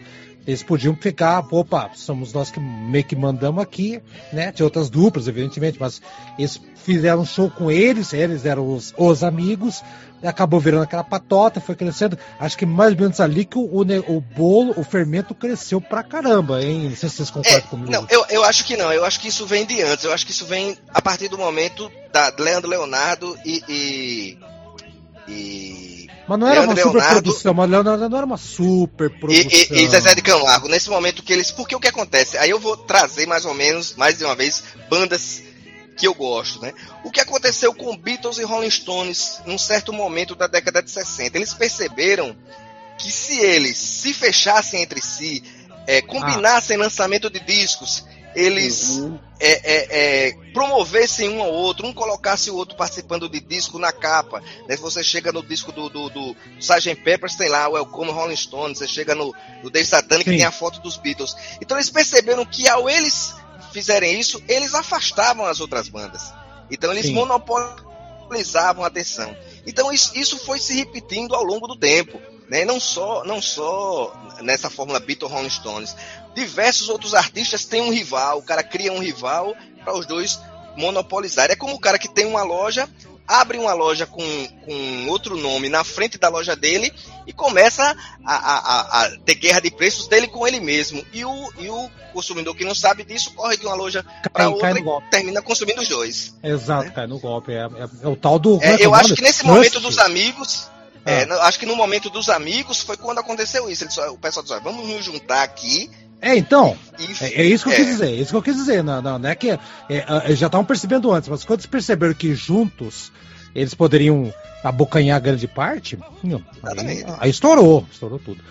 [0.47, 4.01] eles podiam ficar, opa, somos nós que meio que mandamos aqui,
[4.33, 4.53] né?
[4.53, 6.03] Tinha outras duplas, evidentemente, mas
[6.39, 9.83] eles fizeram um show com eles, eles eram os, os amigos,
[10.23, 12.19] acabou virando aquela patota, foi crescendo.
[12.39, 16.03] Acho que mais ou menos ali que o, o, o bolo, o fermento cresceu pra
[16.03, 16.91] caramba, hein?
[16.91, 17.91] Não sei se vocês concordam é, comigo.
[17.91, 18.93] Não, eu, eu acho que não.
[18.93, 20.05] Eu acho que isso vem de antes.
[20.05, 23.63] Eu acho que isso vem a partir do momento da Leandro Leonardo e.
[23.69, 24.39] e,
[25.29, 25.94] e...
[26.27, 29.51] Mas não era Leandro uma super Leonardo, produção, mas Leonardo não era uma super produção.
[29.51, 31.51] E, e, e Zezé de Camargo, nesse momento que eles.
[31.51, 32.39] Porque o que acontece?
[32.39, 35.43] Aí eu vou trazer mais ou menos, mais de uma vez, bandas
[35.97, 36.73] que eu gosto, né?
[37.05, 41.37] O que aconteceu com Beatles e Rolling Stones num certo momento da década de 60?
[41.37, 42.37] Eles perceberam
[42.99, 45.43] que se eles se fechassem entre si,
[45.87, 46.81] é, combinassem ah.
[46.81, 48.05] lançamento de discos,
[48.35, 49.19] eles uhum.
[49.39, 53.93] é, é, é, promovessem um ao outro, um colocasse o outro participando de disco na
[53.93, 54.43] capa.
[54.69, 54.77] Né?
[54.77, 56.97] Você chega no disco do, do, do Sgt.
[56.97, 60.81] Peppers, tem lá o Welcome Rolling Stones, você chega no, no Satanic, tem a foto
[60.81, 61.37] dos Beatles.
[61.61, 63.35] Então eles perceberam que ao eles
[63.73, 66.33] fizerem isso, eles afastavam as outras bandas.
[66.71, 67.15] Então eles Sim.
[67.15, 69.37] monopolizavam a atenção.
[69.67, 72.21] Então isso, isso foi se repetindo ao longo do tempo.
[72.49, 72.65] Né?
[72.65, 74.13] Não só não só
[74.43, 75.97] nessa fórmula Beatles Rolling Stones.
[76.35, 79.55] Diversos outros artistas têm um rival, o cara cria um rival
[79.85, 80.41] para os dois
[80.77, 81.51] monopolizar.
[81.51, 82.89] É como o cara que tem uma loja,
[83.27, 84.23] abre uma loja com,
[84.65, 86.93] com outro nome na frente da loja dele
[87.27, 91.05] e começa a, a, a, ter guerra de preços dele com ele mesmo.
[91.13, 94.79] E o, e o consumidor que não sabe disso corre de uma loja para outra
[94.79, 96.35] e termina consumindo os dois.
[96.43, 96.91] Exato, né?
[96.91, 97.53] cai no golpe.
[97.53, 98.63] É, é, é o tal do.
[98.63, 100.69] É, eu acho que nesse momento dos amigos.
[101.07, 101.49] É, ah.
[101.49, 103.85] acho que no momento dos amigos foi quando aconteceu isso.
[103.85, 105.91] Eles, o pessoal disse: vamos nos juntar aqui
[106.25, 106.77] é, então.
[107.21, 107.91] É, é, isso que eu quis é.
[107.91, 108.09] dizer.
[108.09, 108.83] É isso que eu quis dizer.
[108.83, 109.51] Não, não, não é que.
[109.51, 113.13] É, é já estavam percebendo antes, mas quando eles perceberam que juntos
[113.55, 114.33] eles poderiam
[114.65, 115.99] abocanhar grande parte,
[116.63, 117.87] aí, aí estourou.
[117.93, 118.43] Estourou tudo.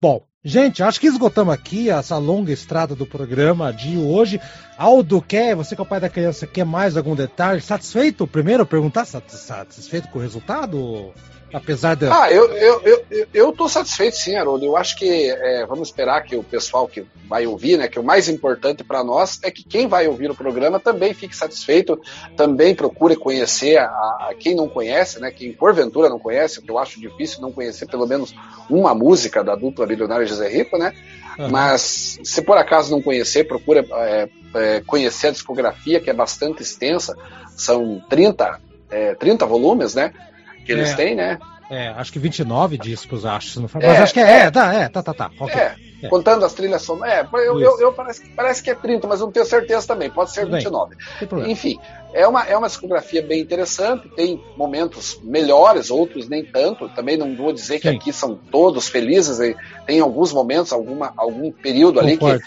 [0.00, 4.40] Bom, gente, acho que esgotamos aqui essa longa estrada do programa de hoje.
[4.78, 7.60] Aldo, quer, você que é o pai da criança, quer mais algum detalhe?
[7.60, 8.26] Satisfeito?
[8.26, 11.12] Primeiro, perguntar, satisfeito com o resultado?
[11.52, 12.24] Apesar da.
[12.24, 14.66] Ah, eu, eu, eu, eu tô satisfeito sim, Haroldo.
[14.66, 17.86] Eu acho que é, vamos esperar que o pessoal que vai ouvir, né?
[17.86, 21.36] Que o mais importante para nós é que quem vai ouvir o programa também fique
[21.36, 22.00] satisfeito,
[22.36, 25.30] também procure conhecer a, a, quem não conhece, né?
[25.30, 28.34] Quem porventura não conhece, que eu acho difícil não conhecer pelo menos
[28.68, 30.92] uma música da dupla Bilionário José Rico, né?
[31.38, 31.50] Uhum.
[31.50, 36.62] Mas se por acaso não conhecer, procure é, é, conhecer a discografia, que é bastante
[36.62, 37.16] extensa,
[37.56, 38.60] são 30,
[38.90, 40.12] é, 30 volumes, né?
[40.66, 41.38] que eles é, têm, né?
[41.68, 43.60] É, acho que 29 discos, acho.
[43.60, 45.30] Não é, mas acho que é, é, tá, é, tá, tá, tá.
[45.38, 45.60] Okay.
[45.60, 47.12] É, é, contando as trilhas sonoras.
[47.12, 50.08] É, eu, eu, eu, parece, parece que é 30, mas não tenho certeza também.
[50.08, 50.96] Pode ser 29.
[51.46, 51.78] Enfim,
[52.12, 56.88] é uma, é uma discografia bem interessante, tem momentos melhores, outros nem tanto.
[56.90, 57.96] Também não vou dizer que Sim.
[57.96, 59.38] aqui são todos felizes,
[59.86, 62.40] tem alguns momentos, alguma, algum período ali que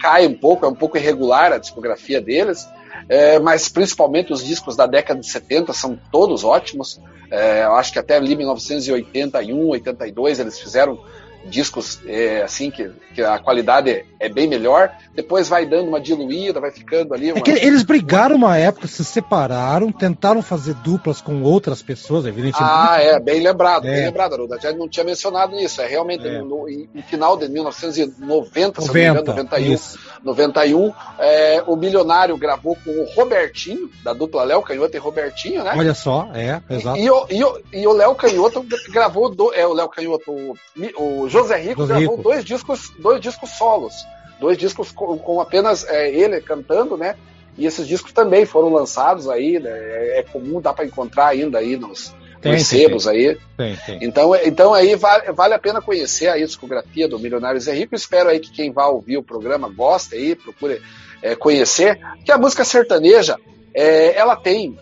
[0.00, 2.66] cai um pouco, é um pouco irregular a discografia deles.
[3.08, 7.00] É, mas principalmente os discos da década de 70 são todos ótimos.
[7.30, 10.98] É, eu acho que até ali 1981, 82 eles fizeram
[11.46, 14.90] discos é, assim que, que, a qualidade é, bem melhor.
[15.14, 17.32] Depois vai dando uma diluída, vai ficando ali.
[17.32, 17.38] Uma...
[17.38, 22.58] É que eles brigaram uma época, se separaram, tentaram fazer duplas com outras pessoas, evidentemente.
[22.60, 23.94] Ah, é, bem lembrado, é.
[23.94, 24.58] bem lembrado, Aruda.
[24.60, 25.80] Já não tinha mencionado isso.
[25.80, 26.38] É realmente é.
[26.38, 29.72] no, no, final de 1990, 90, se não me engano, 91.
[29.72, 29.98] Isso.
[30.22, 35.74] 91, é, o Milionário gravou com o Robertinho, da dupla Léo Canhoto e Robertinho, né?
[35.76, 36.98] Olha só, é, exato.
[36.98, 40.30] E, e, o, e, o, e o Léo Canhoto gravou, do, é, o Léo Canhoto,
[40.30, 40.56] o,
[40.96, 42.22] o José Rico José gravou Rico.
[42.22, 43.94] dois discos, dois discos solos,
[44.40, 47.16] dois discos com, com apenas é, ele cantando, né?
[47.56, 49.70] E esses discos também foram lançados aí, né?
[49.70, 53.38] é, é comum, dá para encontrar ainda aí nos, tem, nos sebos tem, aí.
[53.56, 53.98] Tem, tem.
[54.02, 57.94] Então, então aí vale, vale a pena conhecer a discografia do Milionário Zé Rico.
[57.94, 60.80] Espero aí que quem vai ouvir o programa goste aí, procure
[61.20, 61.98] é, conhecer.
[62.24, 63.36] Que a música sertaneja,
[63.74, 64.78] é, ela tem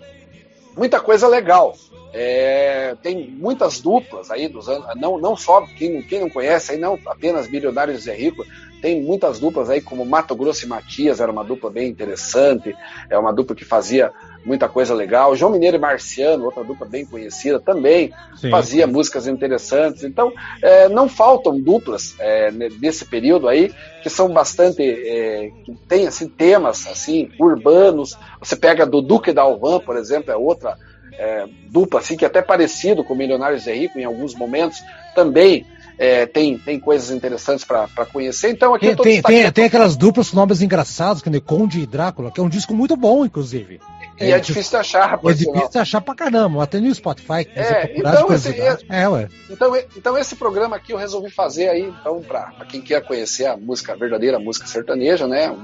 [0.76, 1.74] muita coisa legal.
[2.18, 6.78] É, tem muitas duplas aí dos anos, não, não só quem, quem não conhece, aí
[6.78, 8.42] não apenas Milionários Zé Rico,
[8.80, 12.74] tem muitas duplas aí, como Mato Grosso e Matias, era uma dupla bem interessante,
[13.10, 14.12] é uma dupla que fazia
[14.46, 15.36] muita coisa legal.
[15.36, 18.92] João Mineiro e Marciano, outra dupla bem conhecida, também sim, fazia sim.
[18.92, 20.04] músicas interessantes.
[20.04, 20.32] Então,
[20.62, 26.28] é, não faltam duplas é, nesse período aí que são bastante é, que tem assim
[26.28, 28.16] temas assim urbanos.
[28.40, 30.78] Você pega do Duque da Alvan, por exemplo, é outra
[31.18, 34.82] é, dupla, assim, que é até parecido com Milionários Zé Rico em alguns momentos,
[35.14, 35.66] também
[35.98, 38.50] é, tem, tem coisas interessantes para conhecer.
[38.50, 42.30] Então aqui tem, tem, tem, aquelas duplas com nomes engraçados, que nem Conde e Drácula,
[42.30, 43.80] que é um disco muito bom, inclusive.
[44.18, 45.36] E é, é difícil de achar, rapaz.
[45.36, 47.48] É difícil de achar pra caramba, até no Spotify.
[47.54, 49.28] É, então, esse, é, é, ué.
[49.50, 53.46] Então, então esse programa aqui eu resolvi fazer aí, então, pra, pra quem quer conhecer
[53.46, 55.54] a música a verdadeira, a música sertaneja, né?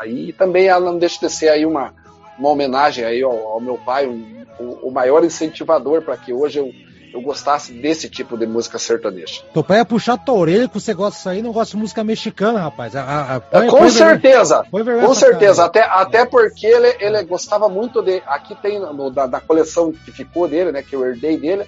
[0.00, 1.94] Aí também ela não deixa de ser aí uma,
[2.40, 6.58] uma homenagem aí ao, ao meu pai, um, o, o maior incentivador para que hoje
[6.58, 6.72] eu,
[7.12, 9.42] eu gostasse desse tipo de música sertaneja.
[9.52, 12.02] Teu pai é puxar tua orelha que você gosta disso aí, não gosta de música
[12.02, 12.96] mexicana, rapaz.
[12.96, 15.64] A, a, a, põe, com põe certeza, com certeza.
[15.66, 18.22] Até, até porque ele, ele gostava muito de.
[18.26, 20.82] Aqui tem no, da, da, coleção que ficou dele, né?
[20.82, 21.66] Que eu herdei dele.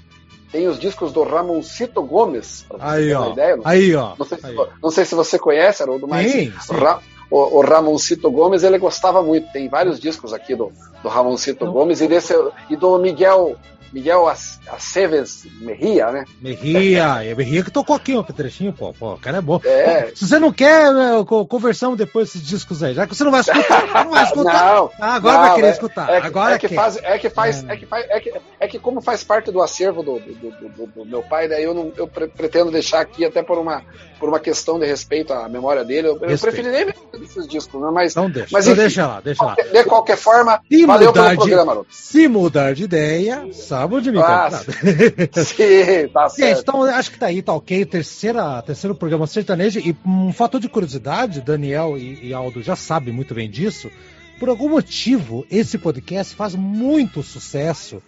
[0.50, 2.66] Tem os discos do Ramoncito Gomes.
[2.78, 3.32] Aí, ó.
[3.32, 4.14] Ideia, não, aí, ó.
[4.18, 6.74] Não sei, se, não sei se você conhece, Haroldo, mas sim, sim.
[6.74, 7.00] Ra,
[7.32, 9.50] o, o Ramoncito Gomes ele gostava muito.
[9.50, 10.70] Tem vários discos aqui do,
[11.02, 11.72] do Ramoncito Não.
[11.72, 12.34] Gomes e, desse,
[12.68, 13.56] e do Miguel
[13.90, 16.24] Miguel Aceves Merria, né?
[16.40, 19.60] Merria, é Merria que tocou aqui um trechinho, pô, pô, o cara é bom.
[19.64, 20.10] É.
[20.14, 21.10] Se você não quer, né,
[21.46, 24.74] conversamos depois desses discos aí, já que você não vai escutar, não vai escutar.
[24.74, 26.08] não, ah, agora não, vai querer é, escutar.
[26.08, 27.72] É, agora é que faz, é que faz, é.
[27.72, 30.86] é que faz, é que, é que como faz parte do acervo do, do, do,
[30.86, 33.84] do meu pai, daí eu, não, eu pre pretendo deixar aqui até por uma,
[34.22, 36.06] por uma questão de respeito à memória dele.
[36.06, 37.90] Eu, eu preferi nem ver esses discos, né?
[37.92, 39.56] mas, não deixa, mas enfim, deixa lá, deixa lá.
[39.56, 44.20] De qualquer forma, se valeu pelo de, programa, Se mudar de ideia, sabe onde me
[44.20, 46.38] ah, Sim, tá certo.
[46.38, 47.84] Gente, então acho que tá aí, tá ok.
[47.84, 49.80] Terceira, terceiro programa sertanejo.
[49.80, 53.90] E um fator de curiosidade, Daniel e, e Aldo já sabem muito bem disso.
[54.38, 58.00] Por algum motivo, esse podcast faz muito sucesso.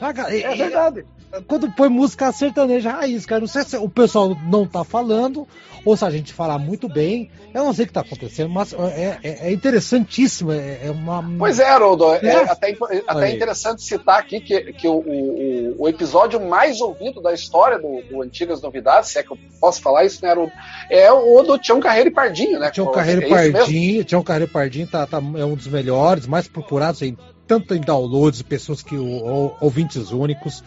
[0.00, 1.04] É verdade
[1.46, 3.40] quando põe música sertaneja raiz, cara.
[3.40, 5.46] Não sei se o pessoal não tá falando,
[5.84, 7.30] ou se a gente falar muito bem.
[7.54, 10.52] Eu não sei o que tá acontecendo, mas é, é, é interessantíssimo.
[10.52, 11.22] É, é, uma.
[11.38, 12.12] Pois é, Haroldo.
[12.14, 12.76] É, é até,
[13.06, 18.02] até interessante citar aqui que, que o, o, o, episódio mais ouvido da história do,
[18.02, 20.52] do, Antigas Novidades, se é que eu posso falar isso, né, Haroldo?
[20.90, 22.70] É o do Tião Carreiro e Pardinho, né?
[22.70, 26.26] Tião Carreiro e é Pardinho, Tião Carreiro e Pardinho tá, tá, é um dos melhores,
[26.26, 27.16] mais procurados em
[27.46, 30.62] tanto em downloads, pessoas que o, ouvintes únicos.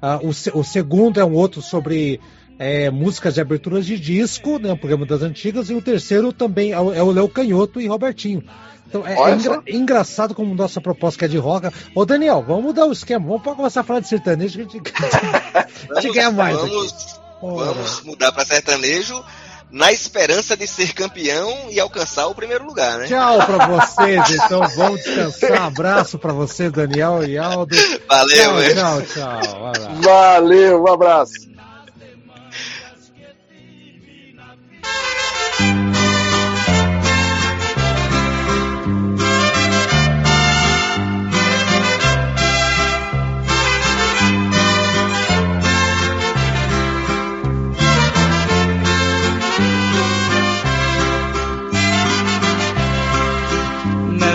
[0.00, 2.20] Uh, o, o, segundo é um outro sobre
[2.58, 6.72] é, músicas de aberturas de disco, né, um programa das antigas, e o terceiro também
[6.72, 8.44] é o, é Léo Canhoto e Robertinho.
[8.86, 11.68] Então é, é engra, engraçado como nossa proposta é de rock.
[11.94, 14.92] Ô Daniel, vamos mudar o esquema, vamos começar a falar de sertanejo que a gente,
[15.96, 16.56] a gente ganha mais.
[16.56, 19.22] Vamos, vamos mudar para sertanejo
[19.70, 23.06] na esperança de ser campeão e alcançar o primeiro lugar, né?
[23.06, 25.62] Tchau para vocês, então vamos descansar.
[25.62, 27.76] Um abraço para você, Daniel e Aldo.
[28.08, 29.72] Valeu, tchau, tchau, tchau.
[30.02, 31.57] Valeu, um abraço.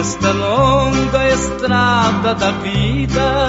[0.04, 3.48] Nesta longa estrada da vida,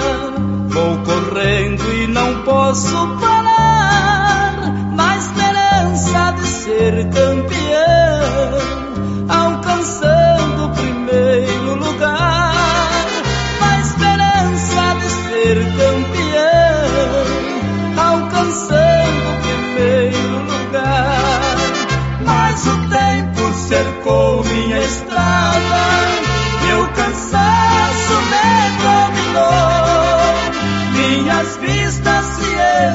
[0.69, 4.55] vou correndo e não posso parar,
[4.95, 8.57] na esperança de ser campeão,
[9.27, 13.05] alcançando o primeiro lugar,
[13.59, 17.25] na esperança de ser campeão,
[17.97, 21.57] alcançando o primeiro lugar.
[22.25, 24.54] Mas o tempo cercou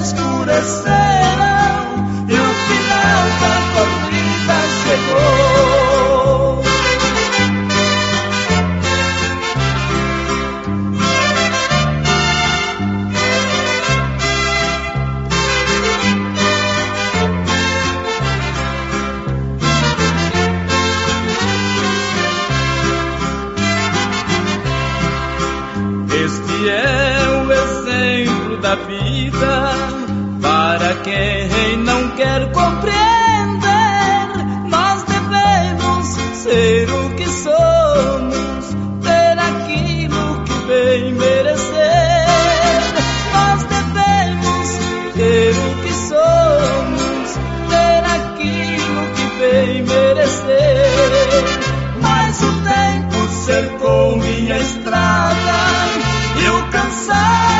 [0.00, 1.84] escureceram
[2.28, 3.99] e o final da corrida
[32.70, 33.10] compreender.
[35.06, 36.06] Devemos
[36.42, 42.26] ser o que somos, ter aquilo que bem merecer.
[43.32, 44.68] Nós devemos
[45.14, 47.30] ter o que somos,
[47.68, 51.44] ter aquilo que bem merecer.
[52.00, 55.58] Mas o tempo cercou minha estrada
[56.36, 57.59] e o cansaço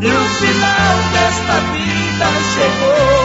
[0.00, 3.21] e o final desta vida chegou.